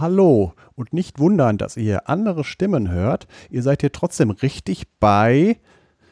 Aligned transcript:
Hallo. 0.00 0.52
Und 0.74 0.92
nicht 0.92 1.18
wundern, 1.18 1.58
dass 1.58 1.76
ihr 1.76 1.82
hier 1.82 2.08
andere 2.08 2.44
Stimmen 2.44 2.90
hört. 2.90 3.26
Ihr 3.50 3.62
seid 3.62 3.80
hier 3.80 3.92
trotzdem 3.92 4.30
richtig 4.30 4.84
bei 5.00 5.58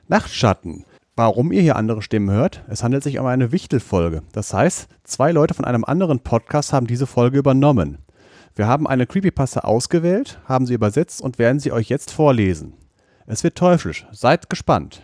Nachtschatten. 0.08 0.84
Warum 1.16 1.52
ihr 1.52 1.62
hier 1.62 1.76
andere 1.76 2.02
Stimmen 2.02 2.30
hört? 2.30 2.64
Es 2.68 2.82
handelt 2.82 3.04
sich 3.04 3.18
um 3.18 3.26
eine 3.26 3.52
Wichtelfolge. 3.52 4.22
Das 4.32 4.52
heißt, 4.52 4.88
zwei 5.04 5.30
Leute 5.30 5.54
von 5.54 5.64
einem 5.64 5.84
anderen 5.84 6.20
Podcast 6.20 6.72
haben 6.72 6.86
diese 6.86 7.06
Folge 7.06 7.38
übernommen. 7.38 7.98
Wir 8.56 8.66
haben 8.66 8.86
eine 8.86 9.06
Creepypasta 9.06 9.60
ausgewählt, 9.60 10.40
haben 10.46 10.66
sie 10.66 10.74
übersetzt 10.74 11.20
und 11.20 11.38
werden 11.38 11.60
sie 11.60 11.72
euch 11.72 11.88
jetzt 11.88 12.10
vorlesen. 12.10 12.74
Es 13.26 13.44
wird 13.44 13.56
teuflisch. 13.56 14.06
Seid 14.12 14.50
gespannt. 14.50 15.02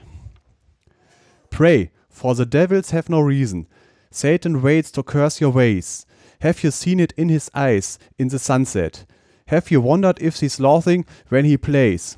Pray, 1.50 1.90
for 2.08 2.34
the 2.34 2.48
devils 2.48 2.92
have 2.92 3.10
no 3.10 3.20
reason. 3.20 3.66
Satan 4.10 4.62
waits 4.62 4.92
to 4.92 5.02
curse 5.02 5.44
your 5.44 5.54
ways. 5.54 6.06
Have 6.40 6.64
you 6.64 6.70
seen 6.70 7.00
it 7.00 7.12
in 7.18 7.28
his 7.28 7.50
eyes 7.54 7.98
in 8.18 8.28
the 8.28 8.38
sunset? 8.38 9.04
Have 9.48 9.70
you 9.70 9.82
wondered 9.82 10.22
if 10.22 10.40
he's 10.40 10.58
laughing 10.58 11.04
when 11.28 11.44
he 11.44 11.58
plays? 11.58 12.16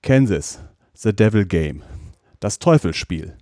Kansas, 0.00 0.58
the 1.02 1.12
devil 1.12 1.44
game. 1.44 1.82
Das 2.40 2.58
Teufelsspiel. 2.58 3.36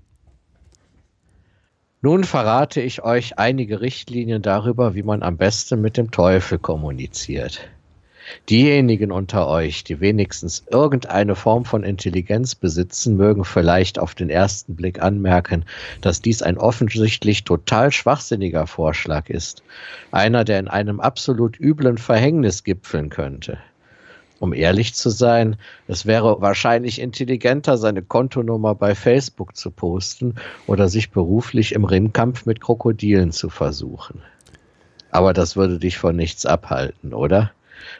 Nun 2.00 2.24
verrate 2.24 2.80
ich 2.80 3.04
euch 3.04 3.38
einige 3.38 3.80
Richtlinien 3.80 4.42
darüber, 4.42 4.94
wie 4.94 5.02
man 5.02 5.22
am 5.22 5.36
besten 5.36 5.80
mit 5.82 5.96
dem 5.96 6.10
Teufel 6.10 6.58
kommuniziert. 6.58 7.68
Diejenigen 8.48 9.12
unter 9.12 9.48
euch, 9.48 9.84
die 9.84 10.00
wenigstens 10.00 10.64
irgendeine 10.70 11.34
Form 11.34 11.64
von 11.64 11.84
Intelligenz 11.84 12.54
besitzen, 12.54 13.16
mögen 13.16 13.44
vielleicht 13.44 13.98
auf 13.98 14.14
den 14.14 14.30
ersten 14.30 14.76
Blick 14.76 15.02
anmerken, 15.02 15.64
dass 16.00 16.22
dies 16.22 16.42
ein 16.42 16.58
offensichtlich 16.58 17.44
total 17.44 17.92
schwachsinniger 17.92 18.66
Vorschlag 18.66 19.28
ist. 19.28 19.62
Einer, 20.10 20.44
der 20.44 20.60
in 20.60 20.68
einem 20.68 21.00
absolut 21.00 21.58
üblen 21.58 21.98
Verhängnis 21.98 22.64
gipfeln 22.64 23.10
könnte. 23.10 23.58
Um 24.42 24.52
ehrlich 24.52 24.94
zu 24.94 25.08
sein, 25.08 25.54
es 25.86 26.04
wäre 26.04 26.40
wahrscheinlich 26.40 27.00
intelligenter, 27.00 27.78
seine 27.78 28.02
Kontonummer 28.02 28.74
bei 28.74 28.96
Facebook 28.96 29.56
zu 29.56 29.70
posten 29.70 30.34
oder 30.66 30.88
sich 30.88 31.12
beruflich 31.12 31.72
im 31.72 31.84
Ringkampf 31.84 32.44
mit 32.44 32.60
Krokodilen 32.60 33.30
zu 33.30 33.50
versuchen. 33.50 34.20
Aber 35.12 35.32
das 35.32 35.54
würde 35.54 35.78
dich 35.78 35.96
von 35.96 36.16
nichts 36.16 36.44
abhalten, 36.44 37.14
oder? 37.14 37.52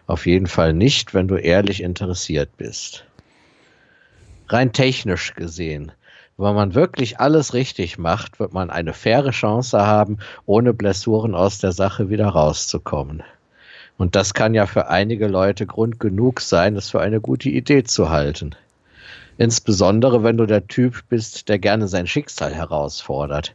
Auf 0.07 0.27
jeden 0.27 0.47
Fall 0.47 0.73
nicht, 0.73 1.15
wenn 1.15 1.29
du 1.29 1.37
ehrlich 1.37 1.83
interessiert 1.83 2.57
bist. 2.57 3.05
Rein 4.49 4.73
technisch 4.73 5.35
gesehen, 5.35 5.93
wenn 6.39 6.55
man 6.55 6.75
wirklich 6.75 7.21
alles 7.21 7.55
richtig 7.55 7.99
macht, 7.99 8.41
wird 8.41 8.53
man 8.53 8.71
eine 8.71 8.95
faire 8.95 9.31
Chance 9.31 9.87
haben, 9.87 10.19
ohne 10.47 10.75
Blessuren 10.75 11.35
aus 11.35 11.59
der 11.59 11.73
Sache 11.73 12.11
wieder 12.11 12.27
rauszukommen. 12.27 13.23
Und 13.99 14.17
das 14.17 14.35
kann 14.35 14.55
ja 14.55 14.67
für 14.67 14.89
einige 14.89 15.29
Leute 15.29 15.67
Grund 15.67 16.01
genug 16.01 16.41
sein, 16.41 16.77
es 16.77 16.91
für 16.91 17.01
eine 17.01 17.21
gute 17.21 17.49
Idee 17.49 17.85
zu 17.85 18.11
halten. 18.11 18.57
Insbesondere 19.39 20.25
wenn 20.25 20.37
du 20.37 20.47
der 20.47 20.67
Typ 20.67 21.03
bist, 21.09 21.49
der 21.49 21.59
gerne 21.59 21.87
sein 21.87 22.07
Schicksal 22.07 22.55
herausfordert, 22.55 23.55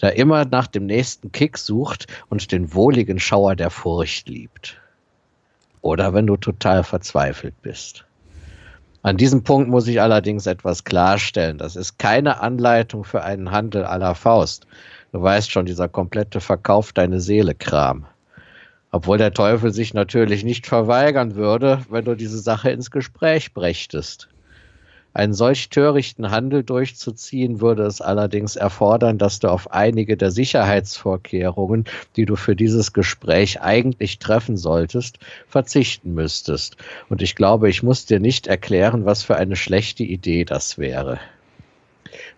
der 0.00 0.16
immer 0.16 0.44
nach 0.44 0.66
dem 0.66 0.86
nächsten 0.86 1.32
Kick 1.32 1.58
sucht 1.58 2.06
und 2.28 2.52
den 2.52 2.72
wohligen 2.72 3.18
Schauer 3.18 3.56
der 3.56 3.70
Furcht 3.70 4.28
liebt 4.28 4.78
oder 5.80 6.14
wenn 6.14 6.26
du 6.26 6.36
total 6.36 6.84
verzweifelt 6.84 7.54
bist. 7.62 8.04
An 9.02 9.16
diesem 9.16 9.44
Punkt 9.44 9.70
muss 9.70 9.86
ich 9.86 10.00
allerdings 10.00 10.46
etwas 10.46 10.84
klarstellen. 10.84 11.58
Das 11.58 11.76
ist 11.76 11.98
keine 11.98 12.40
Anleitung 12.40 13.04
für 13.04 13.22
einen 13.22 13.50
Handel 13.50 13.84
aller 13.84 14.14
Faust. 14.14 14.66
Du 15.12 15.22
weißt 15.22 15.50
schon, 15.50 15.66
dieser 15.66 15.88
komplette 15.88 16.40
Verkauf 16.40 16.92
deine 16.92 17.20
Seele 17.20 17.54
Kram. 17.54 18.06
Obwohl 18.90 19.18
der 19.18 19.32
Teufel 19.32 19.72
sich 19.72 19.94
natürlich 19.94 20.44
nicht 20.44 20.66
verweigern 20.66 21.36
würde, 21.36 21.82
wenn 21.90 22.04
du 22.04 22.16
diese 22.16 22.38
Sache 22.38 22.70
ins 22.70 22.90
Gespräch 22.90 23.54
brächtest. 23.54 24.28
Einen 25.18 25.34
solch 25.34 25.68
törichten 25.68 26.30
Handel 26.30 26.62
durchzuziehen, 26.62 27.60
würde 27.60 27.82
es 27.82 28.00
allerdings 28.00 28.54
erfordern, 28.54 29.18
dass 29.18 29.40
du 29.40 29.48
auf 29.48 29.72
einige 29.72 30.16
der 30.16 30.30
Sicherheitsvorkehrungen, 30.30 31.86
die 32.14 32.24
du 32.24 32.36
für 32.36 32.54
dieses 32.54 32.92
Gespräch 32.92 33.60
eigentlich 33.60 34.20
treffen 34.20 34.56
solltest, 34.56 35.18
verzichten 35.48 36.14
müsstest. 36.14 36.76
Und 37.08 37.20
ich 37.20 37.34
glaube, 37.34 37.68
ich 37.68 37.82
muss 37.82 38.06
dir 38.06 38.20
nicht 38.20 38.46
erklären, 38.46 39.06
was 39.06 39.24
für 39.24 39.34
eine 39.34 39.56
schlechte 39.56 40.04
Idee 40.04 40.44
das 40.44 40.78
wäre 40.78 41.18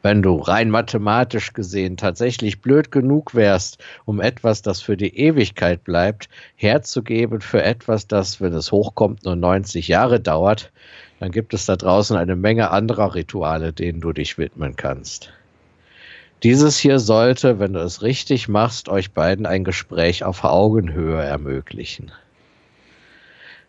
wenn 0.02 0.22
du 0.22 0.36
rein 0.36 0.70
mathematisch 0.70 1.52
gesehen 1.52 1.96
tatsächlich 1.96 2.60
blöd 2.60 2.90
genug 2.90 3.34
wärst, 3.34 3.78
um 4.04 4.20
etwas, 4.20 4.62
das 4.62 4.80
für 4.80 4.96
die 4.96 5.16
Ewigkeit 5.16 5.84
bleibt, 5.84 6.28
herzugeben 6.56 7.40
für 7.40 7.62
etwas, 7.62 8.06
das, 8.06 8.40
wenn 8.40 8.52
es 8.52 8.72
hochkommt, 8.72 9.24
nur 9.24 9.36
90 9.36 9.88
Jahre 9.88 10.20
dauert, 10.20 10.72
dann 11.18 11.32
gibt 11.32 11.54
es 11.54 11.66
da 11.66 11.76
draußen 11.76 12.16
eine 12.16 12.36
Menge 12.36 12.70
anderer 12.70 13.14
Rituale, 13.14 13.72
denen 13.72 14.00
du 14.00 14.12
dich 14.12 14.38
widmen 14.38 14.76
kannst. 14.76 15.32
Dieses 16.42 16.78
hier 16.78 16.98
sollte, 16.98 17.58
wenn 17.58 17.74
du 17.74 17.80
es 17.80 18.00
richtig 18.00 18.48
machst, 18.48 18.88
euch 18.88 19.12
beiden 19.12 19.44
ein 19.44 19.62
Gespräch 19.62 20.24
auf 20.24 20.42
Augenhöhe 20.42 21.22
ermöglichen. 21.22 22.12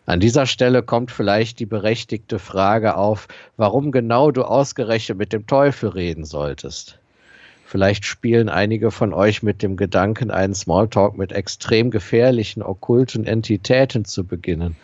An 0.04 0.18
dieser 0.18 0.46
Stelle 0.46 0.82
kommt 0.82 1.12
vielleicht 1.12 1.60
die 1.60 1.66
berechtigte 1.66 2.38
Frage 2.38 2.96
auf, 2.96 3.28
warum 3.56 3.92
genau 3.92 4.32
du 4.32 4.42
ausgerechnet 4.42 5.16
mit 5.16 5.32
dem 5.32 5.46
Teufel 5.46 5.90
reden 5.90 6.24
solltest. 6.24 6.98
Vielleicht 7.64 8.04
spielen 8.04 8.48
einige 8.48 8.90
von 8.90 9.14
euch 9.14 9.42
mit 9.42 9.62
dem 9.62 9.76
Gedanken, 9.76 10.30
einen 10.30 10.54
Smalltalk 10.54 11.16
mit 11.16 11.32
extrem 11.32 11.90
gefährlichen, 11.90 12.62
okkulten 12.62 13.24
Entitäten 13.24 14.04
zu 14.04 14.24
beginnen. 14.24 14.76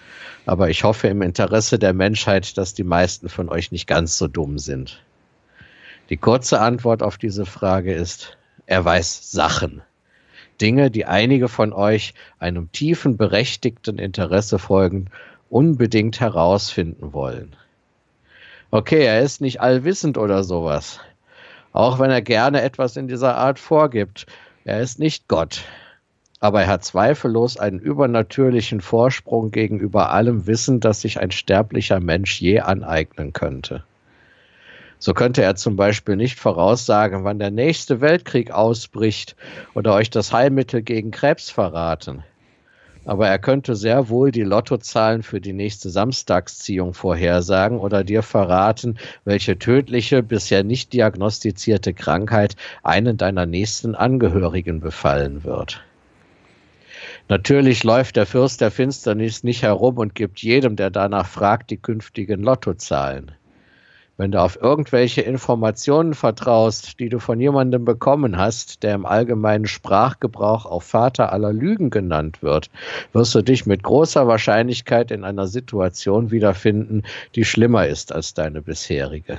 Aber 0.46 0.70
ich 0.70 0.84
hoffe 0.84 1.08
im 1.08 1.20
Interesse 1.20 1.78
der 1.78 1.92
Menschheit, 1.92 2.56
dass 2.56 2.72
die 2.72 2.84
meisten 2.84 3.28
von 3.28 3.50
euch 3.50 3.72
nicht 3.72 3.86
ganz 3.86 4.16
so 4.16 4.28
dumm 4.28 4.58
sind. 4.58 5.02
Die 6.08 6.16
kurze 6.16 6.60
Antwort 6.60 7.02
auf 7.02 7.18
diese 7.18 7.44
Frage 7.44 7.92
ist, 7.92 8.38
er 8.64 8.84
weiß 8.84 9.32
Sachen. 9.32 9.82
Dinge, 10.60 10.90
die 10.90 11.06
einige 11.06 11.48
von 11.48 11.72
euch 11.72 12.14
einem 12.38 12.70
tiefen, 12.72 13.16
berechtigten 13.16 13.98
Interesse 13.98 14.58
folgen, 14.58 15.06
unbedingt 15.50 16.20
herausfinden 16.20 17.12
wollen. 17.12 17.56
Okay, 18.70 19.04
er 19.04 19.20
ist 19.20 19.40
nicht 19.40 19.60
allwissend 19.60 20.18
oder 20.18 20.44
sowas. 20.44 21.00
Auch 21.72 21.98
wenn 21.98 22.10
er 22.10 22.22
gerne 22.22 22.62
etwas 22.62 22.96
in 22.96 23.08
dieser 23.08 23.36
Art 23.36 23.58
vorgibt. 23.58 24.26
Er 24.64 24.80
ist 24.80 24.98
nicht 24.98 25.28
Gott. 25.28 25.64
Aber 26.40 26.62
er 26.62 26.68
hat 26.68 26.84
zweifellos 26.84 27.56
einen 27.56 27.80
übernatürlichen 27.80 28.80
Vorsprung 28.80 29.50
gegenüber 29.50 30.10
allem 30.10 30.46
Wissen, 30.46 30.80
das 30.80 31.00
sich 31.00 31.18
ein 31.18 31.30
sterblicher 31.30 31.98
Mensch 31.98 32.40
je 32.40 32.60
aneignen 32.60 33.32
könnte. 33.32 33.84
So 34.98 35.14
könnte 35.14 35.42
er 35.42 35.54
zum 35.54 35.76
Beispiel 35.76 36.16
nicht 36.16 36.38
voraussagen, 36.38 37.24
wann 37.24 37.38
der 37.38 37.50
nächste 37.50 38.00
Weltkrieg 38.00 38.50
ausbricht 38.50 39.36
oder 39.74 39.94
euch 39.94 40.10
das 40.10 40.32
Heilmittel 40.32 40.82
gegen 40.82 41.10
Krebs 41.10 41.50
verraten 41.50 42.24
aber 43.08 43.26
er 43.26 43.38
könnte 43.38 43.74
sehr 43.74 44.10
wohl 44.10 44.30
die 44.32 44.42
Lottozahlen 44.42 45.22
für 45.22 45.40
die 45.40 45.54
nächste 45.54 45.88
Samstagsziehung 45.88 46.92
vorhersagen 46.92 47.78
oder 47.78 48.04
dir 48.04 48.22
verraten, 48.22 48.98
welche 49.24 49.58
tödliche, 49.58 50.22
bisher 50.22 50.62
nicht 50.62 50.92
diagnostizierte 50.92 51.94
Krankheit 51.94 52.54
einen 52.82 53.16
deiner 53.16 53.46
nächsten 53.46 53.94
Angehörigen 53.94 54.80
befallen 54.80 55.42
wird. 55.42 55.82
Natürlich 57.30 57.82
läuft 57.82 58.16
der 58.16 58.26
Fürst 58.26 58.60
der 58.60 58.70
Finsternis 58.70 59.42
nicht 59.42 59.62
herum 59.62 59.96
und 59.96 60.14
gibt 60.14 60.40
jedem, 60.40 60.76
der 60.76 60.90
danach 60.90 61.26
fragt, 61.26 61.70
die 61.70 61.78
künftigen 61.78 62.42
Lottozahlen. 62.42 63.32
Wenn 64.20 64.32
du 64.32 64.42
auf 64.42 64.60
irgendwelche 64.60 65.20
Informationen 65.20 66.12
vertraust, 66.12 66.98
die 66.98 67.08
du 67.08 67.20
von 67.20 67.38
jemandem 67.38 67.84
bekommen 67.84 68.36
hast, 68.36 68.82
der 68.82 68.96
im 68.96 69.06
allgemeinen 69.06 69.66
Sprachgebrauch 69.68 70.66
auch 70.66 70.82
Vater 70.82 71.32
aller 71.32 71.52
Lügen 71.52 71.88
genannt 71.90 72.42
wird, 72.42 72.68
wirst 73.12 73.36
du 73.36 73.42
dich 73.42 73.64
mit 73.64 73.84
großer 73.84 74.26
Wahrscheinlichkeit 74.26 75.12
in 75.12 75.22
einer 75.22 75.46
Situation 75.46 76.32
wiederfinden, 76.32 77.04
die 77.36 77.44
schlimmer 77.44 77.86
ist 77.86 78.12
als 78.12 78.34
deine 78.34 78.60
bisherige. 78.60 79.38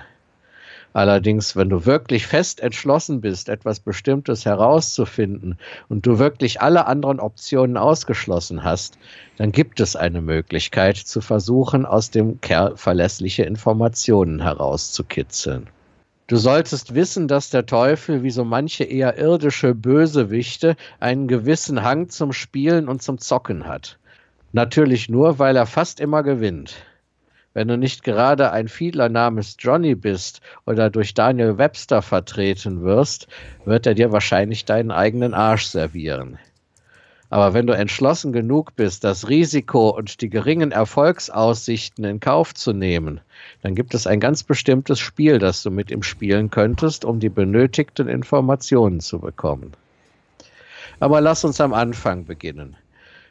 Allerdings, 0.93 1.55
wenn 1.55 1.69
du 1.69 1.85
wirklich 1.85 2.25
fest 2.25 2.61
entschlossen 2.61 3.21
bist, 3.21 3.47
etwas 3.47 3.79
Bestimmtes 3.79 4.45
herauszufinden 4.45 5.57
und 5.87 6.05
du 6.05 6.17
wirklich 6.17 6.61
alle 6.61 6.87
anderen 6.87 7.19
Optionen 7.19 7.77
ausgeschlossen 7.77 8.63
hast, 8.63 8.97
dann 9.37 9.51
gibt 9.51 9.79
es 9.79 9.95
eine 9.95 10.21
Möglichkeit 10.21 10.97
zu 10.97 11.21
versuchen, 11.21 11.85
aus 11.85 12.09
dem 12.09 12.41
Kerl 12.41 12.75
verlässliche 12.75 13.43
Informationen 13.43 14.41
herauszukitzeln. 14.41 15.67
Du 16.25 16.37
solltest 16.37 16.93
wissen, 16.93 17.27
dass 17.27 17.49
der 17.49 17.65
Teufel, 17.65 18.21
wie 18.21 18.29
so 18.29 18.43
manche 18.43 18.83
eher 18.83 19.17
irdische 19.17 19.73
Bösewichte, 19.73 20.75
einen 20.99 21.27
gewissen 21.27 21.83
Hang 21.83 22.09
zum 22.09 22.33
Spielen 22.33 22.87
und 22.87 23.01
zum 23.01 23.17
Zocken 23.17 23.67
hat. 23.67 23.97
Natürlich 24.51 25.09
nur, 25.09 25.39
weil 25.39 25.55
er 25.55 25.65
fast 25.65 25.99
immer 25.99 26.21
gewinnt. 26.23 26.75
Wenn 27.53 27.67
du 27.67 27.77
nicht 27.77 28.03
gerade 28.03 28.51
ein 28.51 28.67
Fiedler 28.67 29.09
namens 29.09 29.55
Johnny 29.59 29.95
bist 29.95 30.41
oder 30.65 30.89
durch 30.89 31.13
Daniel 31.13 31.57
Webster 31.57 32.01
vertreten 32.01 32.83
wirst, 32.83 33.27
wird 33.65 33.87
er 33.87 33.95
dir 33.95 34.11
wahrscheinlich 34.11 34.65
deinen 34.65 34.91
eigenen 34.91 35.33
Arsch 35.33 35.65
servieren. 35.65 36.37
Aber 37.31 37.53
wenn 37.53 37.67
du 37.67 37.73
entschlossen 37.73 38.33
genug 38.33 38.75
bist, 38.75 39.03
das 39.03 39.29
Risiko 39.29 39.89
und 39.89 40.21
die 40.21 40.29
geringen 40.29 40.71
Erfolgsaussichten 40.71 42.03
in 42.03 42.19
Kauf 42.19 42.55
zu 42.55 42.73
nehmen, 42.73 43.21
dann 43.61 43.75
gibt 43.75 43.93
es 43.93 44.07
ein 44.07 44.19
ganz 44.19 44.43
bestimmtes 44.43 44.99
Spiel, 44.99 45.37
das 45.37 45.61
du 45.61 45.69
mit 45.69 45.91
ihm 45.91 46.01
spielen 46.01 46.49
könntest, 46.49 47.05
um 47.05 47.19
die 47.19 47.29
benötigten 47.29 48.07
Informationen 48.07 48.99
zu 48.99 49.19
bekommen. 49.19 49.73
Aber 50.99 51.21
lass 51.21 51.45
uns 51.45 51.61
am 51.61 51.73
Anfang 51.73 52.25
beginnen. 52.25 52.75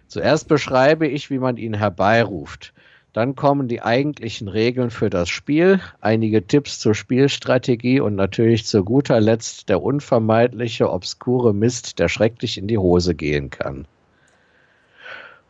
Zuerst 0.07 0.49
beschreibe 0.49 1.07
ich, 1.07 1.29
wie 1.29 1.39
man 1.39 1.57
ihn 1.57 1.75
herbeiruft. 1.75 2.73
Dann 3.15 3.35
kommen 3.37 3.69
die 3.69 3.81
eigentlichen 3.81 4.49
Regeln 4.49 4.91
für 4.91 5.09
das 5.09 5.29
Spiel, 5.29 5.81
einige 6.01 6.47
Tipps 6.47 6.79
zur 6.79 6.95
Spielstrategie 6.95 8.01
und 8.01 8.15
natürlich 8.15 8.67
zu 8.67 8.85
guter 8.85 9.21
Letzt 9.21 9.69
der 9.71 9.83
unvermeidliche, 9.83 10.91
obskure 10.91 11.55
Mist, 11.55 11.99
der 11.99 12.09
schrecklich 12.09 12.59
in 12.59 12.69
die 12.69 12.79
Hose 12.79 13.15
gehen 13.15 13.51
kann. 13.51 13.87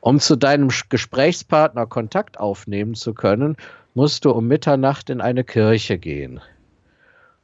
Um 0.00 0.20
zu 0.20 0.36
deinem 0.36 0.70
Gesprächspartner 0.88 1.86
Kontakt 1.86 2.38
aufnehmen 2.38 2.94
zu 2.94 3.12
können, 3.12 3.56
musst 3.94 4.24
du 4.24 4.30
um 4.30 4.46
Mitternacht 4.46 5.10
in 5.10 5.20
eine 5.20 5.42
Kirche 5.42 5.98
gehen. 5.98 6.40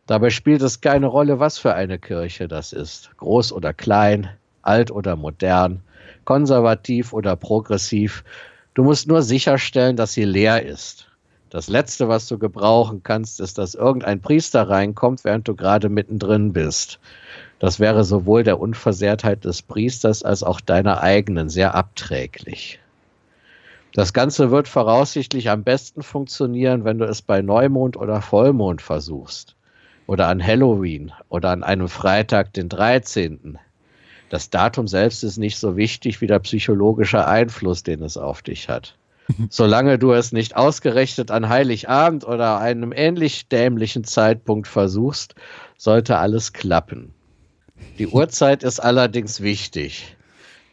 Dabei 0.06 0.30
spielt 0.30 0.62
es 0.62 0.80
keine 0.80 1.06
Rolle, 1.06 1.40
was 1.40 1.58
für 1.58 1.74
eine 1.74 1.98
Kirche 1.98 2.46
das 2.46 2.72
ist, 2.72 3.10
groß 3.16 3.52
oder 3.52 3.74
klein, 3.74 4.30
alt 4.62 4.92
oder 4.92 5.16
modern, 5.16 5.82
konservativ 6.24 7.12
oder 7.12 7.34
progressiv, 7.34 8.22
Du 8.74 8.82
musst 8.82 9.06
nur 9.06 9.22
sicherstellen, 9.22 9.96
dass 9.96 10.12
sie 10.12 10.24
leer 10.24 10.64
ist. 10.66 11.08
Das 11.48 11.68
Letzte, 11.68 12.08
was 12.08 12.26
du 12.26 12.38
gebrauchen 12.38 13.04
kannst, 13.04 13.38
ist, 13.38 13.58
dass 13.58 13.76
irgendein 13.76 14.20
Priester 14.20 14.68
reinkommt, 14.68 15.22
während 15.22 15.46
du 15.46 15.54
gerade 15.54 15.88
mittendrin 15.88 16.52
bist. 16.52 16.98
Das 17.60 17.78
wäre 17.78 18.02
sowohl 18.02 18.42
der 18.42 18.58
Unversehrtheit 18.58 19.44
des 19.44 19.62
Priesters 19.62 20.24
als 20.24 20.42
auch 20.42 20.60
deiner 20.60 21.00
eigenen 21.00 21.48
sehr 21.48 21.76
abträglich. 21.76 22.80
Das 23.92 24.12
Ganze 24.12 24.50
wird 24.50 24.66
voraussichtlich 24.66 25.50
am 25.50 25.62
besten 25.62 26.02
funktionieren, 26.02 26.84
wenn 26.84 26.98
du 26.98 27.04
es 27.04 27.22
bei 27.22 27.42
Neumond 27.42 27.96
oder 27.96 28.20
Vollmond 28.20 28.82
versuchst. 28.82 29.54
Oder 30.08 30.26
an 30.26 30.44
Halloween 30.44 31.12
oder 31.28 31.50
an 31.50 31.62
einem 31.62 31.88
Freitag, 31.88 32.52
den 32.52 32.68
13 32.68 33.56
das 34.30 34.50
Datum 34.50 34.88
selbst 34.88 35.22
ist 35.24 35.36
nicht 35.36 35.58
so 35.58 35.76
wichtig 35.76 36.20
wie 36.20 36.26
der 36.26 36.38
psychologische 36.40 37.26
Einfluss, 37.26 37.82
den 37.82 38.02
es 38.02 38.16
auf 38.16 38.42
dich 38.42 38.68
hat. 38.68 38.96
Solange 39.50 39.98
du 39.98 40.12
es 40.12 40.32
nicht 40.32 40.56
ausgerechnet 40.56 41.30
an 41.30 41.48
Heiligabend 41.48 42.26
oder 42.26 42.58
einem 42.58 42.92
ähnlich 42.92 43.48
dämlichen 43.48 44.04
Zeitpunkt 44.04 44.68
versuchst, 44.68 45.34
sollte 45.76 46.18
alles 46.18 46.52
klappen. 46.52 47.14
Die 47.98 48.06
Uhrzeit 48.06 48.62
ist 48.62 48.80
allerdings 48.80 49.40
wichtig. 49.40 50.16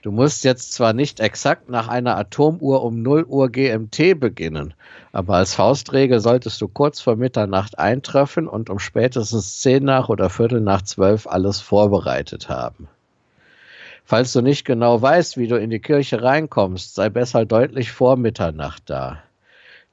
Du 0.02 0.12
musst 0.12 0.44
jetzt 0.44 0.74
zwar 0.74 0.94
nicht 0.94 1.20
exakt 1.20 1.70
nach 1.70 1.88
einer 1.88 2.18
Atomuhr 2.18 2.84
um 2.84 3.04
0 3.04 3.26
Uhr 3.26 3.50
GMT 3.50 4.20
beginnen, 4.20 4.74
aber 5.12 5.36
als 5.36 5.54
Faustregel 5.54 6.20
solltest 6.20 6.60
du 6.60 6.68
kurz 6.68 7.00
vor 7.00 7.16
Mitternacht 7.16 7.78
eintreffen 7.78 8.48
und 8.48 8.72
um 8.72 8.80
spätestens 8.80 9.62
10 9.62 9.84
nach 9.84 10.10
oder 10.10 10.32
Viertel 10.32 10.62
nach 10.62 10.82
12 10.82 11.28
alles 11.28 11.62
vorbereitet 11.62 12.50
haben. 12.50 12.88
Falls 14.04 14.34
du 14.34 14.42
nicht 14.42 14.66
genau 14.66 15.02
weißt, 15.02 15.38
wie 15.38 15.48
du 15.48 15.56
in 15.58 15.70
die 15.70 15.80
Kirche 15.80 16.22
reinkommst, 16.22 16.96
sei 16.96 17.10
besser 17.10 17.46
deutlich 17.46 17.92
vor 17.92 18.18
Mitternacht 18.18 18.84
da. 18.90 19.24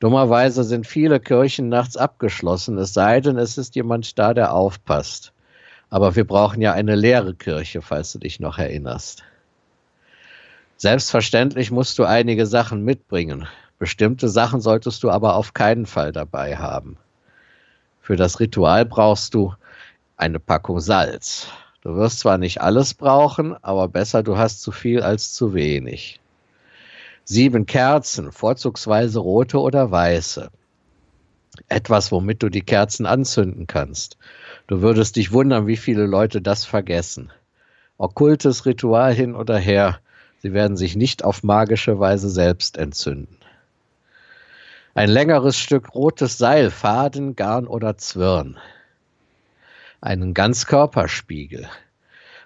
Dummerweise 0.01 0.63
sind 0.65 0.87
viele 0.87 1.19
Kirchen 1.19 1.69
nachts 1.69 1.97
abgeschlossen, 1.97 2.79
es 2.79 2.95
sei 2.95 3.21
denn, 3.21 3.37
es 3.37 3.59
ist 3.59 3.75
jemand 3.75 4.19
da, 4.19 4.33
der 4.35 4.53
aufpasst. 4.53 5.33
Aber 5.91 6.15
wir 6.15 6.25
brauchen 6.25 6.61
ja 6.61 6.73
eine 6.73 6.95
leere 6.95 7.35
Kirche, 7.35 7.83
falls 7.83 8.13
du 8.13 8.19
dich 8.19 8.41
noch 8.41 8.59
erinnerst. 8.59 9.25
Selbstverständlich 10.77 11.73
musst 11.73 11.99
du 11.99 12.05
einige 12.05 12.47
Sachen 12.47 12.85
mitbringen. 12.85 13.49
Bestimmte 13.81 14.29
Sachen 14.29 14.61
solltest 14.61 15.03
du 15.03 15.11
aber 15.11 15.35
auf 15.35 15.53
keinen 15.53 15.87
Fall 15.87 16.13
dabei 16.13 16.57
haben. 16.57 16.97
Für 18.01 18.15
das 18.17 18.39
Ritual 18.39 18.85
brauchst 18.85 19.35
du 19.35 19.55
eine 20.17 20.39
Packung 20.39 20.79
Salz, 20.79 21.49
Du 21.89 21.97
wirst 21.97 22.19
zwar 22.19 22.37
nicht 22.37 22.61
alles 22.61 22.93
brauchen, 22.93 23.57
aber 23.65 23.89
besser 23.89 24.23
du 24.23 24.37
hast 24.37 24.61
zu 24.61 24.73
viel 24.73 25.03
als 25.03 25.33
zu 25.33 25.55
wenig. 25.55 26.21
Sieben 27.25 27.65
Kerzen, 27.65 28.31
vorzugsweise 28.31 29.21
rote 29.21 29.59
oder 29.59 29.91
weiße. 29.91 30.51
Etwas, 31.71 32.13
womit 32.13 32.43
du 32.43 32.51
die 32.51 32.61
Kerzen 32.61 33.07
anzünden 33.07 33.67
kannst. 33.67 34.19
Du 34.67 34.83
würdest 34.83 35.17
dich 35.17 35.33
wundern, 35.33 35.67
wie 35.67 35.79
viele 35.79 36.05
Leute 36.05 36.43
das 36.43 36.67
vergessen. 36.67 37.33
Okkultes 37.97 38.67
Ritual 38.67 39.15
hin 39.15 39.35
oder 39.35 39.57
her, 39.57 39.99
sie 40.43 40.53
werden 40.53 40.77
sich 40.77 40.95
nicht 40.95 41.25
auf 41.25 41.43
magische 41.43 41.99
Weise 41.99 42.29
selbst 42.29 42.77
entzünden. 42.77 43.39
Ein 44.93 45.09
längeres 45.09 45.57
Stück 45.57 45.95
rotes 45.95 46.37
Seil, 46.37 46.71
Faden, 46.71 47.35
Garn 47.35 47.67
oder 47.67 47.97
Zwirn 47.97 48.59
einen 50.01 50.35
Ganzkörperspiegel. 50.35 51.69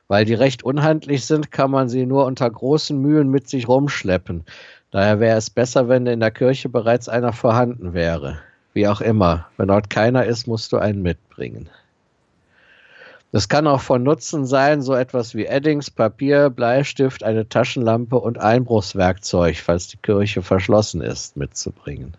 Weil 0.08 0.24
die 0.24 0.34
recht 0.34 0.62
unhandlich 0.62 1.24
sind, 1.24 1.50
kann 1.50 1.70
man 1.70 1.88
sie 1.88 2.06
nur 2.06 2.26
unter 2.26 2.50
großen 2.50 3.00
Mühen 3.00 3.30
mit 3.30 3.48
sich 3.48 3.68
rumschleppen. 3.68 4.44
Daher 4.90 5.20
wäre 5.20 5.38
es 5.38 5.48
besser, 5.48 5.88
wenn 5.88 6.06
in 6.06 6.20
der 6.20 6.30
Kirche 6.30 6.68
bereits 6.68 7.08
einer 7.08 7.32
vorhanden 7.32 7.94
wäre. 7.94 8.38
Wie 8.74 8.88
auch 8.88 9.00
immer, 9.00 9.46
wenn 9.56 9.68
dort 9.68 9.90
keiner 9.90 10.24
ist, 10.24 10.46
musst 10.46 10.72
du 10.72 10.78
einen 10.78 11.02
mitbringen. 11.02 11.68
Das 13.32 13.48
kann 13.48 13.66
auch 13.66 13.80
von 13.80 14.02
Nutzen 14.02 14.44
sein, 14.44 14.82
so 14.82 14.94
etwas 14.94 15.34
wie 15.34 15.46
Eddings, 15.46 15.90
Papier, 15.90 16.50
Bleistift, 16.50 17.22
eine 17.24 17.48
Taschenlampe 17.48 18.18
und 18.18 18.38
Einbruchswerkzeug, 18.38 19.56
falls 19.56 19.88
die 19.88 19.96
Kirche 19.96 20.42
verschlossen 20.42 21.00
ist, 21.00 21.38
mitzubringen. 21.38 22.14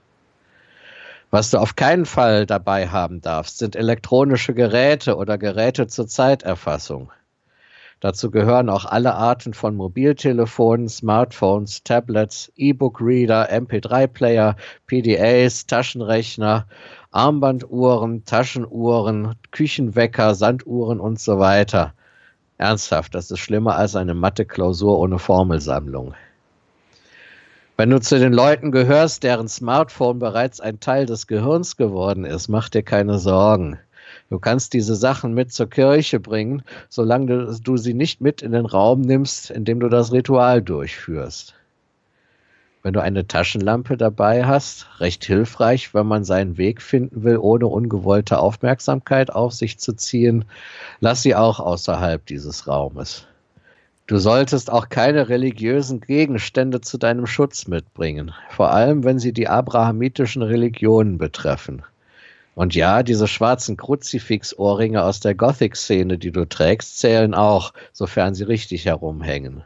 Was 1.33 1.49
du 1.49 1.57
auf 1.57 1.75
keinen 1.75 2.05
Fall 2.05 2.45
dabei 2.45 2.89
haben 2.89 3.19
darfst, 3.19 3.57
sind 3.57 3.75
elektronische 3.75 4.53
Geräte 4.53 5.17
oder 5.17 5.39
Geräte 5.39 5.87
zur 5.87 6.05
Zeiterfassung. 6.05 7.11
Dazu 8.01 8.29
gehören 8.29 8.69
auch 8.69 8.85
alle 8.85 9.15
Arten 9.15 9.55
von 9.55 9.75
Mobiltelefonen, 9.75 10.87
Smartphones, 10.87 11.81
Tablets, 11.83 12.51
E-Book-Reader, 12.55 13.51
MP3-Player, 13.51 14.55
PDAs, 14.85 15.65
Taschenrechner, 15.65 16.67
Armbanduhren, 17.09 18.25
Taschenuhren, 18.25 19.33
Küchenwecker, 19.49 20.35
Sanduhren 20.35 20.99
und 20.99 21.19
so 21.19 21.39
weiter. 21.39 21.95
Ernsthaft, 22.59 23.15
das 23.15 23.31
ist 23.31 23.39
schlimmer 23.39 23.75
als 23.75 23.95
eine 23.95 24.13
Mathe-Klausur 24.13 24.99
ohne 24.99 25.17
Formelsammlung. 25.17 26.13
Wenn 27.75 27.89
du 27.89 27.99
zu 27.99 28.19
den 28.19 28.33
Leuten 28.33 28.71
gehörst, 28.71 29.23
deren 29.23 29.47
Smartphone 29.47 30.19
bereits 30.19 30.61
ein 30.61 30.79
Teil 30.79 31.07
des 31.07 31.25
Gehirns 31.25 31.75
geworden 31.75 32.23
ist, 32.23 32.47
mach 32.47 32.69
dir 32.69 32.83
keine 32.83 33.17
Sorgen. 33.17 33.79
Du 34.29 34.37
kannst 34.37 34.73
diese 34.73 34.95
Sachen 34.95 35.33
mit 35.33 35.51
zur 35.51 35.67
Kirche 35.67 36.19
bringen, 36.19 36.61
solange 36.87 37.57
du, 37.63 37.77
sie 37.77 37.95
nicht 37.95 38.21
mit 38.21 38.43
in 38.43 38.51
den 38.51 38.67
Raum 38.67 39.01
nimmst, 39.01 39.49
in 39.49 39.65
dem 39.65 39.79
du 39.79 39.89
das 39.89 40.11
Ritual 40.11 40.61
durchführst. 40.61 41.55
Wenn 42.83 42.93
du 42.93 43.01
eine 43.01 43.25
Taschenlampe 43.25 43.97
dabei 43.97 44.45
hast, 44.45 44.85
recht 44.99 45.25
hilfreich, 45.25 45.95
wenn 45.95 46.05
man 46.05 46.23
seinen 46.25 46.57
Weg 46.57 46.79
finden 46.79 47.23
will, 47.23 47.37
ohne 47.37 47.65
ungewollte 47.65 48.37
Aufmerksamkeit 48.37 49.31
auf 49.31 49.53
sich 49.53 49.79
zu 49.79 49.93
ziehen, 49.93 50.45
lass 50.99 51.23
sie 51.23 51.33
auch 51.33 51.59
außerhalb 51.59 52.23
dieses 52.27 52.67
Raumes. 52.67 53.25
Du 54.05 54.17
solltest 54.17 54.69
auch 54.69 54.89
keine 54.89 55.29
religiösen 55.29 56.01
Gegenstände 56.01 56.81
zu 56.81 56.97
deinem 56.97 57.25
Schutz 57.25 57.67
mitbringen, 57.67 58.33
vor 58.49 58.71
allem 58.71 59.05
wenn 59.05 59.17
sie 59.17 59.31
die 59.31 59.47
abrahamitischen 59.47 60.41
Religionen 60.41 61.17
betreffen. 61.17 61.83
Und 62.53 62.75
ja, 62.75 63.01
diese 63.01 63.29
schwarzen 63.29 63.77
Kruzifix-Ohrringe 63.77 65.03
aus 65.03 65.21
der 65.21 65.35
Gothic-Szene, 65.35 66.17
die 66.17 66.31
du 66.31 66.45
trägst, 66.45 66.99
zählen 66.99 67.33
auch, 67.33 67.73
sofern 67.93 68.35
sie 68.35 68.43
richtig 68.43 68.85
herumhängen. 68.85 69.63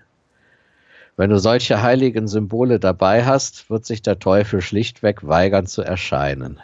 Wenn 1.17 1.32
du 1.32 1.39
solche 1.39 1.82
heiligen 1.82 2.27
Symbole 2.27 2.79
dabei 2.79 3.25
hast, 3.25 3.72
wird 3.72 3.88
sich 3.88 4.03
der 4.03 4.20
Teufel 4.20 4.62
schlichtweg 4.62 5.27
weigern 5.27 5.65
zu 5.65 5.82
erscheinen. 5.82 6.60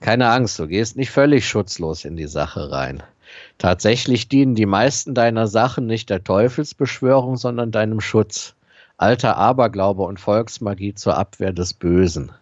Keine 0.00 0.30
Angst, 0.30 0.58
du 0.58 0.66
gehst 0.66 0.96
nicht 0.96 1.10
völlig 1.10 1.46
schutzlos 1.46 2.06
in 2.06 2.16
die 2.16 2.28
Sache 2.28 2.70
rein. 2.70 3.02
Tatsächlich 3.58 4.28
dienen 4.28 4.54
die 4.54 4.66
meisten 4.66 5.14
deiner 5.14 5.46
Sachen 5.46 5.86
nicht 5.86 6.10
der 6.10 6.24
Teufelsbeschwörung, 6.24 7.36
sondern 7.36 7.70
deinem 7.70 8.00
Schutz. 8.00 8.54
Alter 8.96 9.36
Aberglaube 9.36 10.02
und 10.02 10.18
Volksmagie 10.18 10.94
zur 10.94 11.16
Abwehr 11.16 11.52
des 11.52 11.72
Bösen. 11.72 12.32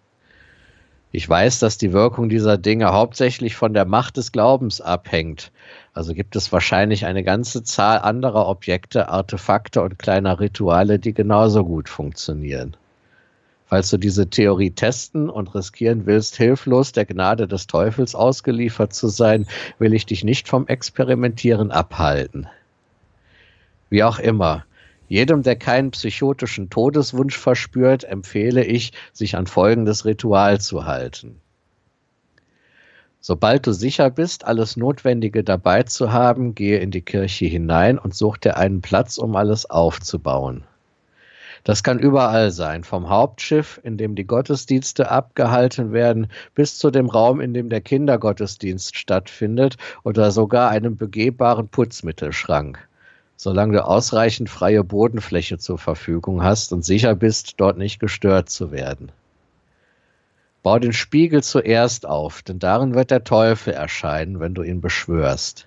Ich 1.12 1.28
weiß, 1.28 1.60
dass 1.60 1.78
die 1.78 1.92
Wirkung 1.92 2.28
dieser 2.28 2.58
Dinge 2.58 2.92
hauptsächlich 2.92 3.56
von 3.56 3.72
der 3.72 3.84
Macht 3.84 4.16
des 4.16 4.32
Glaubens 4.32 4.80
abhängt. 4.80 5.50
Also 5.94 6.12
gibt 6.12 6.36
es 6.36 6.52
wahrscheinlich 6.52 7.06
eine 7.06 7.24
ganze 7.24 7.62
Zahl 7.62 8.00
anderer 8.00 8.48
Objekte, 8.48 9.08
Artefakte 9.08 9.82
und 9.82 9.98
kleiner 9.98 10.40
Rituale, 10.40 10.98
die 10.98 11.14
genauso 11.14 11.64
gut 11.64 11.88
funktionieren. 11.88 12.76
Falls 13.66 13.90
du 13.90 13.98
diese 13.98 14.30
Theorie 14.30 14.70
testen 14.70 15.28
und 15.28 15.54
riskieren 15.54 16.06
willst, 16.06 16.36
hilflos 16.36 16.92
der 16.92 17.04
Gnade 17.04 17.48
des 17.48 17.66
Teufels 17.66 18.14
ausgeliefert 18.14 18.92
zu 18.94 19.08
sein, 19.08 19.46
will 19.78 19.92
ich 19.92 20.06
dich 20.06 20.22
nicht 20.22 20.48
vom 20.48 20.66
Experimentieren 20.68 21.72
abhalten. 21.72 22.46
Wie 23.90 24.04
auch 24.04 24.18
immer, 24.18 24.64
Jedem, 25.08 25.42
der 25.42 25.56
keinen 25.56 25.92
psychotischen 25.92 26.68
Todeswunsch 26.68 27.38
verspürt, 27.38 28.04
empfehle 28.04 28.64
ich, 28.64 28.92
sich 29.12 29.36
an 29.36 29.46
folgendes 29.46 30.04
Ritual 30.04 30.60
zu 30.60 30.84
halten. 30.84 31.40
Sobald 33.20 33.66
du 33.66 33.72
sicher 33.72 34.10
bist, 34.10 34.44
alles 34.44 34.76
Notwendige 34.76 35.42
dabei 35.44 35.84
zu 35.84 36.12
haben, 36.12 36.54
gehe 36.54 36.78
in 36.78 36.90
die 36.90 37.02
Kirche 37.02 37.46
hinein 37.46 37.98
und 37.98 38.14
such 38.14 38.38
dir 38.38 38.56
einen 38.56 38.82
Platz, 38.82 39.18
um 39.18 39.36
alles 39.36 39.68
aufzubauen. 39.68 40.64
Das 41.66 41.82
kann 41.82 41.98
überall 41.98 42.52
sein, 42.52 42.84
vom 42.84 43.08
Hauptschiff, 43.08 43.80
in 43.82 43.98
dem 43.98 44.14
die 44.14 44.24
Gottesdienste 44.24 45.10
abgehalten 45.10 45.92
werden, 45.92 46.28
bis 46.54 46.78
zu 46.78 46.92
dem 46.92 47.08
Raum, 47.08 47.40
in 47.40 47.54
dem 47.54 47.70
der 47.70 47.80
Kindergottesdienst 47.80 48.96
stattfindet 48.96 49.76
oder 50.04 50.30
sogar 50.30 50.70
einem 50.70 50.96
begehbaren 50.96 51.66
Putzmittelschrank, 51.66 52.78
solange 53.34 53.72
du 53.72 53.84
ausreichend 53.84 54.48
freie 54.48 54.84
Bodenfläche 54.84 55.58
zur 55.58 55.76
Verfügung 55.76 56.44
hast 56.44 56.72
und 56.72 56.84
sicher 56.84 57.16
bist, 57.16 57.54
dort 57.56 57.78
nicht 57.78 57.98
gestört 57.98 58.48
zu 58.48 58.70
werden. 58.70 59.10
Bau 60.62 60.78
den 60.78 60.92
Spiegel 60.92 61.42
zuerst 61.42 62.06
auf, 62.06 62.42
denn 62.42 62.60
darin 62.60 62.94
wird 62.94 63.10
der 63.10 63.24
Teufel 63.24 63.72
erscheinen, 63.72 64.38
wenn 64.38 64.54
du 64.54 64.62
ihn 64.62 64.80
beschwörst. 64.80 65.66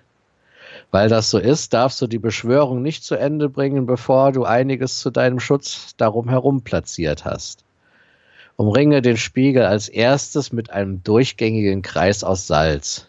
Weil 0.90 1.08
das 1.08 1.30
so 1.30 1.38
ist, 1.38 1.72
darfst 1.72 2.00
du 2.02 2.06
die 2.06 2.18
Beschwörung 2.18 2.82
nicht 2.82 3.04
zu 3.04 3.14
Ende 3.14 3.48
bringen, 3.48 3.86
bevor 3.86 4.32
du 4.32 4.44
einiges 4.44 4.98
zu 4.98 5.10
deinem 5.10 5.38
Schutz 5.38 5.94
darum 5.96 6.28
herum 6.28 6.62
platziert 6.62 7.24
hast. 7.24 7.64
Umringe 8.56 9.00
den 9.00 9.16
Spiegel 9.16 9.64
als 9.64 9.88
erstes 9.88 10.52
mit 10.52 10.70
einem 10.70 11.02
durchgängigen 11.02 11.82
Kreis 11.82 12.24
aus 12.24 12.46
Salz. 12.46 13.06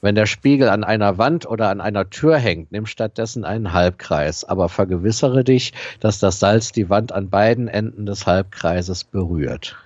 Wenn 0.00 0.14
der 0.14 0.26
Spiegel 0.26 0.68
an 0.68 0.84
einer 0.84 1.18
Wand 1.18 1.46
oder 1.48 1.70
an 1.70 1.80
einer 1.80 2.10
Tür 2.10 2.36
hängt, 2.36 2.70
nimm 2.70 2.86
stattdessen 2.86 3.44
einen 3.44 3.72
Halbkreis, 3.72 4.44
aber 4.44 4.68
vergewissere 4.68 5.42
dich, 5.42 5.72
dass 6.00 6.20
das 6.20 6.38
Salz 6.38 6.70
die 6.70 6.88
Wand 6.88 7.12
an 7.12 7.30
beiden 7.30 7.66
Enden 7.66 8.06
des 8.06 8.26
Halbkreises 8.26 9.04
berührt. 9.04 9.76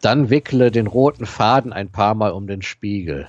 Dann 0.00 0.28
wickle 0.28 0.70
den 0.70 0.88
roten 0.88 1.24
Faden 1.24 1.72
ein 1.72 1.88
paar 1.88 2.14
Mal 2.14 2.32
um 2.32 2.46
den 2.46 2.60
Spiegel. 2.62 3.28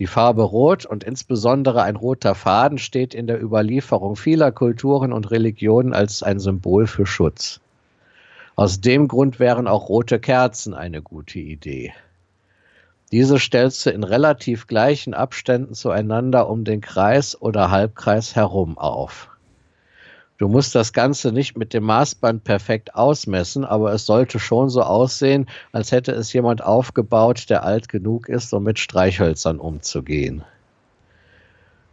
Die 0.00 0.08
Farbe 0.08 0.42
Rot 0.42 0.86
und 0.86 1.04
insbesondere 1.04 1.82
ein 1.82 1.94
roter 1.94 2.34
Faden 2.34 2.78
steht 2.78 3.14
in 3.14 3.28
der 3.28 3.40
Überlieferung 3.40 4.16
vieler 4.16 4.50
Kulturen 4.50 5.12
und 5.12 5.30
Religionen 5.30 5.92
als 5.92 6.24
ein 6.24 6.40
Symbol 6.40 6.88
für 6.88 7.06
Schutz. 7.06 7.60
Aus 8.56 8.80
dem 8.80 9.06
Grund 9.06 9.38
wären 9.38 9.68
auch 9.68 9.88
rote 9.88 10.18
Kerzen 10.18 10.74
eine 10.74 11.00
gute 11.00 11.38
Idee. 11.38 11.92
Diese 13.12 13.38
stellst 13.38 13.86
du 13.86 13.90
in 13.90 14.02
relativ 14.02 14.66
gleichen 14.66 15.14
Abständen 15.14 15.74
zueinander 15.74 16.48
um 16.48 16.64
den 16.64 16.80
Kreis 16.80 17.40
oder 17.40 17.70
Halbkreis 17.70 18.34
herum 18.34 18.78
auf. 18.78 19.28
Du 20.36 20.48
musst 20.48 20.74
das 20.74 20.92
Ganze 20.92 21.30
nicht 21.30 21.56
mit 21.56 21.72
dem 21.72 21.84
Maßband 21.84 22.42
perfekt 22.42 22.96
ausmessen, 22.96 23.64
aber 23.64 23.92
es 23.92 24.04
sollte 24.04 24.40
schon 24.40 24.68
so 24.68 24.82
aussehen, 24.82 25.46
als 25.70 25.92
hätte 25.92 26.10
es 26.10 26.32
jemand 26.32 26.62
aufgebaut, 26.62 27.48
der 27.50 27.62
alt 27.62 27.88
genug 27.88 28.28
ist, 28.28 28.52
um 28.52 28.64
mit 28.64 28.80
Streichhölzern 28.80 29.60
umzugehen. 29.60 30.44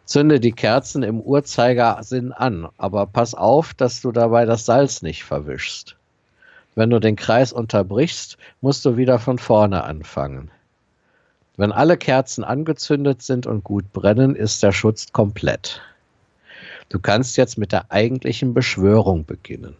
Zünde 0.05 0.39
die 0.39 0.53
Kerzen 0.53 1.03
im 1.03 1.21
Uhrzeigersinn 1.21 2.31
an, 2.31 2.67
aber 2.77 3.05
pass 3.05 3.35
auf, 3.35 3.75
dass 3.75 4.01
du 4.01 4.11
dabei 4.11 4.45
das 4.45 4.65
Salz 4.65 5.03
nicht 5.03 5.23
verwischst. 5.23 5.95
Wenn 6.73 6.89
du 6.89 6.99
den 6.99 7.15
Kreis 7.15 7.53
unterbrichst, 7.53 8.37
musst 8.59 8.83
du 8.85 8.97
wieder 8.97 9.19
von 9.19 9.37
vorne 9.37 9.83
anfangen. 9.83 10.49
Wenn 11.57 11.71
alle 11.71 11.95
Kerzen 11.95 12.43
angezündet 12.43 13.21
sind 13.21 13.45
und 13.45 13.63
gut 13.63 13.93
brennen, 13.93 14.35
ist 14.35 14.63
der 14.63 14.71
Schutz 14.71 15.11
komplett. 15.11 15.81
Du 16.91 16.99
kannst 16.99 17.37
jetzt 17.37 17.57
mit 17.57 17.71
der 17.71 17.89
eigentlichen 17.89 18.53
Beschwörung 18.53 19.25
beginnen. 19.25 19.75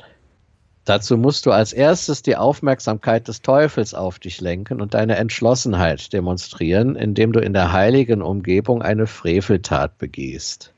Dazu 0.86 1.18
musst 1.18 1.46
du 1.46 1.52
als 1.52 1.74
erstes 1.74 2.22
die 2.22 2.38
Aufmerksamkeit 2.38 3.28
des 3.28 3.42
Teufels 3.42 3.94
auf 3.94 4.18
dich 4.18 4.40
lenken 4.40 4.80
und 4.80 4.94
deine 4.94 5.18
Entschlossenheit 5.18 6.14
demonstrieren, 6.14 6.96
indem 6.96 7.34
du 7.34 7.42
in 7.42 7.52
der 7.52 7.74
heiligen 7.74 8.22
Umgebung 8.22 8.82
eine 8.82 9.08
Freveltat 9.08 9.98
begehst. 9.98 10.74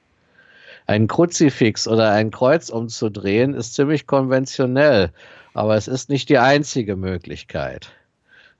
Ein 0.87 1.05
Kruzifix 1.05 1.87
oder 1.87 2.09
ein 2.09 2.31
Kreuz 2.31 2.69
umzudrehen 2.69 3.53
ist 3.53 3.75
ziemlich 3.75 4.07
konventionell, 4.07 5.11
aber 5.53 5.75
es 5.75 5.87
ist 5.87 6.09
nicht 6.09 6.29
die 6.29 6.39
einzige 6.39 6.95
Möglichkeit. 6.95 7.91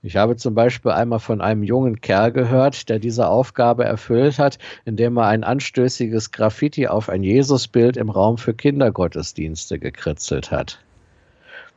Ich 0.06 0.18
habe 0.18 0.36
zum 0.36 0.54
Beispiel 0.54 0.92
einmal 0.92 1.20
von 1.20 1.40
einem 1.40 1.64
jungen 1.64 2.02
Kerl 2.02 2.34
gehört, 2.34 2.90
der 2.90 3.00
diese 3.00 3.30
Aufgabe 3.30 3.86
erfüllt 3.86 4.38
hat, 4.38 4.60
indem 4.84 5.16
er 5.16 5.28
ein 5.28 5.46
anstößiges 5.46 6.32
Graffiti 6.32 6.88
auf 6.88 7.08
ein 7.08 7.24
Jesusbild 7.24 7.96
im 7.96 8.10
Raum 8.10 8.38
für 8.38 8.54
Kindergottesdienste 8.54 9.80
gekritzelt 9.80 10.52
hat. 10.52 10.80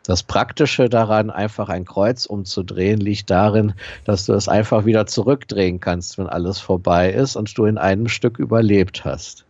Das 0.02 0.24
Praktische 0.24 0.88
daran, 0.88 1.30
einfach 1.30 1.68
ein 1.68 1.84
Kreuz 1.84 2.26
umzudrehen, 2.26 2.98
liegt 2.98 3.30
darin, 3.30 3.74
dass 4.04 4.26
du 4.26 4.32
es 4.32 4.48
einfach 4.48 4.84
wieder 4.84 5.06
zurückdrehen 5.06 5.78
kannst, 5.78 6.18
wenn 6.18 6.26
alles 6.26 6.58
vorbei 6.58 7.12
ist 7.12 7.36
und 7.36 7.56
du 7.56 7.64
in 7.64 7.78
einem 7.78 8.08
Stück 8.08 8.40
überlebt 8.40 9.04
hast. 9.04 9.45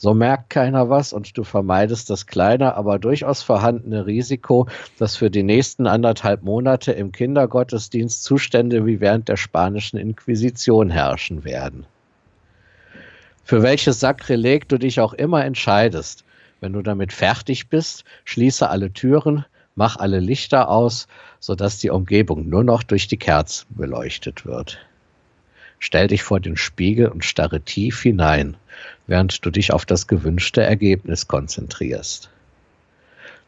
So 0.00 0.14
merkt 0.14 0.50
keiner 0.50 0.88
was 0.88 1.12
und 1.12 1.36
du 1.36 1.42
vermeidest 1.42 2.08
das 2.08 2.26
kleine, 2.26 2.76
aber 2.76 3.00
durchaus 3.00 3.42
vorhandene 3.42 4.06
Risiko, 4.06 4.68
dass 4.96 5.16
für 5.16 5.28
die 5.28 5.42
nächsten 5.42 5.88
anderthalb 5.88 6.44
Monate 6.44 6.92
im 6.92 7.10
Kindergottesdienst 7.10 8.22
Zustände 8.22 8.86
wie 8.86 9.00
während 9.00 9.28
der 9.28 9.36
spanischen 9.36 9.98
Inquisition 9.98 10.88
herrschen 10.88 11.42
werden. 11.42 11.84
Für 13.42 13.62
welches 13.62 13.98
Sakrileg 13.98 14.68
du 14.68 14.78
dich 14.78 15.00
auch 15.00 15.14
immer 15.14 15.44
entscheidest, 15.44 16.24
wenn 16.60 16.74
du 16.74 16.82
damit 16.82 17.12
fertig 17.12 17.68
bist, 17.68 18.04
schließe 18.24 18.68
alle 18.68 18.92
Türen, 18.92 19.44
mach 19.74 19.96
alle 19.96 20.20
Lichter 20.20 20.68
aus, 20.68 21.08
sodass 21.40 21.78
die 21.78 21.90
Umgebung 21.90 22.48
nur 22.48 22.62
noch 22.62 22.84
durch 22.84 23.08
die 23.08 23.16
Kerzen 23.16 23.66
beleuchtet 23.70 24.46
wird. 24.46 24.78
Stell 25.78 26.08
dich 26.08 26.22
vor 26.22 26.40
den 26.40 26.56
Spiegel 26.56 27.08
und 27.08 27.24
starre 27.24 27.60
tief 27.60 28.02
hinein, 28.02 28.56
während 29.06 29.44
du 29.44 29.50
dich 29.50 29.72
auf 29.72 29.86
das 29.86 30.06
gewünschte 30.06 30.62
Ergebnis 30.62 31.28
konzentrierst. 31.28 32.30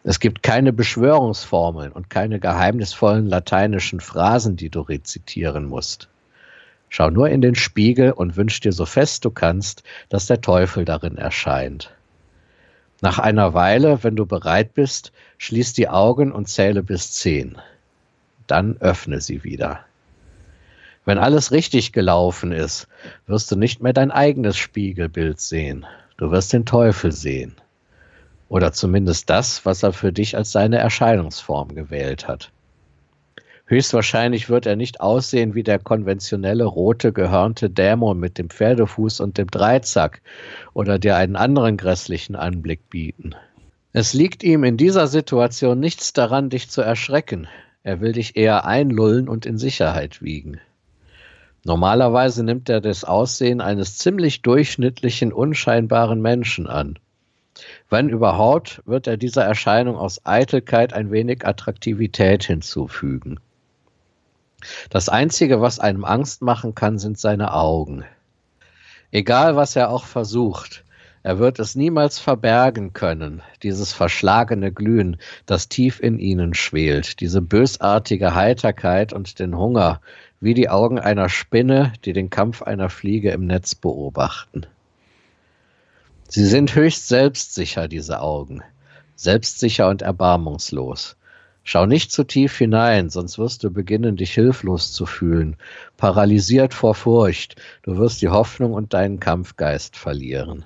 Es 0.03 0.19
gibt 0.19 0.43
keine 0.43 0.73
Beschwörungsformeln 0.73 1.93
und 1.93 2.09
keine 2.09 2.41
geheimnisvollen 2.41 3.27
lateinischen 3.27 4.01
Phrasen, 4.01 4.57
die 4.57 4.71
du 4.71 4.81
rezitieren 4.81 5.67
musst. 5.67 6.09
Schau 6.89 7.11
nur 7.11 7.29
in 7.29 7.43
den 7.43 7.55
Spiegel 7.55 8.13
und 8.13 8.37
wünsch 8.37 8.61
dir 8.61 8.73
so 8.73 8.87
fest 8.87 9.25
du 9.25 9.31
kannst, 9.31 9.83
dass 10.09 10.27
der 10.27 10.41
Teufel 10.41 10.85
darin 10.85 11.19
erscheint. 11.19 11.93
Nach 13.03 13.19
einer 13.19 13.55
Weile, 13.55 14.03
wenn 14.03 14.17
du 14.17 14.27
bereit 14.27 14.75
bist, 14.75 15.13
schließ 15.39 15.73
die 15.75 15.89
Augen 15.89 16.33
und 16.33 16.49
zähle 16.49 16.83
bis 16.83 17.13
zehn. 17.13 17.59
Dann 18.47 18.77
öffne 18.79 19.21
sie 19.21 19.45
wieder. 19.45 19.85
Wenn 21.05 21.19
alles 21.19 21.51
richtig 21.51 21.93
gelaufen 21.93 22.53
ist, 22.53 22.87
wirst 23.27 23.51
du 23.51 23.57
nicht 23.57 23.83
mehr 23.83 23.93
dein 23.93 24.11
eigenes 24.11 24.57
Spiegelbild 24.57 25.41
sehen. 25.41 25.87
Du 26.19 26.31
wirst 26.31 26.53
den 26.53 26.67
Teufel 26.67 27.13
sehen. 27.13 27.55
Oder 28.49 28.73
zumindest 28.73 29.31
das, 29.31 29.65
was 29.65 29.83
er 29.83 29.93
für 29.93 30.13
dich 30.13 30.37
als 30.37 30.53
seine 30.53 30.79
Erscheinungsform 30.79 31.75
gewählt 31.75 32.29
hat. 32.29 32.51
Höchstwahrscheinlich 33.65 34.49
wird 34.49 34.67
er 34.67 34.75
nicht 34.75 35.01
aussehen 35.01 35.55
wie 35.55 35.63
der 35.63 35.79
konventionelle 35.79 36.65
rote 36.65 37.13
gehörnte 37.13 37.71
Dämon 37.71 38.19
mit 38.19 38.37
dem 38.37 38.51
Pferdefuß 38.51 39.21
und 39.21 39.39
dem 39.39 39.47
Dreizack 39.47 40.23
oder 40.75 40.99
dir 40.99 41.17
einen 41.17 41.37
anderen 41.37 41.77
grässlichen 41.77 42.35
Anblick 42.35 42.91
bieten. 42.91 43.37
Es 43.93 44.13
liegt 44.13 44.43
ihm 44.43 44.65
in 44.65 44.77
dieser 44.77 45.07
Situation 45.07 45.79
nichts 45.79 46.13
daran, 46.13 46.51
dich 46.51 46.69
zu 46.69 46.83
erschrecken. 46.83 47.47
Er 47.85 48.01
will 48.01 48.13
dich 48.13 48.37
eher 48.37 48.65
einlullen 48.65 49.29
und 49.29 49.47
in 49.47 49.57
Sicherheit 49.57 50.21
wiegen. 50.21 50.61
Normalerweise 51.65 52.43
nimmt 52.43 52.69
er 52.69 52.81
das 52.81 53.05
Aussehen 53.05 53.61
eines 53.61 53.99
ziemlich 53.99 54.43
durchschnittlichen, 54.43 55.33
unscheinbaren 55.33 56.23
Menschen 56.23 56.67
an. 56.67 56.99
Wenn 57.91 58.09
überhaupt, 58.09 58.83
wird 58.87 59.07
er 59.07 59.17
dieser 59.17 59.45
Erscheinung 59.45 59.97
aus 59.97 60.25
Eitelkeit 60.25 60.93
ein 60.93 61.11
wenig 61.11 61.47
Attraktivität 61.47 62.45
hinzufügen. 62.45 63.41
Das 64.89 65.09
Einzige, 65.09 65.61
was 65.61 65.79
einem 65.79 66.05
Angst 66.05 66.43
machen 66.43 66.75
kann, 66.75 66.99
sind 66.99 67.19
seine 67.19 67.53
Augen. 67.53 68.05
Egal, 69.11 69.57
was 69.57 69.77
er 69.77 69.91
auch 69.91 70.05
versucht, 70.05 70.85
er 71.23 71.39
wird 71.39 71.59
es 71.59 71.75
niemals 71.75 72.19
verbergen 72.19 72.95
können, 72.95 73.43
dieses 73.63 73.93
verschlagene 73.93 74.73
Glühen, 74.73 75.19
das 75.45 75.69
tief 75.69 76.01
in 76.01 76.19
ihnen 76.19 76.55
schwelt, 76.55 77.21
diese 77.21 77.43
bösartige 77.43 78.35
Heiterkeit 78.35 79.13
und 79.13 79.39
den 79.39 79.57
Hunger, 79.57 80.01
wie 80.41 80.55
die 80.55 80.71
Augen 80.71 80.99
einer 80.99 81.29
Spinne, 81.29 81.93
die 82.05 82.13
den 82.13 82.31
Kampf 82.31 82.63
einer 82.63 82.89
Fliege 82.89 83.31
im 83.31 83.47
Netz 83.47 83.75
beobachten. 83.75 84.67
Sie 86.29 86.47
sind 86.47 86.75
höchst 86.75 87.09
selbstsicher, 87.09 87.89
diese 87.89 88.21
Augen, 88.21 88.63
selbstsicher 89.17 89.89
und 89.89 90.03
erbarmungslos. 90.03 91.17
Schau 91.63 91.85
nicht 91.85 92.11
zu 92.11 92.25
tief 92.25 92.57
hinein, 92.57 93.11
sonst 93.11 93.39
wirst 93.39 93.65
du 93.65 93.71
beginnen, 93.71 94.17
dich 94.17 94.33
hilflos 94.33 94.93
zu 94.93 95.05
fühlen, 95.05 95.57
paralysiert 95.99 96.73
vor 96.73 96.95
Furcht, 96.95 97.57
du 97.83 97.99
wirst 97.99 98.23
die 98.23 98.31
Hoffnung 98.31 98.73
und 98.73 98.95
deinen 98.95 99.21
Kampfgeist 99.21 99.97
verlieren. 99.97 100.65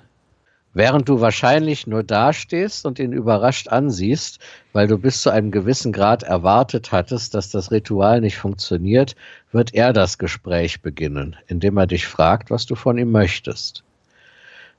Während 0.75 1.07
du 1.07 1.21
wahrscheinlich 1.21 1.87
nur 1.87 2.03
dastehst 2.03 2.85
und 2.85 2.99
ihn 2.99 3.13
überrascht 3.13 3.69
ansiehst, 3.69 4.39
weil 4.73 4.87
du 4.87 4.97
bis 4.97 5.21
zu 5.21 5.29
einem 5.29 5.49
gewissen 5.49 5.93
Grad 5.93 6.23
erwartet 6.23 6.91
hattest, 6.91 7.33
dass 7.33 7.49
das 7.49 7.71
Ritual 7.71 8.19
nicht 8.19 8.35
funktioniert, 8.35 9.15
wird 9.53 9.73
er 9.73 9.93
das 9.93 10.17
Gespräch 10.17 10.81
beginnen, 10.81 11.37
indem 11.47 11.77
er 11.77 11.87
dich 11.87 12.05
fragt, 12.05 12.51
was 12.51 12.65
du 12.65 12.75
von 12.75 12.97
ihm 12.97 13.09
möchtest. 13.09 13.85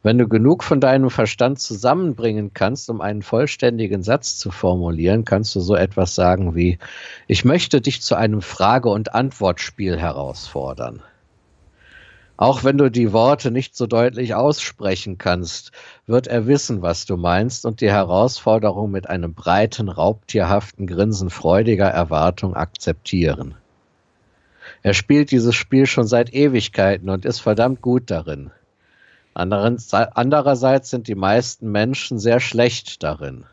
Wenn 0.03 0.19
du 0.19 0.29
genug 0.29 0.65
von 0.65 0.83
deinem 0.83 1.09
Verstand 1.09 1.61
zusammenbringen 1.61 2.53
kannst, 2.53 2.91
um 2.91 3.01
einen 3.01 3.23
vollständigen 3.23 4.03
Satz 4.03 4.37
zu 4.37 4.51
formulieren, 4.51 5.25
kannst 5.25 5.57
du 5.57 5.61
so 5.61 5.75
etwas 5.75 6.15
sagen 6.15 6.55
wie, 6.55 6.79
ich 7.27 7.47
möchte 7.47 7.81
dich 7.81 8.03
zu 8.03 8.17
einem 8.17 8.43
Frage- 8.43 8.91
und 8.91 9.15
Antwortspiel 9.15 9.97
herausfordern. 9.99 11.03
Auch 12.37 12.65
wenn 12.65 12.77
du 12.77 12.91
die 12.91 13.13
Worte 13.13 13.51
nicht 13.51 13.77
so 13.77 13.87
deutlich 13.87 14.35
aussprechen 14.35 15.17
kannst, 15.17 15.73
wird 16.07 16.27
er 16.27 16.47
wissen, 16.47 16.83
was 16.83 17.07
du 17.07 17.17
meinst 17.17 17.65
und 17.65 17.81
die 17.81 17.91
Herausforderung 17.91 18.91
mit 18.91 19.09
einem 19.09 19.33
breiten, 19.33 19.89
raubtierhaften 19.89 20.87
Grinsen 20.87 21.31
freudiger 21.31 21.89
Erwartung 21.89 22.55
akzeptieren. 22.55 23.55
Er 24.83 24.93
spielt 24.93 25.31
dieses 25.31 25.55
Spiel 25.55 25.87
schon 25.87 26.07
seit 26.07 26.33
Ewigkeiten 26.35 27.09
und 27.09 27.25
ist 27.25 27.41
verdammt 27.41 27.81
gut 27.81 28.11
darin. 28.11 28.51
Andererseits 29.35 30.91
sind 30.91 31.09
die 31.09 31.15
meisten 31.15 31.71
Menschen 31.71 32.19
sehr 32.19 32.41
schlecht 32.41 33.03
darin. 33.03 33.45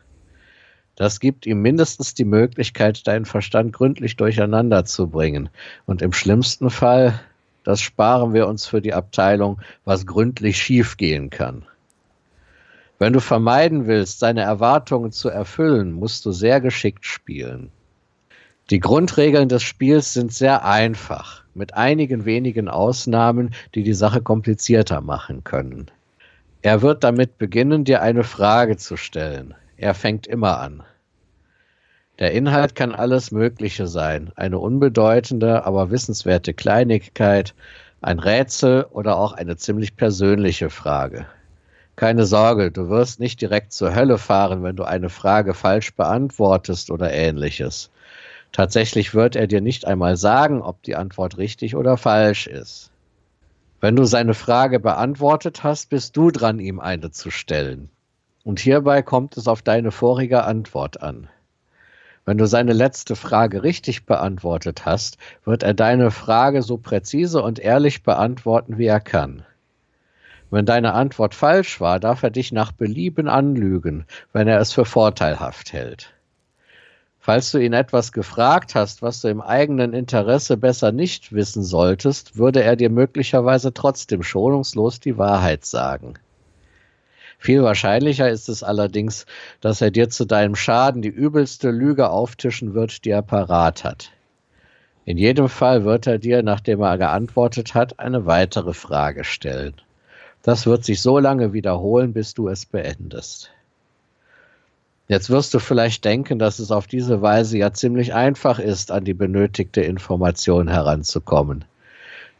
Das 0.96 1.20
gibt 1.20 1.44
ihm 1.46 1.60
mindestens 1.60 2.14
die 2.14 2.24
Möglichkeit, 2.24 3.06
deinen 3.06 3.24
Verstand 3.24 3.72
gründlich 3.72 4.16
durcheinander 4.16 4.84
zu 4.84 5.08
bringen. 5.08 5.48
Und 5.86 6.02
im 6.02 6.12
schlimmsten 6.12 6.70
Fall, 6.70 7.20
das 7.64 7.80
sparen 7.80 8.32
wir 8.34 8.46
uns 8.46 8.66
für 8.66 8.80
die 8.80 8.94
Abteilung, 8.94 9.60
was 9.84 10.06
gründlich 10.06 10.58
schiefgehen 10.58 11.30
kann. 11.30 11.64
Wenn 12.98 13.12
du 13.12 13.20
vermeiden 13.20 13.86
willst, 13.86 14.20
seine 14.20 14.42
Erwartungen 14.42 15.10
zu 15.10 15.28
erfüllen, 15.28 15.92
musst 15.92 16.24
du 16.24 16.32
sehr 16.32 16.60
geschickt 16.60 17.04
spielen. 17.04 17.70
Die 18.70 18.80
Grundregeln 18.80 19.48
des 19.48 19.62
Spiels 19.62 20.14
sind 20.14 20.32
sehr 20.32 20.64
einfach 20.64 21.42
mit 21.54 21.74
einigen 21.74 22.24
wenigen 22.24 22.68
Ausnahmen, 22.68 23.54
die 23.74 23.82
die 23.82 23.94
Sache 23.94 24.22
komplizierter 24.22 25.00
machen 25.00 25.44
können. 25.44 25.90
Er 26.62 26.80
wird 26.80 27.04
damit 27.04 27.36
beginnen, 27.36 27.84
dir 27.84 28.00
eine 28.00 28.24
Frage 28.24 28.76
zu 28.76 28.96
stellen. 28.96 29.54
Er 29.76 29.92
fängt 29.92 30.26
immer 30.26 30.60
an. 30.60 30.82
Der 32.20 32.30
Inhalt 32.30 32.76
kann 32.76 32.94
alles 32.94 33.32
Mögliche 33.32 33.88
sein, 33.88 34.30
eine 34.36 34.60
unbedeutende, 34.60 35.66
aber 35.66 35.90
wissenswerte 35.90 36.54
Kleinigkeit, 36.54 37.54
ein 38.02 38.20
Rätsel 38.20 38.84
oder 38.90 39.16
auch 39.16 39.32
eine 39.32 39.56
ziemlich 39.56 39.96
persönliche 39.96 40.70
Frage. 40.70 41.26
Keine 41.96 42.24
Sorge, 42.24 42.70
du 42.70 42.88
wirst 42.88 43.18
nicht 43.18 43.40
direkt 43.40 43.72
zur 43.72 43.94
Hölle 43.94 44.18
fahren, 44.18 44.62
wenn 44.62 44.76
du 44.76 44.84
eine 44.84 45.08
Frage 45.10 45.54
falsch 45.54 45.94
beantwortest 45.94 46.90
oder 46.90 47.12
ähnliches. 47.12 47.90
Tatsächlich 48.52 49.14
wird 49.14 49.34
er 49.34 49.48
dir 49.48 49.60
nicht 49.60 49.84
einmal 49.84 50.16
sagen, 50.16 50.62
ob 50.62 50.82
die 50.84 50.94
Antwort 50.94 51.38
richtig 51.38 51.74
oder 51.74 51.96
falsch 51.96 52.46
ist. 52.46 52.92
Wenn 53.80 53.96
du 53.96 54.04
seine 54.04 54.34
Frage 54.34 54.78
beantwortet 54.78 55.64
hast, 55.64 55.90
bist 55.90 56.16
du 56.16 56.30
dran, 56.30 56.60
ihm 56.60 56.78
eine 56.78 57.10
zu 57.10 57.30
stellen. 57.30 57.90
Und 58.44 58.60
hierbei 58.60 59.02
kommt 59.02 59.36
es 59.36 59.48
auf 59.48 59.62
deine 59.62 59.90
vorige 59.90 60.44
Antwort 60.44 61.02
an. 61.02 61.28
Wenn 62.26 62.38
du 62.38 62.46
seine 62.46 62.72
letzte 62.72 63.16
Frage 63.16 63.62
richtig 63.62 64.06
beantwortet 64.06 64.86
hast, 64.86 65.18
wird 65.44 65.62
er 65.62 65.74
deine 65.74 66.10
Frage 66.10 66.62
so 66.62 66.78
präzise 66.78 67.42
und 67.42 67.58
ehrlich 67.58 68.02
beantworten, 68.02 68.78
wie 68.78 68.86
er 68.86 69.00
kann. 69.00 69.44
Wenn 70.50 70.64
deine 70.64 70.94
Antwort 70.94 71.34
falsch 71.34 71.80
war, 71.80 72.00
darf 72.00 72.22
er 72.22 72.30
dich 72.30 72.52
nach 72.52 72.72
Belieben 72.72 73.28
anlügen, 73.28 74.06
wenn 74.32 74.48
er 74.48 74.60
es 74.60 74.72
für 74.72 74.84
vorteilhaft 74.84 75.72
hält. 75.72 76.14
Falls 77.18 77.50
du 77.50 77.58
ihn 77.58 77.72
etwas 77.72 78.12
gefragt 78.12 78.74
hast, 78.74 79.02
was 79.02 79.20
du 79.20 79.28
im 79.28 79.40
eigenen 79.40 79.94
Interesse 79.94 80.56
besser 80.56 80.92
nicht 80.92 81.32
wissen 81.32 81.62
solltest, 81.62 82.36
würde 82.36 82.62
er 82.62 82.76
dir 82.76 82.90
möglicherweise 82.90 83.72
trotzdem 83.72 84.22
schonungslos 84.22 85.00
die 85.00 85.18
Wahrheit 85.18 85.64
sagen. 85.64 86.14
Viel 87.44 87.62
wahrscheinlicher 87.62 88.30
ist 88.30 88.48
es 88.48 88.62
allerdings, 88.62 89.26
dass 89.60 89.82
er 89.82 89.90
dir 89.90 90.08
zu 90.08 90.24
deinem 90.24 90.54
Schaden 90.54 91.02
die 91.02 91.10
übelste 91.10 91.70
Lüge 91.70 92.08
auftischen 92.08 92.72
wird, 92.72 93.04
die 93.04 93.10
er 93.10 93.20
parat 93.20 93.84
hat. 93.84 94.12
In 95.04 95.18
jedem 95.18 95.50
Fall 95.50 95.84
wird 95.84 96.06
er 96.06 96.16
dir, 96.16 96.42
nachdem 96.42 96.80
er 96.80 96.96
geantwortet 96.96 97.74
hat, 97.74 98.00
eine 98.00 98.24
weitere 98.24 98.72
Frage 98.72 99.24
stellen. 99.24 99.74
Das 100.42 100.64
wird 100.64 100.86
sich 100.86 101.02
so 101.02 101.18
lange 101.18 101.52
wiederholen, 101.52 102.14
bis 102.14 102.32
du 102.32 102.48
es 102.48 102.64
beendest. 102.64 103.50
Jetzt 105.08 105.28
wirst 105.28 105.52
du 105.52 105.58
vielleicht 105.58 106.06
denken, 106.06 106.38
dass 106.38 106.58
es 106.58 106.70
auf 106.70 106.86
diese 106.86 107.20
Weise 107.20 107.58
ja 107.58 107.74
ziemlich 107.74 108.14
einfach 108.14 108.58
ist, 108.58 108.90
an 108.90 109.04
die 109.04 109.12
benötigte 109.12 109.82
Information 109.82 110.68
heranzukommen. 110.68 111.66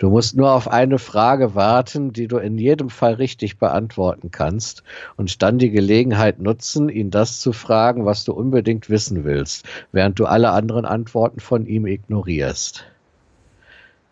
Du 0.05 0.11
musst 0.11 0.37
nur 0.37 0.53
auf 0.53 0.69
eine 0.69 0.99
Frage 0.99 1.55
warten, 1.55 2.13
die 2.13 2.29
du 2.29 2.37
in 2.37 2.59
jedem 2.59 2.91
Fall 2.91 3.15
richtig 3.15 3.57
beantworten 3.59 4.31
kannst 4.31 4.83
und 5.17 5.43
dann 5.43 5.57
die 5.57 5.71
Gelegenheit 5.71 6.41
nutzen, 6.41 6.91
ihn 6.91 7.11
das 7.11 7.41
zu 7.41 7.55
fragen, 7.55 8.05
was 8.05 8.23
du 8.25 8.35
unbedingt 8.35 8.91
wissen 8.91 9.25
willst, 9.25 9.65
während 9.93 10.19
du 10.19 10.27
alle 10.27 10.51
anderen 10.51 10.85
Antworten 10.85 11.41
von 11.41 11.65
ihm 11.65 11.87
ignorierst. 11.87 12.85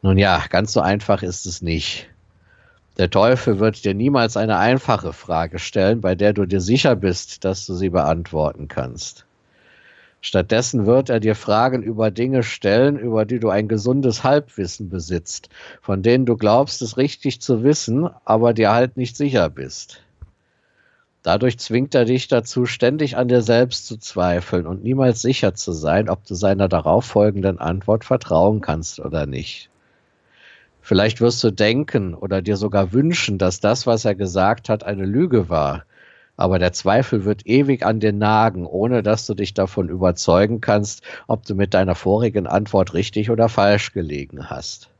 Nun 0.00 0.16
ja, 0.16 0.42
ganz 0.48 0.72
so 0.72 0.80
einfach 0.80 1.22
ist 1.22 1.44
es 1.44 1.60
nicht. 1.60 2.08
Der 2.96 3.10
Teufel 3.10 3.58
wird 3.58 3.84
dir 3.84 3.92
niemals 3.92 4.38
eine 4.38 4.56
einfache 4.56 5.12
Frage 5.12 5.58
stellen, 5.58 6.00
bei 6.00 6.14
der 6.14 6.32
du 6.32 6.46
dir 6.46 6.62
sicher 6.62 6.96
bist, 6.96 7.44
dass 7.44 7.66
du 7.66 7.74
sie 7.74 7.90
beantworten 7.90 8.66
kannst. 8.66 9.26
Stattdessen 10.24 10.86
wird 10.86 11.10
er 11.10 11.18
dir 11.18 11.34
Fragen 11.34 11.82
über 11.82 12.12
Dinge 12.12 12.44
stellen, 12.44 12.96
über 12.96 13.24
die 13.24 13.40
du 13.40 13.50
ein 13.50 13.66
gesundes 13.66 14.22
Halbwissen 14.22 14.88
besitzt, 14.88 15.48
von 15.80 16.02
denen 16.04 16.26
du 16.26 16.36
glaubst, 16.36 16.80
es 16.80 16.96
richtig 16.96 17.40
zu 17.40 17.64
wissen, 17.64 18.08
aber 18.24 18.54
dir 18.54 18.72
halt 18.72 18.96
nicht 18.96 19.16
sicher 19.16 19.50
bist. 19.50 20.00
Dadurch 21.24 21.58
zwingt 21.58 21.96
er 21.96 22.04
dich 22.04 22.28
dazu, 22.28 22.66
ständig 22.66 23.16
an 23.16 23.26
dir 23.26 23.42
selbst 23.42 23.86
zu 23.88 23.96
zweifeln 23.96 24.68
und 24.68 24.84
niemals 24.84 25.22
sicher 25.22 25.54
zu 25.54 25.72
sein, 25.72 26.08
ob 26.08 26.24
du 26.24 26.36
seiner 26.36 26.68
darauffolgenden 26.68 27.58
Antwort 27.58 28.04
vertrauen 28.04 28.60
kannst 28.60 29.00
oder 29.00 29.26
nicht. 29.26 29.70
Vielleicht 30.80 31.20
wirst 31.20 31.42
du 31.42 31.50
denken 31.50 32.14
oder 32.14 32.42
dir 32.42 32.56
sogar 32.56 32.92
wünschen, 32.92 33.38
dass 33.38 33.58
das, 33.58 33.88
was 33.88 34.04
er 34.04 34.14
gesagt 34.14 34.68
hat, 34.68 34.84
eine 34.84 35.04
Lüge 35.04 35.48
war. 35.48 35.84
Aber 36.42 36.58
der 36.58 36.72
Zweifel 36.72 37.24
wird 37.24 37.46
ewig 37.46 37.86
an 37.86 38.00
dir 38.00 38.12
nagen, 38.12 38.66
ohne 38.66 39.04
dass 39.04 39.26
du 39.26 39.34
dich 39.34 39.54
davon 39.54 39.88
überzeugen 39.88 40.60
kannst, 40.60 41.02
ob 41.28 41.46
du 41.46 41.54
mit 41.54 41.72
deiner 41.72 41.94
vorigen 41.94 42.48
Antwort 42.48 42.94
richtig 42.94 43.30
oder 43.30 43.48
falsch 43.48 43.92
gelegen 43.92 44.50
hast. 44.50 44.91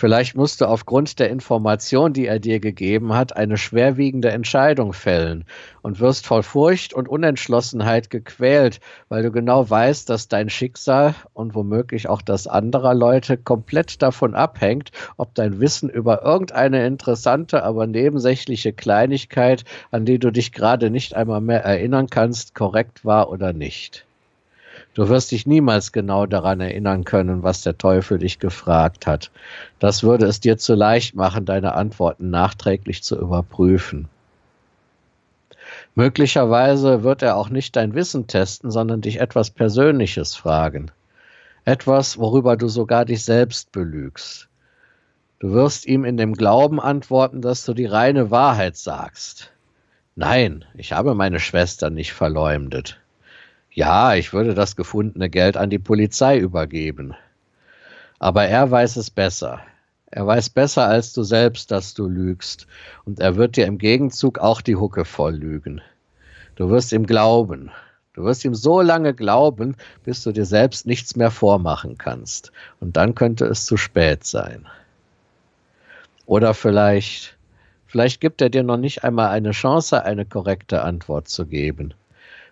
Vielleicht 0.00 0.36
musst 0.36 0.60
du 0.60 0.66
aufgrund 0.66 1.18
der 1.18 1.28
Information, 1.28 2.12
die 2.12 2.26
er 2.26 2.38
dir 2.38 2.60
gegeben 2.60 3.14
hat, 3.14 3.36
eine 3.36 3.56
schwerwiegende 3.56 4.30
Entscheidung 4.30 4.92
fällen 4.92 5.44
und 5.82 5.98
wirst 5.98 6.24
voll 6.24 6.44
Furcht 6.44 6.94
und 6.94 7.08
Unentschlossenheit 7.08 8.08
gequält, 8.08 8.78
weil 9.08 9.24
du 9.24 9.32
genau 9.32 9.68
weißt, 9.68 10.08
dass 10.08 10.28
dein 10.28 10.50
Schicksal 10.50 11.16
und 11.32 11.56
womöglich 11.56 12.08
auch 12.08 12.22
das 12.22 12.46
anderer 12.46 12.94
Leute 12.94 13.36
komplett 13.36 14.00
davon 14.00 14.36
abhängt, 14.36 14.92
ob 15.16 15.34
dein 15.34 15.58
Wissen 15.58 15.90
über 15.90 16.22
irgendeine 16.22 16.86
interessante, 16.86 17.64
aber 17.64 17.88
nebensächliche 17.88 18.72
Kleinigkeit, 18.72 19.64
an 19.90 20.04
die 20.04 20.20
du 20.20 20.30
dich 20.30 20.52
gerade 20.52 20.90
nicht 20.90 21.16
einmal 21.16 21.40
mehr 21.40 21.64
erinnern 21.64 22.06
kannst, 22.08 22.54
korrekt 22.54 23.04
war 23.04 23.30
oder 23.30 23.52
nicht. 23.52 24.07
Du 24.98 25.08
wirst 25.08 25.30
dich 25.30 25.46
niemals 25.46 25.92
genau 25.92 26.26
daran 26.26 26.60
erinnern 26.60 27.04
können, 27.04 27.44
was 27.44 27.62
der 27.62 27.78
Teufel 27.78 28.18
dich 28.18 28.40
gefragt 28.40 29.06
hat. 29.06 29.30
Das 29.78 30.02
würde 30.02 30.26
es 30.26 30.40
dir 30.40 30.58
zu 30.58 30.74
leicht 30.74 31.14
machen, 31.14 31.44
deine 31.44 31.74
Antworten 31.74 32.30
nachträglich 32.30 33.04
zu 33.04 33.16
überprüfen. 33.16 34.08
Möglicherweise 35.94 37.04
wird 37.04 37.22
er 37.22 37.36
auch 37.36 37.48
nicht 37.48 37.76
dein 37.76 37.94
Wissen 37.94 38.26
testen, 38.26 38.72
sondern 38.72 39.00
dich 39.00 39.20
etwas 39.20 39.50
Persönliches 39.50 40.34
fragen. 40.34 40.90
Etwas, 41.64 42.18
worüber 42.18 42.56
du 42.56 42.66
sogar 42.66 43.04
dich 43.04 43.22
selbst 43.22 43.70
belügst. 43.70 44.48
Du 45.38 45.52
wirst 45.52 45.86
ihm 45.86 46.04
in 46.04 46.16
dem 46.16 46.34
Glauben 46.34 46.80
antworten, 46.80 47.40
dass 47.40 47.64
du 47.64 47.72
die 47.72 47.86
reine 47.86 48.32
Wahrheit 48.32 48.76
sagst. 48.76 49.52
Nein, 50.16 50.64
ich 50.74 50.92
habe 50.92 51.14
meine 51.14 51.38
Schwester 51.38 51.88
nicht 51.88 52.14
verleumdet. 52.14 52.98
Ja, 53.78 54.16
ich 54.16 54.32
würde 54.32 54.54
das 54.54 54.74
gefundene 54.74 55.30
Geld 55.30 55.56
an 55.56 55.70
die 55.70 55.78
Polizei 55.78 56.36
übergeben. 56.36 57.14
Aber 58.18 58.44
er 58.44 58.68
weiß 58.68 58.96
es 58.96 59.08
besser. 59.08 59.60
Er 60.10 60.26
weiß 60.26 60.50
besser 60.50 60.88
als 60.88 61.12
du 61.12 61.22
selbst, 61.22 61.70
dass 61.70 61.94
du 61.94 62.08
lügst. 62.08 62.66
Und 63.04 63.20
er 63.20 63.36
wird 63.36 63.56
dir 63.56 63.66
im 63.66 63.78
Gegenzug 63.78 64.40
auch 64.40 64.62
die 64.62 64.74
Hucke 64.74 65.04
voll 65.04 65.36
lügen. 65.36 65.80
Du 66.56 66.70
wirst 66.70 66.92
ihm 66.92 67.06
glauben. 67.06 67.70
Du 68.14 68.24
wirst 68.24 68.44
ihm 68.44 68.56
so 68.56 68.80
lange 68.80 69.14
glauben, 69.14 69.76
bis 70.02 70.24
du 70.24 70.32
dir 70.32 70.44
selbst 70.44 70.84
nichts 70.84 71.14
mehr 71.14 71.30
vormachen 71.30 71.98
kannst. 71.98 72.50
Und 72.80 72.96
dann 72.96 73.14
könnte 73.14 73.44
es 73.44 73.64
zu 73.64 73.76
spät 73.76 74.24
sein. 74.24 74.66
Oder 76.26 76.52
vielleicht 76.52 77.38
Vielleicht 77.86 78.20
gibt 78.20 78.42
er 78.42 78.50
dir 78.50 78.64
noch 78.64 78.76
nicht 78.76 79.04
einmal 79.04 79.28
eine 79.28 79.52
Chance, 79.52 80.04
eine 80.04 80.24
korrekte 80.24 80.82
Antwort 80.82 81.28
zu 81.28 81.46
geben. 81.46 81.94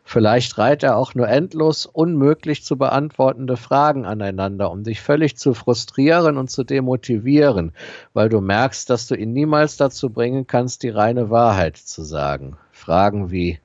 Vielleicht 0.09 0.57
reiht 0.57 0.85
er 0.85 0.97
auch 0.97 1.16
nur 1.16 1.29
endlos 1.29 1.85
unmöglich 1.85 2.62
zu 2.62 2.79
beantwortende 2.79 3.57
Fragen 3.57 4.07
aneinander, 4.07 4.71
um 4.71 4.85
dich 4.85 5.01
völlig 5.01 5.37
zu 5.37 5.53
frustrieren 5.53 6.38
und 6.38 6.49
zu 6.49 6.62
demotivieren, 6.62 7.73
weil 8.14 8.29
du 8.29 8.40
merkst, 8.40 8.88
dass 8.88 9.09
du 9.09 9.16
ihn 9.16 9.33
niemals 9.33 9.77
dazu 9.77 10.11
bringen 10.11 10.47
kannst, 10.47 10.85
die 10.85 10.90
reine 10.90 11.29
Wahrheit 11.31 11.77
zu 11.77 12.05
sagen. 12.05 12.57
Fragen 12.71 13.33
wie, 13.33 13.59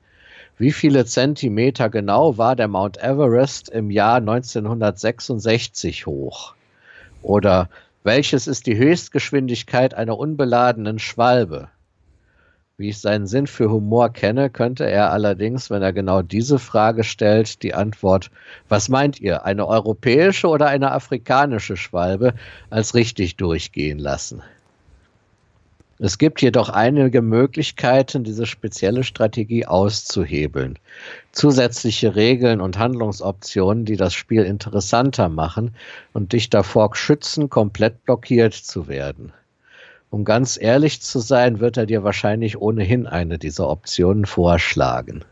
wie 0.58 0.72
viele 0.72 1.04
Zentimeter 1.04 1.88
genau 1.88 2.36
war 2.38 2.56
der 2.56 2.66
Mount 2.66 3.00
Everest 3.00 3.68
im 3.68 3.92
Jahr 3.92 4.16
1966 4.16 6.06
hoch? 6.06 6.54
Oder 7.22 7.68
welches 8.02 8.48
ist 8.48 8.66
die 8.66 8.76
Höchstgeschwindigkeit 8.76 9.94
einer 9.94 10.18
unbeladenen 10.18 10.98
Schwalbe? 10.98 11.68
Wie 12.82 12.88
ich 12.88 12.98
seinen 12.98 13.28
Sinn 13.28 13.46
für 13.46 13.70
Humor 13.70 14.12
kenne, 14.12 14.50
könnte 14.50 14.90
er 14.90 15.12
allerdings, 15.12 15.70
wenn 15.70 15.82
er 15.82 15.92
genau 15.92 16.20
diese 16.20 16.58
Frage 16.58 17.04
stellt, 17.04 17.62
die 17.62 17.74
Antwort, 17.74 18.32
was 18.68 18.88
meint 18.88 19.20
ihr, 19.20 19.44
eine 19.44 19.68
europäische 19.68 20.48
oder 20.48 20.66
eine 20.66 20.90
afrikanische 20.90 21.76
Schwalbe, 21.76 22.34
als 22.70 22.96
richtig 22.96 23.36
durchgehen 23.36 24.00
lassen. 24.00 24.42
Es 26.00 26.18
gibt 26.18 26.42
jedoch 26.42 26.70
einige 26.70 27.22
Möglichkeiten, 27.22 28.24
diese 28.24 28.46
spezielle 28.46 29.04
Strategie 29.04 29.64
auszuhebeln. 29.64 30.76
Zusätzliche 31.30 32.16
Regeln 32.16 32.60
und 32.60 32.80
Handlungsoptionen, 32.80 33.84
die 33.84 33.96
das 33.96 34.12
Spiel 34.12 34.42
interessanter 34.42 35.28
machen 35.28 35.76
und 36.14 36.32
dich 36.32 36.50
davor 36.50 36.96
schützen, 36.96 37.48
komplett 37.48 38.02
blockiert 38.02 38.54
zu 38.54 38.88
werden. 38.88 39.32
Um 40.12 40.26
ganz 40.26 40.58
ehrlich 40.60 41.00
zu 41.00 41.20
sein, 41.20 41.58
wird 41.58 41.78
er 41.78 41.86
dir 41.86 42.04
wahrscheinlich 42.04 42.60
ohnehin 42.60 43.06
eine 43.06 43.38
dieser 43.38 43.70
Optionen 43.70 44.26
vorschlagen. 44.26 45.24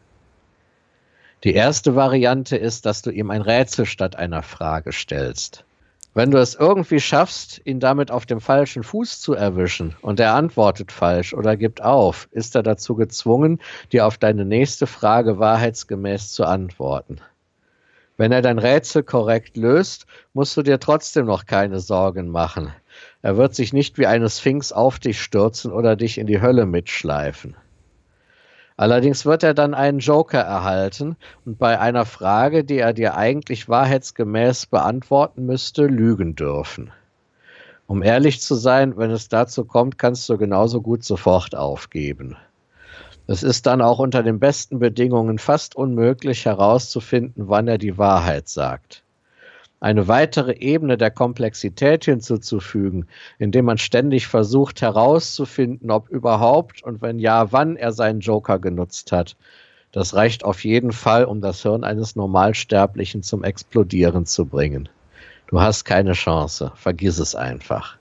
Die 1.45 1.53
erste 1.53 1.97
Variante 1.97 2.57
ist, 2.57 2.87
dass 2.87 3.03
du 3.03 3.11
ihm 3.11 3.31
ein 3.31 3.43
Rätsel 3.43 3.85
statt 3.85 4.17
einer 4.17 4.43
Frage 4.43 4.93
stellst. 4.93 5.67
Wenn 6.15 6.31
du 6.31 6.39
es 6.39 6.55
irgendwie 6.55 6.99
schaffst, 6.99 7.61
ihn 7.67 7.79
damit 7.79 8.11
auf 8.11 8.25
dem 8.25 8.41
falschen 8.41 8.83
Fuß 8.83 9.21
zu 9.21 9.35
erwischen 9.35 9.97
und 10.01 10.19
er 10.19 10.33
antwortet 10.33 10.93
falsch 10.93 11.35
oder 11.35 11.59
gibt 11.59 11.83
auf, 11.83 12.27
ist 12.31 12.55
er 12.55 12.63
dazu 12.63 12.95
gezwungen, 12.95 13.61
dir 13.93 14.07
auf 14.07 14.17
deine 14.17 14.47
nächste 14.47 14.87
Frage 14.87 15.39
wahrheitsgemäß 15.39 16.33
zu 16.33 16.47
antworten. 16.47 17.19
Wenn 18.17 18.33
er 18.33 18.41
dein 18.41 18.59
Rätsel 18.59 19.03
korrekt 19.03 19.59
löst, 19.59 20.07
musst 20.33 20.57
du 20.57 20.63
dir 20.63 20.81
trotzdem 20.81 21.27
noch 21.27 21.45
keine 21.45 21.81
Sorgen 21.81 22.29
machen. 22.29 22.73
Er 23.23 23.37
wird 23.37 23.55
sich 23.55 23.73
nicht 23.73 23.99
wie 23.99 24.07
eine 24.07 24.31
Sphinx 24.31 24.73
auf 24.73 24.99
dich 24.99 25.21
stürzen 25.21 25.73
oder 25.73 25.95
dich 25.95 26.17
in 26.17 26.27
die 26.27 26.41
Hölle 26.41 26.65
mitschleifen. 26.65 27.55
Allerdings 28.79 29.27
wird 29.27 29.43
er 29.43 29.53
dann 29.53 29.75
einen 29.75 29.99
Joker 29.99 30.41
erhalten 30.41 31.17
und 31.45 31.59
bei 31.59 31.79
einer 31.79 32.07
Frage, 32.07 32.65
die 32.65 32.79
er 32.79 32.95
dir 32.95 33.15
eigentlich 33.15 33.69
wahrheitsgemäß 33.69 34.67
beantworten 34.67 35.45
müsste, 35.45 35.85
lügen 35.85 36.35
dürfen. 36.35 36.91
Um 37.87 38.03
ehrlich 38.03 38.41
zu 38.41 38.55
sein, 38.55 38.97
wenn 38.97 39.11
es 39.11 39.29
dazu 39.29 39.67
kommt, 39.67 39.99
kannst 39.99 40.27
du 40.31 40.39
genauso 40.39 40.81
gut 40.81 41.05
sofort 41.05 41.55
aufgeben. 41.55 42.39
Es 43.27 43.43
ist 43.43 43.67
dann 43.67 43.83
auch 43.83 43.99
unter 43.99 44.23
den 44.23 44.39
besten 44.39 44.79
Bedingungen 44.79 45.39
fast 45.39 45.77
unmöglich 45.77 46.47
herauszufinden, 46.47 47.49
wann 47.49 47.69
er 47.69 47.77
die 47.77 47.99
Wahrheit 47.99 48.49
sagt 48.49 49.05
eine 49.81 50.09
weitere 50.09 50.53
Ebene 50.53 50.99
der 50.99 51.11
Komplexität 51.11 52.05
hinzuzufügen, 52.05 53.07
indem 53.39 53.65
man 53.65 53.79
ständig 53.79 54.27
versucht 54.27 54.83
herauszufinden, 54.83 55.91
ob 55.91 56.11
überhaupt 56.11 56.83
und 56.83 57.01
wenn 57.01 57.19
ja, 57.19 57.51
wann 57.51 57.77
er 57.77 57.93
seinen 57.93 58.21
Joker 58.21 58.59
genutzt 58.59 59.11
hat. 59.11 59.37
Das 59.91 60.15
reicht 60.15 60.45
auf 60.45 60.63
jeden 60.65 60.93
Fall, 60.93 61.25
um 61.25 61.41
das 61.41 61.63
Hirn 61.63 61.83
eines 61.83 62.15
Normalsterblichen 62.15 63.23
zum 63.23 63.43
Explodieren 63.43 64.27
zu 64.27 64.47
bringen. 64.47 64.89
Du 65.49 65.61
hast 65.61 65.85
keine 65.85 66.13
Chance, 66.13 66.71
vergiss 66.77 67.19
es 67.19 67.35
einfach. 67.35 67.97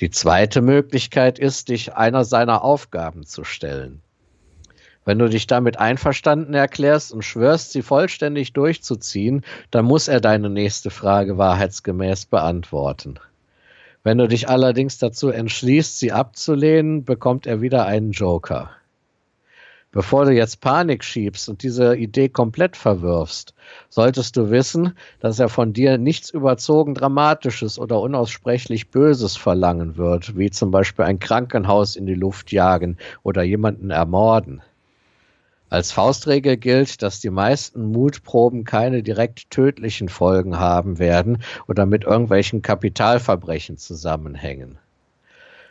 Die 0.00 0.10
zweite 0.10 0.62
Möglichkeit 0.62 1.38
ist, 1.38 1.68
dich 1.68 1.94
einer 1.94 2.24
seiner 2.24 2.62
Aufgaben 2.62 3.26
zu 3.26 3.44
stellen. 3.44 4.00
Wenn 5.06 5.20
du 5.20 5.28
dich 5.28 5.46
damit 5.46 5.78
einverstanden 5.78 6.52
erklärst 6.52 7.12
und 7.12 7.22
schwörst, 7.22 7.70
sie 7.70 7.82
vollständig 7.82 8.52
durchzuziehen, 8.52 9.44
dann 9.70 9.84
muss 9.84 10.08
er 10.08 10.20
deine 10.20 10.50
nächste 10.50 10.90
Frage 10.90 11.38
wahrheitsgemäß 11.38 12.26
beantworten. 12.26 13.20
Wenn 14.02 14.18
du 14.18 14.26
dich 14.26 14.48
allerdings 14.48 14.98
dazu 14.98 15.30
entschließt, 15.30 16.00
sie 16.00 16.10
abzulehnen, 16.10 17.04
bekommt 17.04 17.46
er 17.46 17.60
wieder 17.60 17.86
einen 17.86 18.10
Joker. 18.10 18.70
Bevor 19.92 20.24
du 20.24 20.32
jetzt 20.32 20.60
Panik 20.60 21.04
schiebst 21.04 21.48
und 21.48 21.62
diese 21.62 21.96
Idee 21.96 22.28
komplett 22.28 22.76
verwirfst, 22.76 23.54
solltest 23.88 24.36
du 24.36 24.50
wissen, 24.50 24.96
dass 25.20 25.38
er 25.38 25.48
von 25.48 25.72
dir 25.72 25.98
nichts 25.98 26.30
überzogen 26.30 26.94
Dramatisches 26.94 27.78
oder 27.78 28.00
unaussprechlich 28.00 28.90
Böses 28.90 29.36
verlangen 29.36 29.96
wird, 29.96 30.36
wie 30.36 30.50
zum 30.50 30.72
Beispiel 30.72 31.04
ein 31.04 31.20
Krankenhaus 31.20 31.94
in 31.94 32.06
die 32.06 32.14
Luft 32.14 32.50
jagen 32.50 32.98
oder 33.22 33.44
jemanden 33.44 33.90
ermorden. 33.90 34.62
Als 35.76 35.92
Faustregel 35.92 36.56
gilt, 36.56 37.02
dass 37.02 37.20
die 37.20 37.28
meisten 37.28 37.92
Mutproben 37.92 38.64
keine 38.64 39.02
direkt 39.02 39.50
tödlichen 39.50 40.08
Folgen 40.08 40.58
haben 40.58 40.98
werden 40.98 41.42
oder 41.68 41.84
mit 41.84 42.04
irgendwelchen 42.04 42.62
Kapitalverbrechen 42.62 43.76
zusammenhängen. 43.76 44.78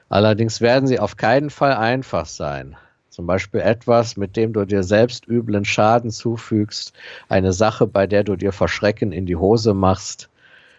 Allerdings 0.07 0.61
werden 0.61 0.85
sie 0.85 0.99
auf 0.99 1.17
keinen 1.17 1.49
Fall 1.49 1.73
einfach 1.73 2.27
sein. 2.27 2.77
Zum 3.09 3.25
Beispiel 3.25 3.61
etwas, 3.61 4.15
mit 4.15 4.35
dem 4.37 4.53
du 4.53 4.65
dir 4.65 4.83
selbst 4.83 5.27
üblen 5.27 5.65
Schaden 5.65 6.11
zufügst, 6.11 6.93
eine 7.27 7.51
Sache, 7.51 7.87
bei 7.87 8.05
der 8.05 8.23
du 8.23 8.35
dir 8.35 8.51
vor 8.51 8.67
Schrecken 8.67 9.11
in 9.11 9.25
die 9.25 9.37
Hose 9.37 9.73
machst, 9.73 10.29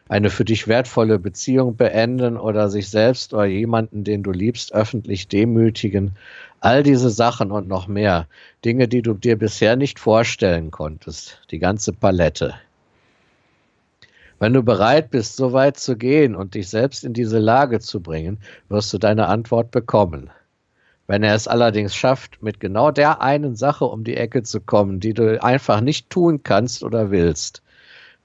eine 0.09 0.31
für 0.31 0.45
dich 0.45 0.69
wertvolle 0.69 1.19
Beziehung 1.19 1.77
beenden 1.77 2.37
oder 2.37 2.69
sich 2.69 2.89
selbst 2.89 3.35
oder 3.35 3.47
jemanden, 3.47 4.05
den 4.05 4.23
du 4.23 4.31
liebst, 4.31 4.73
öffentlich 4.73 5.29
demütigen 5.29 6.13
All 6.61 6.83
diese 6.83 7.11
Sachen 7.11 7.53
und 7.53 7.69
noch 7.69 7.87
mehr. 7.87 8.27
Dinge, 8.65 8.89
die 8.89 9.03
du 9.03 9.15
dir 9.15 9.39
bisher 9.39 9.77
nicht 9.77 10.01
vorstellen 10.01 10.71
konntest. 10.71 11.41
Die 11.51 11.59
ganze 11.59 11.93
Palette. 11.93 12.55
Wenn 14.39 14.53
du 14.53 14.63
bereit 14.63 15.11
bist, 15.11 15.37
so 15.37 15.53
weit 15.53 15.79
zu 15.79 15.97
gehen 15.97 16.35
und 16.35 16.55
dich 16.55 16.69
selbst 16.69 17.05
in 17.05 17.13
diese 17.13 17.39
Lage 17.39 17.81
zu 17.81 18.01
bringen, 18.01 18.39
wirst 18.69 18.93
du 18.93 18.99
deine 18.99 19.29
Antwort 19.29 19.71
bekommen. 19.71 20.31
Wenn 21.07 21.23
er 21.23 21.35
es 21.35 21.47
allerdings 21.47 21.95
schafft, 21.95 22.43
mit 22.43 22.59
genau 22.59 22.91
der 22.91 23.23
einen 23.23 23.55
Sache 23.55 23.85
um 23.85 24.03
die 24.03 24.17
Ecke 24.17 24.43
zu 24.43 24.61
kommen, 24.61 24.99
die 24.99 25.15
du 25.15 25.43
einfach 25.43 25.81
nicht 25.81 26.11
tun 26.11 26.43
kannst 26.43 26.83
oder 26.83 27.11
willst, 27.11 27.63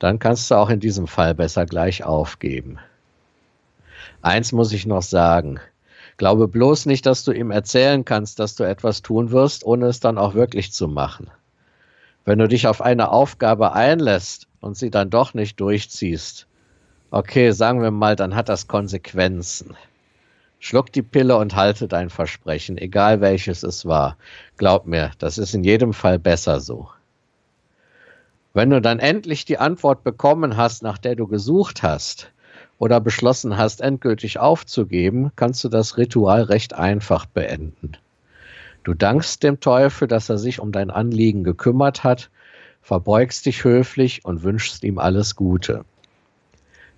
dann 0.02 0.18
kannst 0.18 0.50
du 0.50 0.56
auch 0.56 0.72
in 0.72 0.80
diesem 0.80 1.06
Fall 1.06 1.36
besser 1.36 1.68
gleich 1.68 2.04
aufgeben. 2.04 2.80
Eins 4.24 4.52
muss 4.52 4.74
ich 4.74 4.88
noch 4.88 5.04
sagen. 5.04 5.60
Glaube 6.18 6.48
bloß 6.48 6.88
nicht, 6.88 7.06
dass 7.06 7.24
du 7.24 7.32
ihm 7.32 7.52
erzählen 7.52 8.04
kannst, 8.04 8.40
dass 8.40 8.56
du 8.56 8.64
etwas 8.64 9.04
tun 9.04 9.30
wirst, 9.30 9.64
ohne 9.64 9.86
es 9.86 10.00
dann 10.00 10.18
auch 10.18 10.34
wirklich 10.34 10.74
zu 10.74 10.88
machen. 10.88 11.30
Wenn 12.26 12.40
du 12.40 12.48
dich 12.48 12.66
auf 12.66 12.82
eine 12.82 13.12
Aufgabe 13.12 13.74
einlässt 13.74 14.48
und 14.60 14.76
sie 14.76 14.90
dann 14.90 15.12
doch 15.12 15.36
nicht 15.36 15.60
durchziehst, 15.60 16.48
okay, 17.12 17.52
sagen 17.52 17.84
wir 17.84 17.92
mal, 17.92 18.16
dann 18.16 18.34
hat 18.34 18.50
das 18.50 18.68
Konsequenzen. 18.68 19.76
Schluck 20.58 20.92
die 20.92 21.04
Pille 21.04 21.38
und 21.38 21.56
halte 21.56 21.88
dein 21.88 22.10
Versprechen, 22.10 22.80
egal 22.80 23.22
welches 23.22 23.62
es 23.62 23.86
war. 23.86 24.18
Glaub 24.58 24.88
mir, 24.88 25.12
das 25.20 25.38
ist 25.38 25.54
in 25.54 25.64
jedem 25.64 25.94
Fall 25.94 26.18
besser 26.18 26.60
so. 26.60 26.90
Wenn 28.54 28.70
du 28.70 28.82
dann 28.82 29.00
endlich 29.00 29.46
die 29.46 29.58
Antwort 29.58 30.04
bekommen 30.04 30.58
hast, 30.58 30.84
nach 30.84 30.98
der 30.98 31.16
du 31.16 31.28
gesucht 31.28 31.84
hast, 31.84 32.32
oder 32.78 33.00
beschlossen 33.00 33.58
hast, 33.58 33.80
endgültig 33.80 34.40
aufzugeben, 34.40 35.32
kannst 35.36 35.64
du 35.64 35.70
das 35.70 35.98
Ritual 35.98 36.42
recht 36.42 36.74
einfach 36.74 37.28
beenden. 37.28 37.92
Du 38.84 38.96
dankst 38.96 39.44
dem 39.44 39.60
Teufel, 39.60 40.08
dass 40.08 40.30
er 40.30 40.40
sich 40.40 40.60
um 40.60 40.72
dein 40.72 40.90
Anliegen 40.90 41.44
gekümmert 41.44 42.04
hat, 42.04 42.32
verbeugst 42.82 43.46
dich 43.46 43.64
höflich 43.64 44.26
und 44.26 44.42
wünschst 44.42 44.84
ihm 44.84 44.98
alles 44.98 45.36
Gute. 45.36 45.86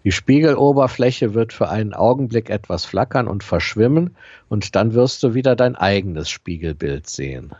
Die 0.05 0.13
Spiegeloberfläche 0.13 1.33
wird 1.33 1.53
für 1.53 1.69
einen 1.69 1.93
Augenblick 1.93 2.49
etwas 2.49 2.85
flackern 2.85 3.27
und 3.27 3.43
verschwimmen, 3.43 4.15
und 4.49 4.75
dann 4.75 4.93
wirst 4.93 5.21
du 5.21 5.33
wieder 5.33 5.55
dein 5.55 5.75
eigenes 5.75 6.29
Spiegelbild 6.29 7.09
sehen. 7.09 7.53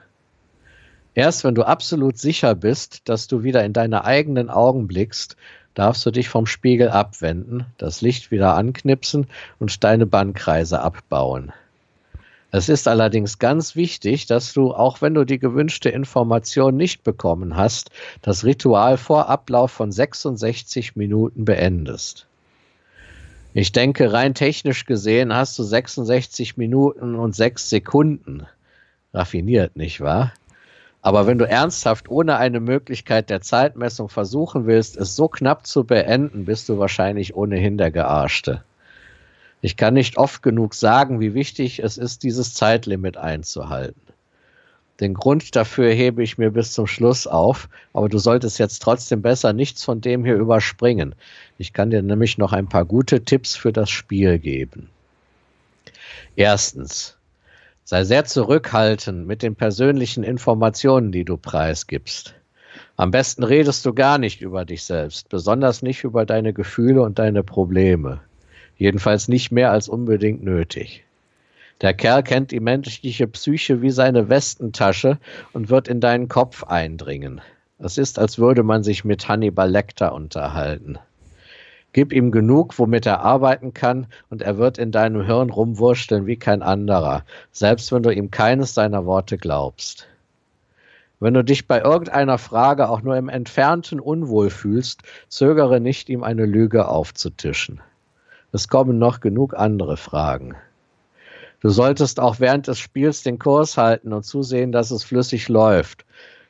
Erst 1.15 1.43
wenn 1.43 1.55
du 1.55 1.63
absolut 1.63 2.17
sicher 2.17 2.55
bist, 2.55 3.01
dass 3.05 3.27
du 3.27 3.43
wieder 3.43 3.63
in 3.63 3.73
deine 3.73 4.05
eigenen 4.05 4.49
Augen 4.49 4.87
blickst, 4.87 5.37
darfst 5.75 6.05
du 6.05 6.11
dich 6.11 6.29
vom 6.29 6.45
Spiegel 6.45 6.89
abwenden, 6.89 7.65
das 7.77 8.01
Licht 8.01 8.31
wieder 8.31 8.55
anknipsen 8.55 9.27
und 9.59 9.83
deine 9.83 10.05
Bannkreise 10.05 10.81
abbauen. 10.81 11.51
Es 12.51 12.69
ist 12.69 12.87
allerdings 12.87 13.39
ganz 13.39 13.75
wichtig, 13.75 14.27
dass 14.27 14.53
du, 14.53 14.75
auch 14.75 15.01
wenn 15.01 15.15
du 15.15 15.23
die 15.25 15.39
gewünschte 15.39 15.89
Information 15.89 16.77
nicht 16.77 17.03
bekommen 17.03 17.55
hast, 17.55 17.89
das 18.21 18.43
Ritual 18.43 18.97
vor 18.97 19.27
Ablauf 19.27 19.71
von 19.71 19.91
66 19.91 20.95
Minuten 20.95 21.45
beendest. 21.45 22.27
Ich 23.55 23.71
denke, 23.71 24.13
rein 24.13 24.35
technisch 24.35 24.85
gesehen 24.85 25.33
hast 25.33 25.57
du 25.57 25.63
66 25.63 26.57
Minuten 26.57 27.15
und 27.15 27.35
6 27.35 27.69
Sekunden. 27.69 28.45
Raffiniert, 29.13 29.75
nicht 29.75 30.01
wahr? 30.01 30.33
Aber 31.03 31.27
wenn 31.27 31.37
du 31.37 31.45
ernsthaft 31.45 32.09
ohne 32.09 32.37
eine 32.37 32.61
Möglichkeit 32.61 33.29
der 33.29 33.41
Zeitmessung 33.41 34.07
versuchen 34.07 34.65
willst, 34.65 34.95
es 34.95 35.17
so 35.17 35.27
knapp 35.27 35.67
zu 35.67 35.83
beenden, 35.83 36.45
bist 36.45 36.69
du 36.69 36.79
wahrscheinlich 36.79 37.35
ohnehin 37.35 37.77
der 37.77 37.91
Gearschte. 37.91 38.63
Ich 39.59 39.75
kann 39.75 39.95
nicht 39.95 40.17
oft 40.17 40.41
genug 40.41 40.73
sagen, 40.73 41.19
wie 41.19 41.33
wichtig 41.33 41.79
es 41.83 41.97
ist, 41.97 42.23
dieses 42.23 42.53
Zeitlimit 42.53 43.17
einzuhalten. 43.17 44.01
Den 45.01 45.13
Grund 45.13 45.57
dafür 45.57 45.91
hebe 45.91 46.23
ich 46.23 46.37
mir 46.37 46.51
bis 46.51 46.71
zum 46.71 46.87
Schluss 46.87 47.27
auf, 47.27 47.67
aber 47.91 48.07
du 48.07 48.17
solltest 48.17 48.57
jetzt 48.57 48.81
trotzdem 48.81 49.21
besser 49.21 49.51
nichts 49.51 49.83
von 49.83 49.99
dem 49.99 50.23
hier 50.23 50.35
überspringen. 50.35 51.15
Ich 51.57 51.73
kann 51.73 51.89
dir 51.89 52.01
nämlich 52.01 52.37
noch 52.37 52.53
ein 52.53 52.69
paar 52.69 52.85
gute 52.85 53.25
Tipps 53.25 53.57
für 53.57 53.73
das 53.73 53.89
Spiel 53.89 54.39
geben. 54.39 54.87
Erstens, 56.37 57.17
sei 57.83 58.03
sehr 58.03 58.25
zurückhaltend 58.25 59.27
mit 59.27 59.43
den 59.43 59.55
persönlichen 59.55 60.23
Informationen, 60.23 61.11
die 61.11 61.25
du 61.25 61.37
preisgibst. 61.37 62.35
Am 62.95 63.11
besten 63.11 63.43
redest 63.43 63.85
du 63.85 63.93
gar 63.93 64.17
nicht 64.17 64.41
über 64.41 64.65
dich 64.65 64.83
selbst, 64.83 65.29
besonders 65.29 65.81
nicht 65.81 66.03
über 66.03 66.25
deine 66.25 66.53
Gefühle 66.53 67.01
und 67.01 67.19
deine 67.19 67.43
Probleme. 67.43 68.21
Jedenfalls 68.77 69.27
nicht 69.27 69.51
mehr 69.51 69.71
als 69.71 69.87
unbedingt 69.87 70.43
nötig. 70.43 71.03
Der 71.81 71.93
Kerl 71.93 72.23
kennt 72.23 72.51
die 72.51 72.59
menschliche 72.59 73.27
Psyche 73.27 73.81
wie 73.81 73.89
seine 73.89 74.29
Westentasche 74.29 75.17
und 75.51 75.69
wird 75.69 75.87
in 75.87 75.99
deinen 75.99 76.29
Kopf 76.29 76.63
eindringen. 76.63 77.41
Es 77.79 77.97
ist, 77.97 78.19
als 78.19 78.37
würde 78.37 78.63
man 78.63 78.83
sich 78.83 79.03
mit 79.03 79.27
Hannibal 79.27 79.69
Lecter 79.69 80.13
unterhalten. 80.13 80.99
Gib 81.93 82.11
ihm 82.11 82.31
genug, 82.31 82.77
womit 82.79 83.05
er 83.05 83.21
arbeiten 83.21 83.73
kann, 83.73 84.07
und 84.29 84.41
er 84.41 84.57
wird 84.57 84.79
in 84.79 84.91
deinem 84.91 85.25
Hirn 85.25 85.51
rumwursteln 85.51 86.25
wie 86.25 86.37
kein 86.37 86.63
anderer, 86.63 87.23
selbst 87.51 87.91
wenn 87.91 88.03
du 88.03 88.09
ihm 88.09 88.31
keines 88.31 88.73
seiner 88.73 89.05
Worte 89.05 89.37
glaubst. 89.37 90.07
Wenn 91.19 91.35
du 91.35 91.43
dich 91.43 91.67
bei 91.67 91.81
irgendeiner 91.81 92.37
Frage 92.37 92.89
auch 92.89 93.01
nur 93.01 93.15
im 93.15 93.29
entfernten 93.29 93.99
unwohl 93.99 94.49
fühlst, 94.49 95.03
zögere 95.29 95.79
nicht, 95.79 96.09
ihm 96.09 96.23
eine 96.23 96.45
Lüge 96.45 96.87
aufzutischen. 96.87 97.79
Es 98.51 98.67
kommen 98.67 98.99
noch 98.99 99.19
genug 99.19 99.53
andere 99.53 99.95
Fragen. 99.95 100.55
Du 101.61 101.69
solltest 101.69 102.19
auch 102.19 102.41
während 102.41 102.67
des 102.67 102.77
Spiels 102.77 103.23
den 103.23 103.39
Kurs 103.39 103.77
halten 103.77 104.11
und 104.11 104.23
zusehen, 104.23 104.73
dass 104.73 104.91
es 104.91 105.05
flüssig 105.05 105.47
läuft. 105.47 106.05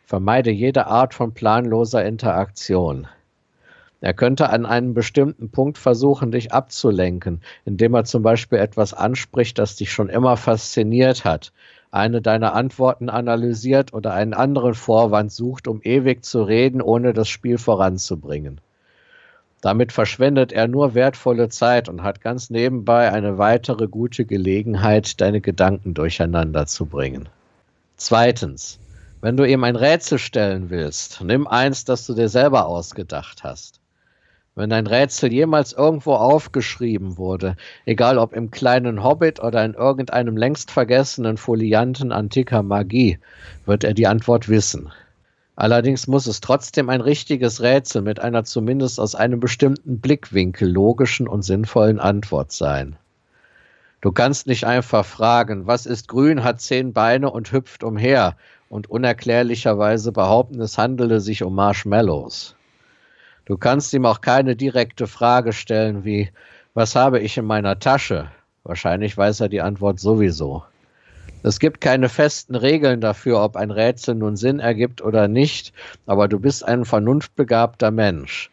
Vermeide 0.06 0.50
jede 0.50 0.88
Art 0.88 1.14
von 1.14 1.34
planloser 1.34 2.04
Interaktion. 2.04 3.08
Er 4.04 4.14
könnte 4.14 4.50
an 4.50 4.66
einem 4.66 4.94
bestimmten 4.94 5.50
Punkt 5.50 5.78
versuchen, 5.78 6.30
dich 6.30 6.52
abzulenken, 6.52 7.40
indem 7.64 7.94
er 7.94 8.04
zum 8.04 8.22
Beispiel 8.22 8.60
etwas 8.60 8.94
anspricht, 8.94 9.58
das 9.58 9.78
dich 9.78 9.94
schon 9.94 10.10
immer 10.10 10.36
fasziniert 10.36 11.24
hat, 11.24 11.54
eine 11.90 12.22
deiner 12.22 12.54
Antworten 12.54 13.08
analysiert 13.10 13.94
oder 13.94 14.14
einen 14.14 14.34
anderen 14.34 14.74
Vorwand 14.74 15.32
sucht, 15.32 15.70
um 15.70 15.80
ewig 15.84 16.26
zu 16.26 16.44
reden, 16.44 16.82
ohne 16.82 17.14
das 17.14 17.30
Spiel 17.30 17.58
voranzubringen. 17.58 18.60
Damit 19.62 19.94
verschwendet 19.94 20.52
er 20.52 20.68
nur 20.68 20.96
wertvolle 20.96 21.48
Zeit 21.48 21.88
und 21.88 22.04
hat 22.04 22.20
ganz 22.20 22.50
nebenbei 22.50 23.10
eine 23.10 23.38
weitere 23.38 23.88
gute 23.88 24.26
Gelegenheit, 24.26 25.22
deine 25.22 25.40
Gedanken 25.40 25.94
durcheinander 25.94 26.66
zu 26.66 26.88
bringen. 26.88 27.30
Zweitens, 27.96 28.80
wenn 29.22 29.38
du 29.38 29.46
ihm 29.46 29.64
ein 29.64 29.78
Rätsel 29.78 30.20
stellen 30.20 30.70
willst, 30.70 31.22
nimm 31.24 31.48
eins, 31.48 31.86
das 31.86 32.06
du 32.06 32.14
dir 32.14 32.28
selber 32.28 32.66
ausgedacht 32.66 33.46
hast. 33.46 33.80
Wenn 34.56 34.70
dein 34.70 34.86
Rätsel 34.86 35.34
jemals 35.34 35.74
irgendwo 35.74 36.14
aufgeschrieben 36.14 37.18
wurde, 37.18 37.56
egal 37.86 38.20
ob 38.20 38.34
im 38.34 38.52
kleinen 38.52 39.04
Hobbit 39.04 39.42
oder 39.42 39.66
in 39.66 39.74
irgendeinem 39.74 40.38
längst 40.38 40.70
vergessenen 40.70 41.38
Folianten 41.38 42.12
antiker 42.12 42.62
Magie, 42.62 43.18
wird 43.66 43.84
er 43.84 43.96
die 43.96 44.06
Antwort 44.06 44.50
wissen. 44.50 44.92
Allerdings 45.56 46.08
muss 46.08 46.28
es 46.28 46.40
trotzdem 46.40 46.90
ein 46.90 47.02
richtiges 47.02 47.62
Rätsel 47.62 48.04
mit 48.04 48.20
einer 48.20 48.44
zumindest 48.44 49.00
aus 49.00 49.16
einem 49.16 49.40
bestimmten 49.40 50.00
Blickwinkel 50.00 50.72
logischen 50.72 51.28
und 51.28 51.42
sinnvollen 51.42 52.00
Antwort 52.00 52.52
sein. 52.52 52.96
Du 54.02 54.12
kannst 54.12 54.46
nicht 54.46 54.66
einfach 54.66 55.06
fragen, 55.06 55.66
was 55.66 55.88
ist 55.88 56.08
grün, 56.08 56.44
hat 56.44 56.62
zehn 56.62 56.94
Beine 56.94 57.32
und 57.32 57.52
hüpft 57.52 57.84
umher 57.84 58.36
und 58.70 58.90
unerklärlicherweise 58.90 60.12
behaupten, 60.12 60.62
es 60.62 60.78
handele 60.78 61.22
sich 61.22 61.42
um 61.42 61.56
Marshmallows. 61.56 62.56
Du 63.46 63.58
kannst 63.58 63.94
ihm 63.94 64.06
auch 64.06 64.22
keine 64.22 64.56
direkte 64.56 65.08
Frage 65.08 65.54
stellen 65.54 66.06
wie, 66.06 66.32
was 66.74 66.96
habe 66.96 67.20
ich 67.20 67.38
in 67.38 67.46
meiner 67.46 67.78
Tasche? 67.78 68.32
Wahrscheinlich 68.64 69.18
weiß 69.18 69.42
er 69.42 69.50
die 69.50 69.62
Antwort 69.62 70.00
sowieso. 70.00 70.64
Es 71.44 71.60
gibt 71.60 71.82
keine 71.82 72.08
festen 72.08 72.56
Regeln 72.56 73.02
dafür, 73.02 73.44
ob 73.44 73.58
ein 73.58 73.70
Rätsel 73.70 74.16
nun 74.16 74.38
Sinn 74.38 74.60
ergibt 74.60 75.02
oder 75.02 75.28
nicht, 75.28 75.74
aber 76.06 76.30
du 76.30 76.40
bist 76.40 76.64
ein 76.64 76.86
vernunftbegabter 76.86 77.92
Mensch. 77.92 78.50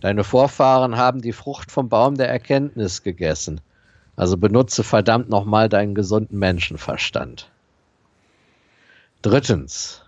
Deine 0.00 0.24
Vorfahren 0.24 0.96
haben 0.96 1.22
die 1.22 1.32
Frucht 1.32 1.70
vom 1.70 1.88
Baum 1.88 2.16
der 2.16 2.28
Erkenntnis 2.28 3.04
gegessen. 3.04 3.60
Also 4.16 4.36
benutze 4.36 4.82
verdammt 4.82 5.28
nochmal 5.28 5.68
deinen 5.68 5.94
gesunden 5.94 6.38
Menschenverstand. 6.38 7.50
Drittens. 9.22 10.03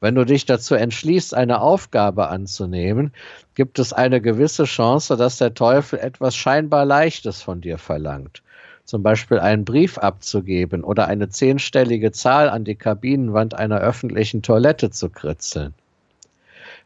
Wenn 0.00 0.14
du 0.14 0.24
dich 0.24 0.46
dazu 0.46 0.74
entschließt, 0.74 1.34
eine 1.34 1.60
Aufgabe 1.60 2.28
anzunehmen, 2.28 3.12
gibt 3.54 3.78
es 3.78 3.92
eine 3.92 4.20
gewisse 4.20 4.64
Chance, 4.64 5.16
dass 5.16 5.38
der 5.38 5.54
Teufel 5.54 5.98
etwas 5.98 6.36
scheinbar 6.36 6.84
Leichtes 6.84 7.42
von 7.42 7.60
dir 7.60 7.78
verlangt 7.78 8.42
zum 8.88 9.02
Beispiel 9.02 9.38
einen 9.38 9.66
Brief 9.66 9.98
abzugeben 9.98 10.82
oder 10.82 11.08
eine 11.08 11.28
zehnstellige 11.28 12.10
Zahl 12.10 12.48
an 12.48 12.64
die 12.64 12.74
Kabinenwand 12.74 13.52
einer 13.52 13.80
öffentlichen 13.80 14.40
Toilette 14.40 14.88
zu 14.90 15.10
kritzeln. 15.10 15.74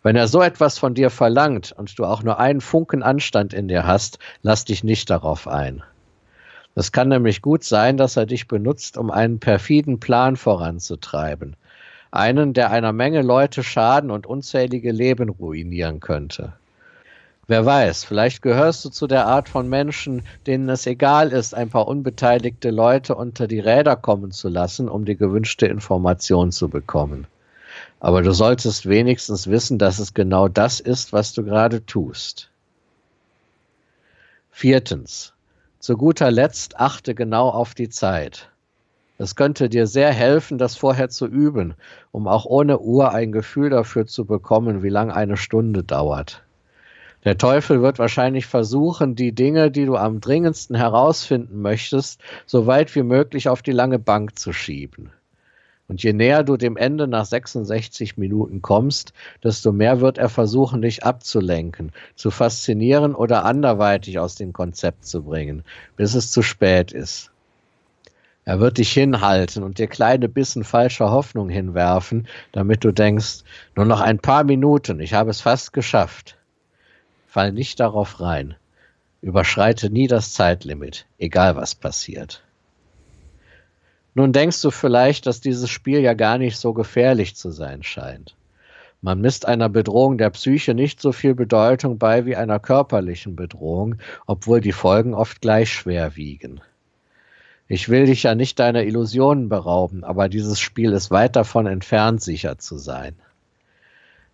Wenn 0.02 0.16
er 0.16 0.26
so 0.26 0.42
etwas 0.42 0.78
von 0.78 0.94
dir 0.94 1.10
verlangt 1.10 1.70
und 1.70 1.96
du 1.96 2.04
auch 2.04 2.24
nur 2.24 2.40
einen 2.40 2.60
Funken 2.60 3.04
Anstand 3.04 3.54
in 3.54 3.68
dir 3.68 3.86
hast, 3.86 4.18
lass 4.42 4.64
dich 4.64 4.82
nicht 4.82 5.10
darauf 5.10 5.46
ein. 5.46 5.84
Es 6.74 6.90
kann 6.90 7.08
nämlich 7.08 7.40
gut 7.40 7.62
sein, 7.62 7.96
dass 7.98 8.16
er 8.16 8.26
dich 8.26 8.48
benutzt, 8.48 8.98
um 8.98 9.12
einen 9.12 9.38
perfiden 9.38 10.00
Plan 10.00 10.34
voranzutreiben. 10.34 11.54
Einen, 12.12 12.52
der 12.52 12.70
einer 12.70 12.92
Menge 12.92 13.22
Leute 13.22 13.62
schaden 13.62 14.10
und 14.10 14.26
unzählige 14.26 14.92
Leben 14.92 15.30
ruinieren 15.30 15.98
könnte. 16.00 16.52
Wer 17.48 17.64
weiß, 17.64 18.04
vielleicht 18.04 18.42
gehörst 18.42 18.84
du 18.84 18.90
zu 18.90 19.06
der 19.06 19.26
Art 19.26 19.48
von 19.48 19.66
Menschen, 19.68 20.22
denen 20.46 20.68
es 20.68 20.86
egal 20.86 21.32
ist, 21.32 21.54
ein 21.54 21.70
paar 21.70 21.88
unbeteiligte 21.88 22.70
Leute 22.70 23.14
unter 23.14 23.48
die 23.48 23.60
Räder 23.60 23.96
kommen 23.96 24.30
zu 24.30 24.50
lassen, 24.50 24.90
um 24.90 25.06
die 25.06 25.16
gewünschte 25.16 25.66
Information 25.66 26.52
zu 26.52 26.68
bekommen. 26.68 27.26
Aber 27.98 28.20
du 28.20 28.32
solltest 28.32 28.86
wenigstens 28.86 29.48
wissen, 29.48 29.78
dass 29.78 29.98
es 29.98 30.12
genau 30.12 30.48
das 30.48 30.80
ist, 30.80 31.14
was 31.14 31.32
du 31.32 31.44
gerade 31.44 31.84
tust. 31.86 32.50
Viertens. 34.50 35.32
Zu 35.78 35.96
guter 35.96 36.30
Letzt 36.30 36.78
achte 36.78 37.14
genau 37.14 37.48
auf 37.48 37.74
die 37.74 37.88
Zeit. 37.88 38.51
Es 39.22 39.36
könnte 39.36 39.68
dir 39.68 39.86
sehr 39.86 40.12
helfen, 40.12 40.58
das 40.58 40.74
vorher 40.74 41.08
zu 41.08 41.28
üben, 41.28 41.74
um 42.10 42.26
auch 42.26 42.44
ohne 42.44 42.80
Uhr 42.80 43.12
ein 43.12 43.30
Gefühl 43.30 43.70
dafür 43.70 44.04
zu 44.04 44.24
bekommen, 44.24 44.82
wie 44.82 44.88
lang 44.88 45.12
eine 45.12 45.36
Stunde 45.36 45.84
dauert. 45.84 46.42
Der 47.24 47.38
Teufel 47.38 47.82
wird 47.82 48.00
wahrscheinlich 48.00 48.46
versuchen, 48.46 49.14
die 49.14 49.32
Dinge, 49.32 49.70
die 49.70 49.86
du 49.86 49.94
am 49.94 50.20
dringendsten 50.20 50.74
herausfinden 50.74 51.62
möchtest, 51.62 52.20
so 52.46 52.66
weit 52.66 52.92
wie 52.96 53.04
möglich 53.04 53.48
auf 53.48 53.62
die 53.62 53.70
lange 53.70 54.00
Bank 54.00 54.40
zu 54.40 54.52
schieben. 54.52 55.12
Und 55.86 56.02
je 56.02 56.12
näher 56.12 56.42
du 56.42 56.56
dem 56.56 56.76
Ende 56.76 57.06
nach 57.06 57.26
66 57.26 58.16
Minuten 58.16 58.60
kommst, 58.60 59.12
desto 59.44 59.70
mehr 59.70 60.00
wird 60.00 60.18
er 60.18 60.30
versuchen, 60.30 60.82
dich 60.82 61.04
abzulenken, 61.04 61.92
zu 62.16 62.32
faszinieren 62.32 63.14
oder 63.14 63.44
anderweitig 63.44 64.18
aus 64.18 64.34
dem 64.34 64.52
Konzept 64.52 65.06
zu 65.06 65.22
bringen, 65.22 65.62
bis 65.96 66.16
es 66.16 66.32
zu 66.32 66.42
spät 66.42 66.90
ist. 66.90 67.31
Er 68.44 68.58
wird 68.58 68.78
dich 68.78 68.92
hinhalten 68.92 69.62
und 69.62 69.78
dir 69.78 69.86
kleine 69.86 70.28
Bissen 70.28 70.64
falscher 70.64 71.10
Hoffnung 71.10 71.48
hinwerfen, 71.48 72.26
damit 72.50 72.82
du 72.82 72.92
denkst, 72.92 73.44
nur 73.76 73.86
noch 73.86 74.00
ein 74.00 74.18
paar 74.18 74.42
Minuten, 74.42 74.98
ich 74.98 75.14
habe 75.14 75.30
es 75.30 75.40
fast 75.40 75.72
geschafft. 75.72 76.36
Fall 77.28 77.52
nicht 77.52 77.78
darauf 77.78 78.20
rein. 78.20 78.56
Überschreite 79.20 79.90
nie 79.90 80.08
das 80.08 80.32
Zeitlimit, 80.32 81.06
egal 81.18 81.54
was 81.54 81.76
passiert. 81.76 82.42
Nun 84.14 84.32
denkst 84.32 84.60
du 84.60 84.72
vielleicht, 84.72 85.26
dass 85.26 85.40
dieses 85.40 85.70
Spiel 85.70 86.00
ja 86.00 86.14
gar 86.14 86.36
nicht 86.36 86.58
so 86.58 86.72
gefährlich 86.72 87.36
zu 87.36 87.50
sein 87.50 87.84
scheint. 87.84 88.34
Man 89.00 89.20
misst 89.20 89.46
einer 89.46 89.68
Bedrohung 89.68 90.18
der 90.18 90.30
Psyche 90.30 90.74
nicht 90.74 91.00
so 91.00 91.12
viel 91.12 91.34
Bedeutung 91.34 91.98
bei 91.98 92.26
wie 92.26 92.36
einer 92.36 92.58
körperlichen 92.58 93.36
Bedrohung, 93.36 93.96
obwohl 94.26 94.60
die 94.60 94.72
Folgen 94.72 95.14
oft 95.14 95.40
gleich 95.40 95.72
schwer 95.72 96.16
wiegen. 96.16 96.60
Ich 97.72 97.88
will 97.88 98.04
dich 98.04 98.24
ja 98.24 98.34
nicht 98.34 98.58
deiner 98.58 98.82
Illusionen 98.82 99.48
berauben, 99.48 100.04
aber 100.04 100.28
dieses 100.28 100.60
Spiel 100.60 100.92
ist 100.92 101.10
weit 101.10 101.36
davon 101.36 101.66
entfernt, 101.66 102.22
sicher 102.22 102.58
zu 102.58 102.76
sein. 102.76 103.14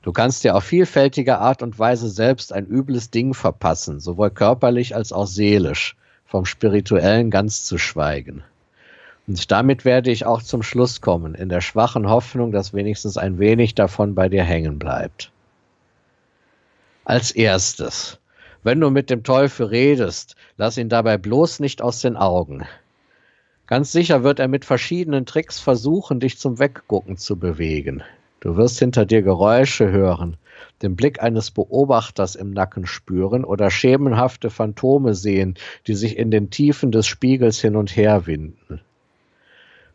Du 0.02 0.10
kannst 0.10 0.42
dir 0.42 0.56
auf 0.56 0.64
vielfältige 0.64 1.38
Art 1.38 1.62
und 1.62 1.78
Weise 1.78 2.10
selbst 2.10 2.52
ein 2.52 2.66
übles 2.66 3.12
Ding 3.12 3.34
verpassen, 3.34 4.00
sowohl 4.00 4.30
körperlich 4.30 4.96
als 4.96 5.12
auch 5.12 5.28
seelisch. 5.28 5.94
vom 6.26 6.46
Spirituellen 6.46 7.30
ganz 7.30 7.64
zu 7.64 7.78
schweigen. 7.78 8.42
Und 9.28 9.52
damit 9.52 9.84
werde 9.84 10.10
ich 10.10 10.26
auch 10.26 10.42
zum 10.42 10.64
Schluss 10.64 11.00
kommen, 11.00 11.36
in 11.36 11.48
der 11.48 11.60
schwachen 11.60 12.08
Hoffnung, 12.08 12.50
dass 12.50 12.74
wenigstens 12.74 13.16
ein 13.16 13.38
wenig 13.38 13.76
davon 13.76 14.16
bei 14.16 14.28
dir 14.28 14.42
hängen 14.42 14.80
bleibt. 14.80 15.30
Als 17.04 17.30
erstes, 17.30 18.18
wenn 18.64 18.80
du 18.80 18.90
mit 18.90 19.10
dem 19.10 19.22
Teufel 19.22 19.66
redest, 19.66 20.34
lass 20.56 20.76
ihn 20.76 20.88
dabei 20.88 21.18
bloß 21.18 21.60
nicht 21.60 21.82
aus 21.82 22.00
den 22.00 22.16
Augen. 22.16 22.66
Ganz 23.68 23.92
sicher 23.92 24.24
wird 24.24 24.40
er 24.40 24.48
mit 24.48 24.64
verschiedenen 24.64 25.26
Tricks 25.26 25.60
versuchen, 25.60 26.20
dich 26.20 26.38
zum 26.38 26.58
Weggucken 26.58 27.18
zu 27.18 27.38
bewegen. 27.38 28.02
Du 28.40 28.56
wirst 28.56 28.78
hinter 28.78 29.04
dir 29.04 29.20
Geräusche 29.20 29.90
hören, 29.90 30.38
den 30.80 30.96
Blick 30.96 31.22
eines 31.22 31.50
Beobachters 31.50 32.34
im 32.34 32.50
Nacken 32.52 32.86
spüren 32.86 33.44
oder 33.44 33.70
schemenhafte 33.70 34.48
Phantome 34.48 35.14
sehen, 35.14 35.54
die 35.86 35.94
sich 35.94 36.16
in 36.16 36.30
den 36.30 36.48
Tiefen 36.48 36.92
des 36.92 37.06
Spiegels 37.06 37.60
hin 37.60 37.76
und 37.76 37.94
her 37.94 38.26
winden. 38.26 38.80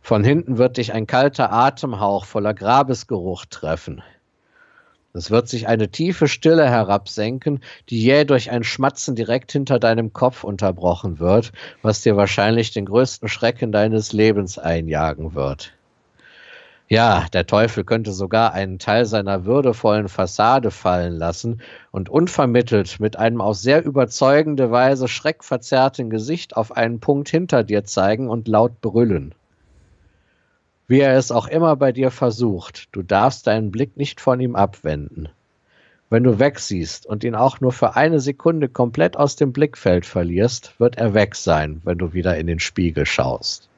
Von 0.02 0.24
hinten 0.24 0.60
wird 0.60 0.78
dich 0.78 0.94
ein 0.94 1.08
kalter 1.08 1.52
Atemhauch 1.52 2.26
voller 2.26 2.54
Grabesgeruch 2.54 3.46
treffen. 3.46 4.04
Es 5.16 5.30
wird 5.30 5.48
sich 5.48 5.68
eine 5.68 5.90
tiefe 5.90 6.28
Stille 6.28 6.68
herabsenken, 6.68 7.60
die 7.90 8.02
jäh 8.02 8.26
durch 8.26 8.50
ein 8.50 8.64
Schmatzen 8.64 9.16
direkt 9.16 9.52
hinter 9.52 9.78
deinem 9.78 10.12
Kopf 10.12 10.44
unterbrochen 10.44 11.20
wird, 11.20 11.52
was 11.84 12.02
dir 12.02 12.18
wahrscheinlich 12.18 12.72
den 12.72 12.86
größten 12.86 13.30
Schrecken 13.30 13.72
deines 13.72 14.12
Lebens 14.12 14.58
einjagen 14.58 15.36
wird. 15.36 15.74
Ja, 16.90 17.28
der 17.32 17.46
Teufel 17.46 17.84
könnte 17.84 18.12
sogar 18.12 18.54
einen 18.54 18.80
Teil 18.80 19.06
seiner 19.06 19.46
würdevollen 19.46 20.10
Fassade 20.10 20.72
fallen 20.72 21.14
lassen 21.14 21.62
und 21.92 22.10
unvermittelt 22.10 23.00
mit 23.00 23.16
einem 23.16 23.40
auf 23.40 23.58
sehr 23.58 23.86
überzeugende 23.86 24.72
Weise 24.72 25.08
schreckverzerrten 25.08 26.10
Gesicht 26.10 26.58
auf 26.58 26.76
einen 26.76 27.00
Punkt 27.00 27.30
hinter 27.30 27.64
dir 27.64 27.84
zeigen 27.84 28.30
und 28.30 28.48
laut 28.48 28.82
brüllen. 28.82 29.34
Wie 30.94 31.00
er 31.00 31.18
es 31.18 31.32
auch 31.32 31.48
immer 31.48 31.76
bei 31.76 31.92
dir 31.92 32.12
versucht, 32.12 32.88
du 32.92 33.02
darfst 33.02 33.48
deinen 33.48 33.72
Blick 33.72 33.98
nicht 33.98 34.22
von 34.22 34.40
ihm 34.40 34.56
abwenden. 34.56 35.28
Wenn 36.12 36.22
du 36.22 36.38
wegsiehst 36.38 37.08
und 37.08 37.24
ihn 37.24 37.34
auch 37.34 37.60
nur 37.60 37.72
für 37.72 37.96
eine 37.96 38.20
Sekunde 38.20 38.70
komplett 38.70 39.18
aus 39.18 39.36
dem 39.36 39.54
Blickfeld 39.54 40.06
verlierst, 40.06 40.80
wird 40.80 41.00
er 41.00 41.16
weg 41.16 41.34
sein, 41.34 41.82
wenn 41.84 41.98
du 41.98 42.14
wieder 42.14 42.38
in 42.38 42.46
den 42.46 42.60
Spiegel 42.60 43.08
schaust. 43.08 43.70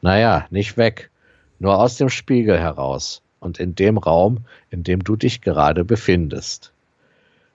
Naja, 0.00 0.46
nicht 0.50 0.76
weg, 0.76 1.10
nur 1.58 1.76
aus 1.76 1.96
dem 1.96 2.08
Spiegel 2.08 2.56
heraus 2.56 3.20
und 3.40 3.58
in 3.58 3.74
dem 3.74 3.98
Raum, 3.98 4.44
in 4.70 4.84
dem 4.84 5.02
du 5.02 5.16
dich 5.16 5.40
gerade 5.40 5.84
befindest. 5.84 6.72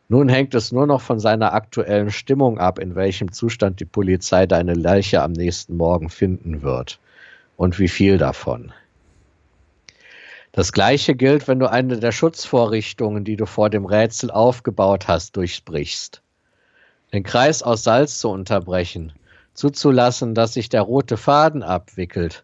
Nun 0.09 0.27
hängt 0.27 0.53
es 0.55 0.73
nur 0.73 0.88
noch 0.88 0.99
von 0.99 1.21
seiner 1.21 1.53
aktuellen 1.53 2.12
Stimmung 2.12 2.59
ab, 2.59 2.79
in 2.79 2.95
welchem 2.95 3.31
Zustand 3.31 3.79
die 3.79 3.85
Polizei 3.85 4.45
deine 4.45 4.73
Leiche 4.73 5.21
am 5.21 5.31
nächsten 5.31 5.77
Morgen 5.77 6.09
finden 6.09 6.63
wird 6.63 6.99
und 7.55 7.79
wie 7.79 7.88
viel 7.88 8.17
davon. 8.17 8.73
Das 10.51 10.71
gleiche 10.71 11.15
gilt, 11.15 11.47
wenn 11.47 11.59
du 11.59 11.69
eine 11.69 11.99
der 11.99 12.12
Schutzvorrichtungen, 12.12 13.23
die 13.23 13.35
du 13.35 13.45
vor 13.45 13.69
dem 13.69 13.85
Rätsel 13.85 14.31
aufgebaut 14.31 15.07
hast, 15.07 15.35
durchbrichst. 15.38 16.21
Den 17.13 17.23
Kreis 17.23 17.62
aus 17.62 17.83
Salz 17.83 18.19
zu 18.19 18.29
unterbrechen, 18.29 19.13
zuzulassen, 19.53 20.33
dass 20.33 20.53
sich 20.53 20.69
der 20.69 20.81
rote 20.81 21.17
Faden 21.17 21.63
abwickelt, 21.63 22.43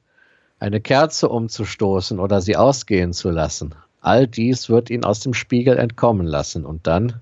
eine 0.59 0.81
Kerze 0.81 1.29
umzustoßen 1.29 2.19
oder 2.19 2.41
sie 2.41 2.55
ausgehen 2.55 3.13
zu 3.13 3.29
lassen. 3.29 3.75
All 4.01 4.27
dies 4.27 4.69
wird 4.69 4.91
ihn 4.91 5.03
aus 5.03 5.19
dem 5.21 5.33
Spiegel 5.33 5.77
entkommen 5.77 6.27
lassen. 6.27 6.63
Und 6.63 6.85
dann? 6.85 7.21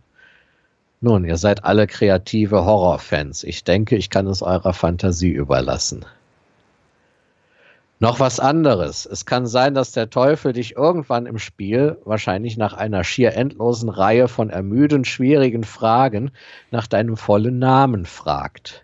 Nun, 1.00 1.24
ihr 1.24 1.38
seid 1.38 1.63
alle 1.63 1.88
kreative 1.88 2.65
Horrorfans. 2.65 3.43
Ich 3.46 3.63
denke, 3.63 3.96
ich 3.96 4.10
kann 4.10 4.28
es 4.28 4.41
eurer 4.41 4.74
Fantasie 4.74 5.32
überlassen. 5.32 6.06
Noch 7.99 8.19
was 8.19 8.39
anderes. 8.39 9.06
Es 9.06 9.25
kann 9.25 9.45
sein, 9.45 9.73
dass 9.75 9.91
der 9.91 10.10
Teufel 10.10 10.51
dich 10.51 10.75
irgendwann 10.75 11.25
im 11.25 11.39
Spiel, 11.39 11.97
wahrscheinlich 12.03 12.58
nach 12.58 12.73
einer 12.73 13.03
schier 13.03 13.34
endlosen 13.34 13.89
Reihe 13.89 14.27
von 14.27 14.49
ermüdend 14.49 15.08
schwierigen 15.08 15.63
Fragen, 15.63 16.32
nach 16.71 16.88
deinem 16.88 17.15
vollen 17.15 17.60
Namen 17.60 18.06
fragt. 18.06 18.84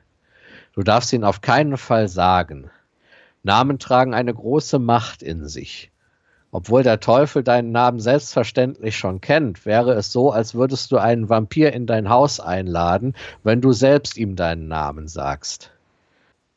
Du 0.73 0.83
darfst 0.83 1.11
ihn 1.11 1.23
auf 1.23 1.41
keinen 1.41 1.77
Fall 1.77 2.07
sagen. 2.07 2.69
Namen 3.43 3.79
tragen 3.79 4.13
eine 4.13 4.33
große 4.33 4.79
Macht 4.79 5.23
in 5.23 5.47
sich. 5.47 5.91
Obwohl 6.51 6.83
der 6.83 6.99
Teufel 6.99 7.43
deinen 7.43 7.71
Namen 7.71 7.99
selbstverständlich 7.99 8.97
schon 8.97 9.21
kennt, 9.21 9.65
wäre 9.65 9.93
es 9.93 10.11
so, 10.11 10.31
als 10.31 10.55
würdest 10.55 10.91
du 10.91 10.97
einen 10.97 11.29
Vampir 11.29 11.73
in 11.73 11.85
dein 11.85 12.09
Haus 12.09 12.39
einladen, 12.39 13.13
wenn 13.43 13.61
du 13.61 13.71
selbst 13.71 14.17
ihm 14.17 14.35
deinen 14.35 14.67
Namen 14.67 15.07
sagst. 15.07 15.71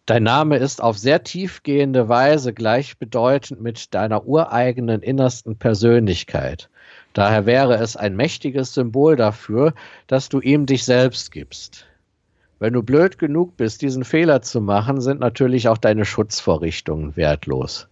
Dein 0.04 0.24
Name 0.24 0.56
ist 0.56 0.82
auf 0.82 0.98
sehr 0.98 1.22
tiefgehende 1.22 2.08
Weise 2.08 2.52
gleichbedeutend 2.52 3.60
mit 3.60 3.94
deiner 3.94 4.26
ureigenen 4.26 5.00
innersten 5.00 5.56
Persönlichkeit. 5.56 6.68
Daher 7.12 7.46
wäre 7.46 7.76
es 7.76 7.96
ein 7.96 8.16
mächtiges 8.16 8.74
Symbol 8.74 9.14
dafür, 9.14 9.74
dass 10.08 10.28
du 10.28 10.40
ihm 10.40 10.66
dich 10.66 10.84
selbst 10.84 11.30
gibst. 11.30 11.86
Wenn 12.58 12.72
du 12.72 12.82
blöd 12.82 13.20
genug 13.20 13.56
bist, 13.56 13.80
diesen 13.80 14.02
Fehler 14.02 14.42
zu 14.42 14.60
machen, 14.60 15.00
sind 15.00 15.20
natürlich 15.20 15.68
auch 15.68 15.78
deine 15.78 16.04
Schutzvorrichtungen 16.04 17.16
wertlos. 17.16 17.86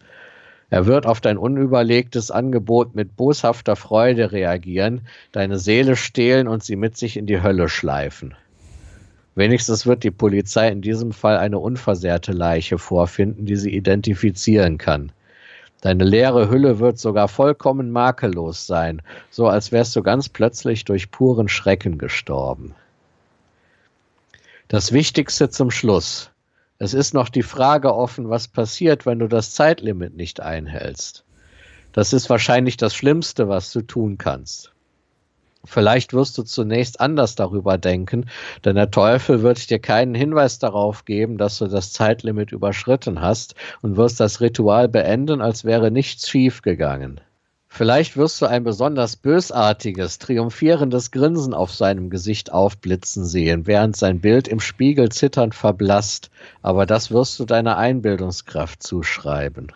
Er 0.68 0.86
wird 0.86 1.06
auf 1.06 1.20
dein 1.20 1.38
unüberlegtes 1.38 2.32
Angebot 2.32 2.96
mit 2.96 3.14
boshafter 3.14 3.76
Freude 3.76 4.32
reagieren, 4.32 5.02
deine 5.30 5.60
Seele 5.60 5.94
stehlen 5.94 6.48
und 6.48 6.64
sie 6.64 6.76
mit 6.76 6.96
sich 6.96 7.16
in 7.16 7.26
die 7.26 7.40
Hölle 7.40 7.68
schleifen. 7.68 8.34
Wenigstens 9.34 9.86
wird 9.86 10.02
die 10.02 10.10
Polizei 10.10 10.68
in 10.68 10.82
diesem 10.82 11.12
Fall 11.12 11.36
eine 11.38 11.58
unversehrte 11.58 12.32
Leiche 12.32 12.78
vorfinden, 12.78 13.46
die 13.46 13.56
sie 13.56 13.74
identifizieren 13.74 14.76
kann. 14.76 15.12
Deine 15.80 16.04
leere 16.04 16.50
Hülle 16.50 16.78
wird 16.78 16.98
sogar 16.98 17.28
vollkommen 17.28 17.90
makellos 17.90 18.66
sein, 18.66 19.00
so 19.30 19.48
als 19.48 19.72
wärst 19.72 19.96
du 19.96 20.02
ganz 20.02 20.28
plötzlich 20.28 20.84
durch 20.84 21.10
puren 21.10 21.48
Schrecken 21.48 21.96
gestorben. 21.96 22.74
Das 24.68 24.92
Wichtigste 24.92 25.48
zum 25.48 25.70
Schluss. 25.70 26.30
Es 26.78 26.94
ist 26.94 27.14
noch 27.14 27.28
die 27.28 27.42
Frage 27.42 27.94
offen, 27.94 28.30
was 28.30 28.48
passiert, 28.48 29.06
wenn 29.06 29.18
du 29.18 29.26
das 29.26 29.52
Zeitlimit 29.52 30.16
nicht 30.16 30.40
einhältst. 30.40 31.24
Das 31.92 32.12
ist 32.12 32.30
wahrscheinlich 32.30 32.76
das 32.76 32.94
Schlimmste, 32.94 33.48
was 33.48 33.72
du 33.72 33.80
tun 33.82 34.16
kannst. 34.18 34.72
Vielleicht 35.64 36.14
wirst 36.14 36.38
du 36.38 36.42
zunächst 36.42 37.00
anders 37.00 37.34
darüber 37.34 37.76
denken, 37.76 38.26
denn 38.64 38.76
der 38.76 38.90
Teufel 38.90 39.42
wird 39.42 39.68
dir 39.68 39.78
keinen 39.78 40.14
Hinweis 40.14 40.58
darauf 40.58 41.04
geben, 41.04 41.36
dass 41.36 41.58
du 41.58 41.66
das 41.66 41.92
Zeitlimit 41.92 42.50
überschritten 42.50 43.20
hast 43.20 43.54
und 43.82 43.96
wirst 43.96 44.20
das 44.20 44.40
Ritual 44.40 44.88
beenden, 44.88 45.42
als 45.42 45.64
wäre 45.64 45.90
nichts 45.90 46.28
schiefgegangen. 46.30 47.20
Vielleicht 47.72 48.16
wirst 48.16 48.42
du 48.42 48.46
ein 48.46 48.64
besonders 48.64 49.16
bösartiges, 49.16 50.18
triumphierendes 50.18 51.12
Grinsen 51.12 51.54
auf 51.54 51.72
seinem 51.72 52.10
Gesicht 52.10 52.52
aufblitzen 52.52 53.24
sehen, 53.24 53.66
während 53.66 53.96
sein 53.96 54.20
Bild 54.20 54.48
im 54.48 54.58
Spiegel 54.58 55.10
zitternd 55.10 55.54
verblasst, 55.54 56.30
aber 56.62 56.84
das 56.84 57.12
wirst 57.12 57.38
du 57.38 57.44
deiner 57.44 57.76
Einbildungskraft 57.76 58.82
zuschreiben. 58.82 59.72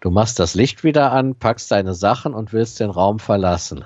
Du 0.00 0.10
machst 0.10 0.38
das 0.38 0.54
Licht 0.54 0.82
wieder 0.82 1.12
an, 1.12 1.34
packst 1.34 1.70
deine 1.70 1.92
Sachen 1.92 2.32
und 2.32 2.54
willst 2.54 2.80
den 2.80 2.90
Raum 2.90 3.18
verlassen. 3.18 3.84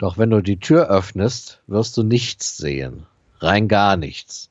Doch 0.00 0.16
wenn 0.16 0.30
du 0.30 0.40
die 0.40 0.58
Tür 0.58 0.88
öffnest, 0.88 1.60
wirst 1.66 1.94
du 1.98 2.02
nichts 2.02 2.56
sehen. 2.56 3.04
Rein 3.38 3.68
gar 3.68 3.98
nichts. 3.98 4.48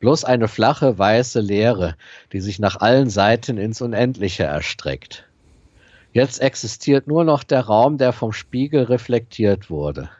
Bloß 0.00 0.24
eine 0.24 0.48
flache, 0.48 0.98
weiße 0.98 1.38
Leere, 1.38 1.94
die 2.32 2.40
sich 2.40 2.58
nach 2.58 2.80
allen 2.80 3.08
Seiten 3.08 3.56
ins 3.56 3.80
Unendliche 3.80 4.42
erstreckt. 4.42 5.28
Jetzt 6.12 6.40
existiert 6.40 7.06
nur 7.06 7.22
noch 7.22 7.44
der 7.44 7.60
Raum, 7.60 7.98
der 7.98 8.12
vom 8.12 8.32
Spiegel 8.32 8.82
reflektiert 8.82 9.70
wurde. 9.70 10.10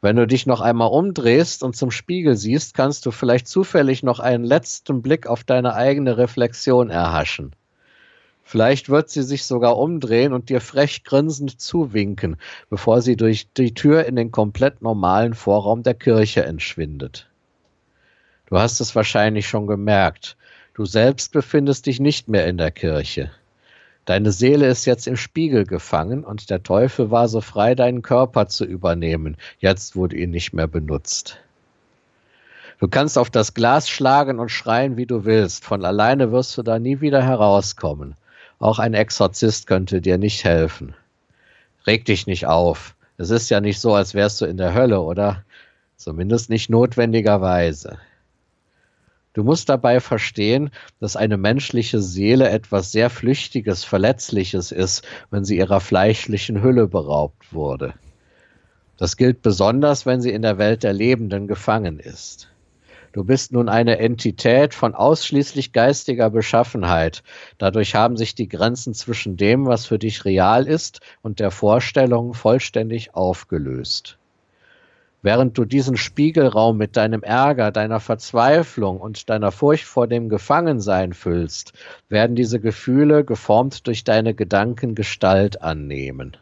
Wenn 0.00 0.16
du 0.16 0.26
dich 0.26 0.44
noch 0.44 0.60
einmal 0.60 0.88
umdrehst 0.88 1.62
und 1.62 1.76
zum 1.76 1.92
Spiegel 1.92 2.34
siehst, 2.34 2.74
kannst 2.74 3.06
du 3.06 3.12
vielleicht 3.12 3.46
zufällig 3.46 4.02
noch 4.02 4.18
einen 4.18 4.42
letzten 4.42 5.02
Blick 5.02 5.28
auf 5.28 5.44
deine 5.44 5.74
eigene 5.74 6.18
Reflexion 6.18 6.90
erhaschen. 6.90 7.54
Vielleicht 8.44 8.90
wird 8.90 9.08
sie 9.08 9.22
sich 9.22 9.44
sogar 9.44 9.78
umdrehen 9.78 10.32
und 10.34 10.50
dir 10.50 10.60
frech 10.60 11.02
grinsend 11.02 11.60
zuwinken, 11.60 12.36
bevor 12.68 13.00
sie 13.00 13.16
durch 13.16 13.48
die 13.54 13.72
Tür 13.72 14.04
in 14.04 14.16
den 14.16 14.30
komplett 14.30 14.82
normalen 14.82 15.34
Vorraum 15.34 15.82
der 15.82 15.94
Kirche 15.94 16.44
entschwindet. 16.44 17.28
Du 18.46 18.58
hast 18.58 18.80
es 18.80 18.94
wahrscheinlich 18.94 19.48
schon 19.48 19.66
gemerkt. 19.66 20.36
Du 20.74 20.84
selbst 20.84 21.32
befindest 21.32 21.86
dich 21.86 22.00
nicht 22.00 22.28
mehr 22.28 22.46
in 22.46 22.58
der 22.58 22.70
Kirche. 22.70 23.30
Deine 24.04 24.32
Seele 24.32 24.66
ist 24.66 24.84
jetzt 24.84 25.06
im 25.06 25.16
Spiegel 25.16 25.64
gefangen 25.64 26.22
und 26.22 26.50
der 26.50 26.62
Teufel 26.62 27.10
war 27.10 27.28
so 27.28 27.40
frei, 27.40 27.74
deinen 27.74 28.02
Körper 28.02 28.48
zu 28.48 28.66
übernehmen, 28.66 29.38
jetzt 29.60 29.94
du 29.94 30.06
ihn 30.06 30.30
nicht 30.30 30.52
mehr 30.52 30.66
benutzt. 30.66 31.40
Du 32.78 32.88
kannst 32.88 33.16
auf 33.16 33.30
das 33.30 33.54
Glas 33.54 33.88
schlagen 33.88 34.38
und 34.38 34.50
schreien, 34.50 34.98
wie 34.98 35.06
du 35.06 35.24
willst. 35.24 35.64
Von 35.64 35.84
alleine 35.84 36.32
wirst 36.32 36.58
du 36.58 36.62
da 36.62 36.78
nie 36.78 37.00
wieder 37.00 37.22
herauskommen. 37.22 38.14
Auch 38.64 38.78
ein 38.78 38.94
Exorzist 38.94 39.66
könnte 39.66 40.00
dir 40.00 40.16
nicht 40.16 40.42
helfen. 40.42 40.94
Reg 41.86 42.06
dich 42.06 42.26
nicht 42.26 42.46
auf. 42.46 42.96
Es 43.18 43.28
ist 43.28 43.50
ja 43.50 43.60
nicht 43.60 43.78
so, 43.78 43.92
als 43.92 44.14
wärst 44.14 44.40
du 44.40 44.46
in 44.46 44.56
der 44.56 44.72
Hölle, 44.72 45.02
oder? 45.02 45.44
Zumindest 45.96 46.48
nicht 46.48 46.70
notwendigerweise. 46.70 47.98
Du 49.34 49.44
musst 49.44 49.68
dabei 49.68 50.00
verstehen, 50.00 50.70
dass 50.98 51.14
eine 51.14 51.36
menschliche 51.36 52.00
Seele 52.00 52.48
etwas 52.48 52.90
sehr 52.90 53.10
Flüchtiges, 53.10 53.84
Verletzliches 53.84 54.72
ist, 54.72 55.06
wenn 55.30 55.44
sie 55.44 55.58
ihrer 55.58 55.80
fleischlichen 55.80 56.62
Hülle 56.62 56.86
beraubt 56.86 57.52
wurde. 57.52 57.92
Das 58.96 59.18
gilt 59.18 59.42
besonders, 59.42 60.06
wenn 60.06 60.22
sie 60.22 60.30
in 60.30 60.40
der 60.40 60.56
Welt 60.56 60.84
der 60.84 60.94
Lebenden 60.94 61.48
gefangen 61.48 61.98
ist. 62.00 62.48
Du 63.14 63.22
bist 63.22 63.52
nun 63.52 63.68
eine 63.68 64.00
Entität 64.00 64.74
von 64.74 64.96
ausschließlich 64.96 65.70
geistiger 65.70 66.30
Beschaffenheit. 66.30 67.22
Dadurch 67.58 67.94
haben 67.94 68.16
sich 68.16 68.34
die 68.34 68.48
Grenzen 68.48 68.92
zwischen 68.92 69.36
dem, 69.36 69.66
was 69.66 69.86
für 69.86 70.00
dich 70.00 70.24
real 70.24 70.66
ist, 70.66 70.98
und 71.22 71.38
der 71.38 71.52
Vorstellung 71.52 72.34
vollständig 72.34 73.14
aufgelöst. 73.14 74.18
Während 75.22 75.56
du 75.56 75.64
diesen 75.64 75.96
Spiegelraum 75.96 76.76
mit 76.76 76.96
deinem 76.96 77.22
Ärger, 77.22 77.70
deiner 77.70 78.00
Verzweiflung 78.00 79.00
und 79.00 79.30
deiner 79.30 79.52
Furcht 79.52 79.84
vor 79.84 80.08
dem 80.08 80.28
Gefangensein 80.28 81.12
füllst, 81.12 81.72
werden 82.08 82.34
diese 82.34 82.58
Gefühle 82.58 83.24
geformt 83.24 83.86
durch 83.86 84.02
deine 84.02 84.34
Gedanken 84.34 84.96
Gestalt 84.96 85.62
annehmen. 85.62 86.36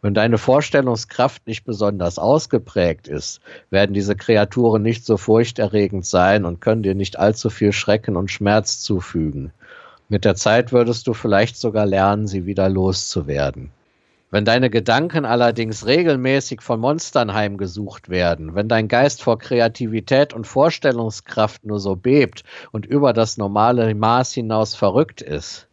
Wenn 0.00 0.14
deine 0.14 0.38
Vorstellungskraft 0.38 1.46
nicht 1.48 1.64
besonders 1.64 2.18
ausgeprägt 2.20 3.08
ist, 3.08 3.40
werden 3.70 3.94
diese 3.94 4.14
Kreaturen 4.14 4.82
nicht 4.82 5.04
so 5.04 5.16
furchterregend 5.16 6.06
sein 6.06 6.44
und 6.44 6.60
können 6.60 6.84
dir 6.84 6.94
nicht 6.94 7.18
allzu 7.18 7.50
viel 7.50 7.72
Schrecken 7.72 8.16
und 8.16 8.30
Schmerz 8.30 8.80
zufügen. 8.80 9.52
Mit 10.08 10.24
der 10.24 10.36
Zeit 10.36 10.72
würdest 10.72 11.06
du 11.08 11.14
vielleicht 11.14 11.56
sogar 11.56 11.84
lernen, 11.84 12.28
sie 12.28 12.46
wieder 12.46 12.68
loszuwerden. 12.68 13.72
Wenn 14.30 14.44
deine 14.44 14.70
Gedanken 14.70 15.24
allerdings 15.24 15.86
regelmäßig 15.86 16.60
von 16.60 16.80
Monstern 16.80 17.34
heimgesucht 17.34 18.08
werden, 18.08 18.54
wenn 18.54 18.68
dein 18.68 18.86
Geist 18.86 19.22
vor 19.22 19.38
Kreativität 19.38 20.34
und 20.34 20.46
Vorstellungskraft 20.46 21.64
nur 21.64 21.80
so 21.80 21.96
bebt 21.96 22.44
und 22.70 22.86
über 22.86 23.12
das 23.12 23.38
normale 23.38 23.94
Maß 23.94 24.32
hinaus 24.32 24.74
verrückt 24.74 25.22
ist, 25.22 25.67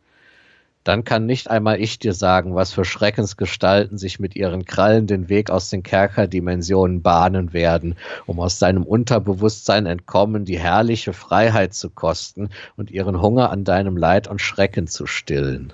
dann 0.85 1.03
kann 1.03 1.25
nicht 1.25 1.49
einmal 1.49 1.81
ich 1.81 1.97
dir 1.97 2.13
sagen, 2.13 2.53
was 2.53 2.71
für 2.71 2.85
Schreckensgestalten 2.85 3.97
sich 3.97 4.19
mit 4.19 4.35
ihren 4.35 4.65
Krallen 4.65 5.07
den 5.07 5.29
Weg 5.29 5.49
aus 5.49 5.71
den 5.71 5.81
Kerkerdimensionen 5.81 7.01
bahnen 7.01 7.53
werden, 7.53 7.95
um 8.27 8.39
aus 8.39 8.59
deinem 8.59 8.83
Unterbewusstsein 8.83 9.87
entkommen, 9.87 10.45
die 10.45 10.59
herrliche 10.59 11.11
Freiheit 11.11 11.73
zu 11.73 11.89
kosten 11.89 12.49
und 12.77 12.91
ihren 12.91 13.19
Hunger 13.19 13.49
an 13.49 13.63
deinem 13.63 13.97
Leid 13.97 14.27
und 14.27 14.39
Schrecken 14.41 14.87
zu 14.87 15.07
stillen. 15.07 15.73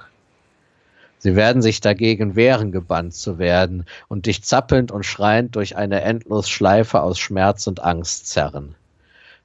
Sie 1.19 1.35
werden 1.35 1.61
sich 1.61 1.81
dagegen 1.81 2.37
wehren, 2.37 2.71
gebannt 2.71 3.13
zu 3.13 3.37
werden 3.37 3.85
und 4.07 4.27
dich 4.27 4.43
zappelnd 4.43 4.93
und 4.93 5.05
schreiend 5.05 5.57
durch 5.57 5.75
eine 5.75 6.01
endlos 6.01 6.49
Schleife 6.49 7.01
aus 7.01 7.19
Schmerz 7.19 7.67
und 7.67 7.83
Angst 7.83 8.27
zerren. 8.27 8.75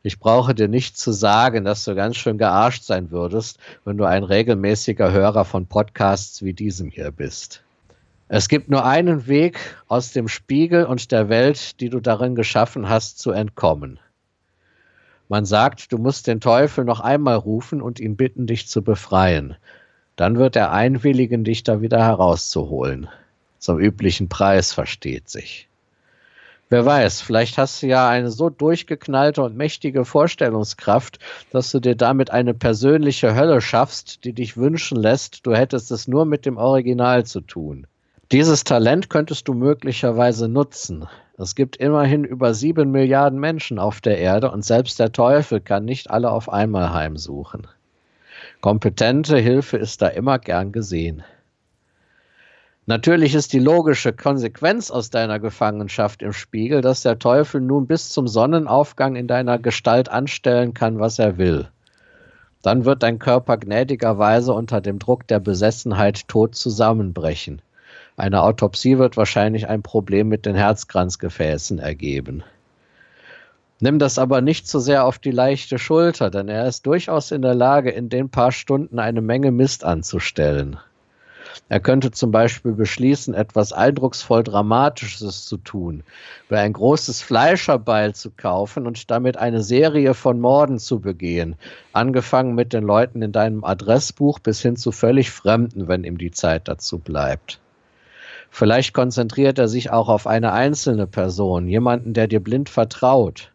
Ich 0.07 0.21
brauche 0.21 0.55
dir 0.55 0.69
nicht 0.69 0.97
zu 0.97 1.13
sagen, 1.13 1.65
dass 1.65 1.85
du 1.85 1.95
ganz 1.95 2.17
schön 2.17 2.39
gearscht 2.39 2.85
sein 2.85 3.11
würdest, 3.11 3.59
wenn 3.85 3.97
du 3.97 4.05
ein 4.05 4.23
regelmäßiger 4.23 5.11
Hörer 5.11 5.45
von 5.45 5.67
Podcasts 5.67 6.43
wie 6.43 6.53
diesem 6.53 6.91
hier 6.91 7.11
bist. 7.11 7.63
Es 8.29 8.49
gibt 8.49 8.71
nur 8.71 8.85
einen 8.85 9.27
Weg, 9.27 9.59
aus 9.89 10.13
dem 10.13 10.29
Spiegel 10.29 10.85
und 10.85 11.11
der 11.13 11.29
Welt, 11.29 11.81
die 11.81 11.91
du 11.91 12.01
darin 12.01 12.35
geschaffen 12.35 12.89
hast, 12.89 13.19
zu 13.19 13.33
entkommen. 13.33 13.99
Man 15.29 15.45
sagt, 15.45 15.93
du 15.93 15.99
musst 15.99 16.27
den 16.27 16.41
Teufel 16.41 16.85
noch 16.85 17.01
einmal 17.01 17.37
rufen 17.37 17.83
und 17.83 17.99
ihn 18.01 18.17
bitten, 18.17 18.47
dich 18.47 18.69
zu 18.69 18.83
befreien 18.83 19.57
dann 20.17 20.39
wird 20.39 20.57
er 20.57 20.73
einwilligen, 20.73 21.45
dich 21.45 21.63
da 21.63 21.83
wieder 21.83 22.03
herauszuholen. 22.03 23.09
Zum 23.59 23.79
üblichen 23.79 24.29
Preis 24.29 24.73
versteht 24.73 25.29
sich. 25.29 25.69
Wer 26.69 26.85
weiß, 26.85 27.21
vielleicht 27.21 27.59
hast 27.59 27.81
du 27.83 27.87
ja 27.87 28.09
eine 28.09 28.31
so 28.31 28.51
durchgeknallte 28.51 29.41
und 29.43 29.57
mächtige 29.57 30.05
Vorstellungskraft, 30.05 31.21
dass 31.53 31.71
du 31.71 31.79
dir 31.79 31.95
damit 31.95 32.33
eine 32.33 32.55
persönliche 32.55 33.37
Hölle 33.37 33.61
schaffst, 33.61 34.25
die 34.25 34.33
dich 34.33 34.57
wünschen 34.57 34.97
lässt, 34.97 35.47
du 35.47 35.55
hättest 35.55 35.93
es 35.93 36.09
nur 36.09 36.25
mit 36.25 36.45
dem 36.45 36.57
Original 36.57 37.25
zu 37.25 37.41
tun. 37.41 37.87
Dieses 38.33 38.65
Talent 38.65 39.09
könntest 39.09 39.47
du 39.47 39.55
möglicherweise 39.55 40.49
nutzen. 40.49 41.07
Es 41.39 41.55
gibt 41.55 41.77
immerhin 41.77 42.25
über 42.25 42.53
sieben 42.53 42.91
Milliarden 42.91 43.39
Menschen 43.39 43.79
auf 43.79 44.01
der 44.01 44.19
Erde 44.19 44.51
und 44.51 44.65
selbst 44.65 44.99
der 44.99 45.13
Teufel 45.13 45.61
kann 45.61 45.85
nicht 45.85 46.11
alle 46.11 46.33
auf 46.33 46.49
einmal 46.49 46.93
heimsuchen. 46.93 47.69
Kompetente 48.61 49.39
Hilfe 49.39 49.77
ist 49.77 50.03
da 50.03 50.09
immer 50.09 50.41
gern 50.41 50.73
gesehen. 50.73 51.23
Natürlich 52.89 53.35
ist 53.35 53.53
die 53.53 53.59
logische 53.59 54.13
Konsequenz 54.13 54.93
aus 54.93 55.11
deiner 55.11 55.41
Gefangenschaft 55.41 56.23
im 56.23 56.33
Spiegel, 56.33 56.83
dass 56.83 57.03
der 57.03 57.19
Teufel 57.19 57.61
nun 57.61 57.89
bis 57.89 58.11
zum 58.11 58.29
Sonnenaufgang 58.29 59.17
in 59.17 59.27
deiner 59.27 59.59
Gestalt 59.59 60.09
anstellen 60.09 60.73
kann, 60.73 61.01
was 61.01 61.19
er 61.19 61.37
will. 61.37 61.69
Dann 62.63 62.85
wird 62.85 63.03
dein 63.03 63.19
Körper 63.19 63.57
gnädigerweise 63.57 64.53
unter 64.53 64.81
dem 64.81 65.01
Druck 65.01 65.27
der 65.27 65.41
Besessenheit 65.41 66.29
tot 66.29 66.55
zusammenbrechen. 66.55 67.61
Eine 68.17 68.43
Autopsie 68.43 68.99
wird 68.99 69.17
wahrscheinlich 69.17 69.67
ein 69.69 69.83
Problem 69.83 70.29
mit 70.29 70.47
den 70.47 70.55
Herzkranzgefäßen 70.55 71.81
ergeben. 71.81 72.45
Nimm 73.81 73.99
das 73.99 74.17
aber 74.17 74.41
nicht 74.41 74.69
zu 74.69 74.79
so 74.79 74.85
sehr 74.85 75.05
auf 75.05 75.19
die 75.19 75.33
leichte 75.33 75.79
Schulter, 75.81 76.31
denn 76.31 76.49
er 76.49 76.69
ist 76.69 76.87
durchaus 76.87 77.33
in 77.33 77.43
der 77.43 77.55
Lage, 77.55 77.91
in 77.91 78.09
den 78.09 78.31
paar 78.31 78.53
Stunden 78.53 79.01
eine 79.01 79.21
Menge 79.21 79.51
Mist 79.51 79.83
anzustellen. 79.83 80.79
Er 81.69 81.81
könnte 81.81 82.11
zum 82.11 82.31
Beispiel 82.31 82.73
beschließen, 82.73 83.35
etwas 83.35 83.73
eindrucksvoll 83.73 84.43
Dramatisches 84.43 85.47
zu 85.47 85.57
tun, 85.57 86.03
wie 86.49 86.57
ein 86.57 86.73
großes 86.73 87.23
Fleischerbeil 87.23 88.15
zu 88.15 88.31
kaufen 88.31 88.87
und 88.87 89.11
damit 89.11 89.37
eine 89.37 89.63
Serie 89.63 90.15
von 90.15 90.41
Morden 90.41 90.79
zu 90.79 91.01
begehen, 91.01 91.57
angefangen 91.93 92.55
mit 92.55 92.73
den 92.73 92.85
Leuten 92.85 93.23
in 93.23 93.33
deinem 93.33 93.65
Adressbuch 93.65 94.39
bis 94.39 94.61
hin 94.61 94.77
zu 94.77 94.93
völlig 94.93 95.31
Fremden, 95.31 95.89
wenn 95.89 96.05
ihm 96.05 96.19
die 96.19 96.31
Zeit 96.31 96.69
dazu 96.69 96.99
bleibt. 96.99 97.61
Vielleicht 98.51 98.95
konzentriert 98.95 99.59
er 99.59 99.69
sich 99.69 99.91
auch 99.91 100.09
auf 100.09 100.27
eine 100.27 100.53
einzelne 100.53 101.07
Person, 101.07 101.69
jemanden, 101.69 102.15
der 102.15 102.27
dir 102.27 102.41
blind 102.41 102.69
vertraut. 102.69 103.53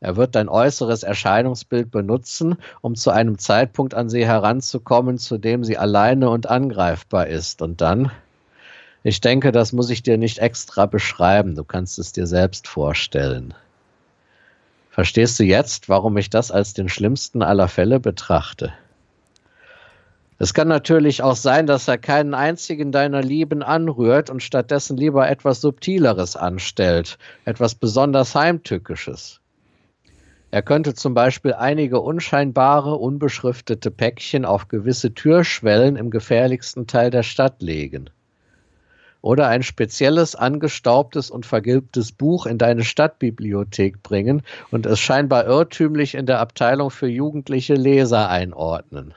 Er 0.00 0.16
wird 0.16 0.34
dein 0.34 0.48
äußeres 0.48 1.02
Erscheinungsbild 1.02 1.90
benutzen, 1.90 2.56
um 2.82 2.94
zu 2.96 3.10
einem 3.10 3.38
Zeitpunkt 3.38 3.94
an 3.94 4.10
sie 4.10 4.26
heranzukommen, 4.26 5.16
zu 5.18 5.38
dem 5.38 5.64
sie 5.64 5.78
alleine 5.78 6.28
und 6.28 6.48
angreifbar 6.48 7.28
ist. 7.28 7.62
Und 7.62 7.80
dann, 7.80 8.10
ich 9.02 9.20
denke, 9.20 9.52
das 9.52 9.72
muss 9.72 9.88
ich 9.88 10.02
dir 10.02 10.18
nicht 10.18 10.38
extra 10.38 10.86
beschreiben, 10.86 11.54
du 11.54 11.64
kannst 11.64 11.98
es 11.98 12.12
dir 12.12 12.26
selbst 12.26 12.68
vorstellen. 12.68 13.54
Verstehst 14.90 15.38
du 15.40 15.44
jetzt, 15.44 15.88
warum 15.88 16.16
ich 16.16 16.30
das 16.30 16.50
als 16.50 16.74
den 16.74 16.88
schlimmsten 16.88 17.42
aller 17.42 17.68
Fälle 17.68 18.00
betrachte? 18.00 18.72
Es 20.38 20.52
kann 20.52 20.68
natürlich 20.68 21.22
auch 21.22 21.36
sein, 21.36 21.66
dass 21.66 21.88
er 21.88 21.96
keinen 21.96 22.34
einzigen 22.34 22.92
deiner 22.92 23.22
Lieben 23.22 23.62
anrührt 23.62 24.28
und 24.28 24.42
stattdessen 24.42 24.98
lieber 24.98 25.28
etwas 25.28 25.62
Subtileres 25.62 26.36
anstellt, 26.36 27.16
etwas 27.46 27.74
besonders 27.74 28.34
Heimtückisches. 28.34 29.40
Er 30.56 30.62
könnte 30.62 30.94
zum 30.94 31.12
Beispiel 31.12 31.52
einige 31.52 32.00
unscheinbare, 32.00 32.94
unbeschriftete 32.94 33.90
Päckchen 33.90 34.46
auf 34.46 34.68
gewisse 34.68 35.12
Türschwellen 35.12 35.96
im 35.96 36.08
gefährlichsten 36.08 36.86
Teil 36.86 37.10
der 37.10 37.24
Stadt 37.24 37.60
legen. 37.60 38.08
Oder 39.20 39.48
ein 39.48 39.62
spezielles, 39.62 40.34
angestaubtes 40.34 41.30
und 41.30 41.44
vergilbtes 41.44 42.10
Buch 42.10 42.46
in 42.46 42.56
deine 42.56 42.84
Stadtbibliothek 42.84 44.02
bringen 44.02 44.40
und 44.70 44.86
es 44.86 44.98
scheinbar 44.98 45.44
irrtümlich 45.44 46.14
in 46.14 46.24
der 46.24 46.40
Abteilung 46.40 46.90
für 46.90 47.06
jugendliche 47.06 47.74
Leser 47.74 48.30
einordnen. 48.30 49.12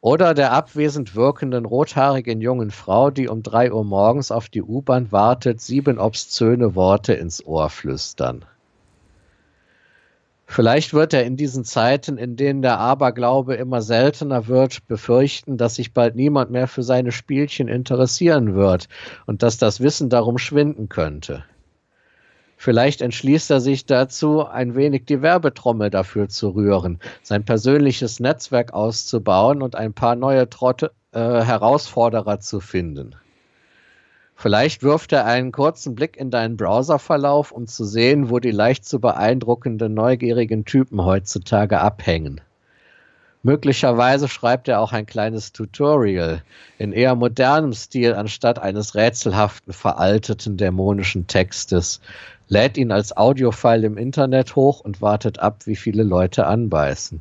Oder 0.00 0.32
der 0.32 0.52
abwesend 0.52 1.14
wirkenden 1.14 1.66
rothaarigen 1.66 2.40
jungen 2.40 2.70
Frau, 2.70 3.10
die 3.10 3.28
um 3.28 3.42
drei 3.42 3.70
Uhr 3.70 3.84
morgens 3.84 4.30
auf 4.30 4.48
die 4.48 4.62
U-Bahn 4.62 5.12
wartet, 5.12 5.60
sieben 5.60 5.98
obszöne 5.98 6.74
Worte 6.74 7.12
ins 7.12 7.44
Ohr 7.44 7.68
flüstern. 7.68 8.46
Vielleicht 10.54 10.92
wird 10.92 11.14
er 11.14 11.24
in 11.24 11.38
diesen 11.38 11.64
Zeiten, 11.64 12.18
in 12.18 12.36
denen 12.36 12.60
der 12.60 12.78
Aberglaube 12.78 13.54
immer 13.54 13.80
seltener 13.80 14.48
wird, 14.48 14.86
befürchten, 14.86 15.56
dass 15.56 15.76
sich 15.76 15.94
bald 15.94 16.14
niemand 16.14 16.50
mehr 16.50 16.68
für 16.68 16.82
seine 16.82 17.10
Spielchen 17.10 17.68
interessieren 17.68 18.54
wird 18.54 18.86
und 19.24 19.42
dass 19.42 19.56
das 19.56 19.80
Wissen 19.80 20.10
darum 20.10 20.36
schwinden 20.36 20.90
könnte. 20.90 21.42
Vielleicht 22.58 23.00
entschließt 23.00 23.50
er 23.50 23.62
sich 23.62 23.86
dazu, 23.86 24.46
ein 24.46 24.74
wenig 24.74 25.06
die 25.06 25.22
Werbetrommel 25.22 25.88
dafür 25.88 26.28
zu 26.28 26.50
rühren, 26.50 26.98
sein 27.22 27.46
persönliches 27.46 28.20
Netzwerk 28.20 28.74
auszubauen 28.74 29.62
und 29.62 29.74
ein 29.74 29.94
paar 29.94 30.16
neue 30.16 30.50
Trotte, 30.50 30.92
äh, 31.12 31.18
Herausforderer 31.18 32.40
zu 32.40 32.60
finden. 32.60 33.16
Vielleicht 34.42 34.82
wirft 34.82 35.12
er 35.12 35.24
einen 35.24 35.52
kurzen 35.52 35.94
Blick 35.94 36.16
in 36.16 36.32
deinen 36.32 36.56
Browserverlauf, 36.56 37.52
um 37.52 37.68
zu 37.68 37.84
sehen, 37.84 38.28
wo 38.28 38.40
die 38.40 38.50
leicht 38.50 38.84
zu 38.84 38.98
beeindruckenden 38.98 39.94
neugierigen 39.94 40.64
Typen 40.64 41.04
heutzutage 41.04 41.80
abhängen. 41.80 42.40
Möglicherweise 43.44 44.26
schreibt 44.26 44.66
er 44.66 44.80
auch 44.80 44.92
ein 44.92 45.06
kleines 45.06 45.52
Tutorial 45.52 46.42
in 46.76 46.92
eher 46.92 47.14
modernem 47.14 47.72
Stil 47.72 48.14
anstatt 48.14 48.58
eines 48.58 48.96
rätselhaften, 48.96 49.72
veralteten, 49.72 50.56
dämonischen 50.56 51.28
Textes, 51.28 52.00
lädt 52.48 52.76
ihn 52.76 52.90
als 52.90 53.16
Audiofile 53.16 53.86
im 53.86 53.96
Internet 53.96 54.56
hoch 54.56 54.80
und 54.80 55.00
wartet 55.00 55.38
ab, 55.38 55.66
wie 55.66 55.76
viele 55.76 56.02
Leute 56.02 56.48
anbeißen. 56.48 57.20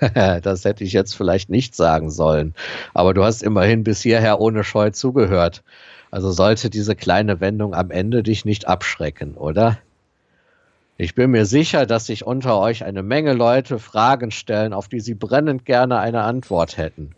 das 0.14 0.64
hätte 0.64 0.84
ich 0.84 0.92
jetzt 0.92 1.16
vielleicht 1.16 1.50
nicht 1.50 1.74
sagen 1.74 2.12
sollen, 2.12 2.54
aber 2.94 3.12
du 3.12 3.24
hast 3.24 3.42
immerhin 3.42 3.82
bis 3.82 4.02
hierher 4.02 4.40
ohne 4.40 4.62
Scheu 4.62 4.90
zugehört. 4.90 5.64
Also 6.10 6.30
sollte 6.32 6.70
diese 6.70 6.96
kleine 6.96 7.40
Wendung 7.40 7.74
am 7.74 7.90
Ende 7.90 8.22
dich 8.22 8.44
nicht 8.44 8.66
abschrecken, 8.66 9.34
oder? 9.34 9.78
Ich 10.96 11.14
bin 11.14 11.30
mir 11.30 11.46
sicher, 11.46 11.86
dass 11.86 12.06
sich 12.06 12.26
unter 12.26 12.58
euch 12.58 12.84
eine 12.84 13.02
Menge 13.02 13.32
Leute 13.32 13.78
Fragen 13.78 14.30
stellen, 14.30 14.72
auf 14.72 14.88
die 14.88 15.00
sie 15.00 15.14
brennend 15.14 15.64
gerne 15.64 15.98
eine 15.98 16.22
Antwort 16.22 16.76
hätten. 16.76 17.12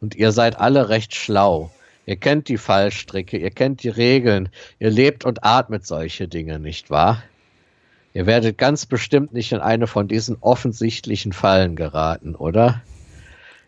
Und 0.00 0.14
ihr 0.14 0.32
seid 0.32 0.58
alle 0.58 0.88
recht 0.88 1.14
schlau. 1.14 1.70
Ihr 2.06 2.16
kennt 2.16 2.48
die 2.48 2.58
Fallstricke, 2.58 3.36
ihr 3.36 3.50
kennt 3.50 3.82
die 3.82 3.88
Regeln, 3.88 4.48
ihr 4.78 4.90
lebt 4.90 5.24
und 5.24 5.44
atmet 5.44 5.86
solche 5.86 6.28
Dinge, 6.28 6.58
nicht 6.58 6.90
wahr? 6.90 7.22
Ihr 8.14 8.26
werdet 8.26 8.58
ganz 8.58 8.86
bestimmt 8.86 9.32
nicht 9.32 9.52
in 9.52 9.58
eine 9.58 9.86
von 9.86 10.06
diesen 10.06 10.36
offensichtlichen 10.40 11.32
Fallen 11.32 11.76
geraten, 11.76 12.34
oder? 12.34 12.82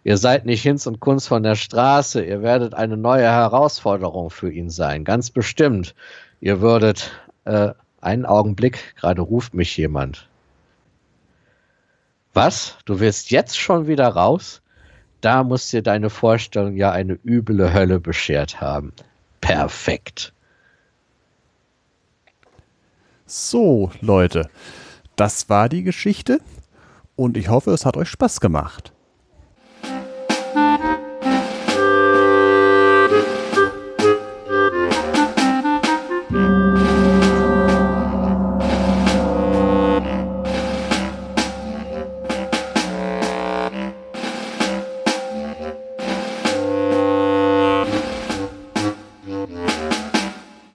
Ihr 0.07 0.19
seid 0.19 0.47
nicht 0.47 0.63
Hinz 0.63 0.87
und 0.87 1.01
Kunz 1.01 1.27
von 1.27 1.43
der 1.43 1.57
Straße, 1.57 2.25
ihr 2.25 2.41
werdet 2.41 2.75
eine 2.75 2.97
neue 2.97 3.25
Herausforderung 3.25 4.31
für 4.31 4.53
ihn 4.53 4.71
sein, 4.71 5.03
ganz 5.03 5.33
bestimmt. 5.33 5.97
Ihr 6.41 6.61
würdet 6.61 7.11
äh, 7.45 7.71
einen 8.01 8.25
Augenblick, 8.25 8.95
gerade 8.95 9.21
ruft 9.23 9.53
mich 9.53 9.77
jemand. 9.77 10.29
Was? 12.35 12.77
Du 12.85 13.01
willst 13.01 13.33
jetzt 13.33 13.59
schon 13.59 13.89
wieder 13.89 14.07
raus? 14.07 14.63
Da 15.23 15.43
muss 15.43 15.71
dir 15.71 15.83
deine 15.83 16.09
Vorstellung 16.09 16.77
ja 16.77 16.93
eine 16.93 17.19
üble 17.25 17.75
Hölle 17.75 17.99
beschert 17.99 18.61
haben. 18.61 18.93
Perfekt. 19.41 20.33
So, 23.27 23.91
Leute, 24.01 24.49
das 25.17 25.49
war 25.49 25.69
die 25.69 25.83
Geschichte 25.83 26.39
und 27.17 27.37
ich 27.37 27.49
hoffe, 27.49 27.73
es 27.73 27.85
hat 27.85 27.97
euch 27.97 28.09
Spaß 28.09 28.39
gemacht. 28.39 28.93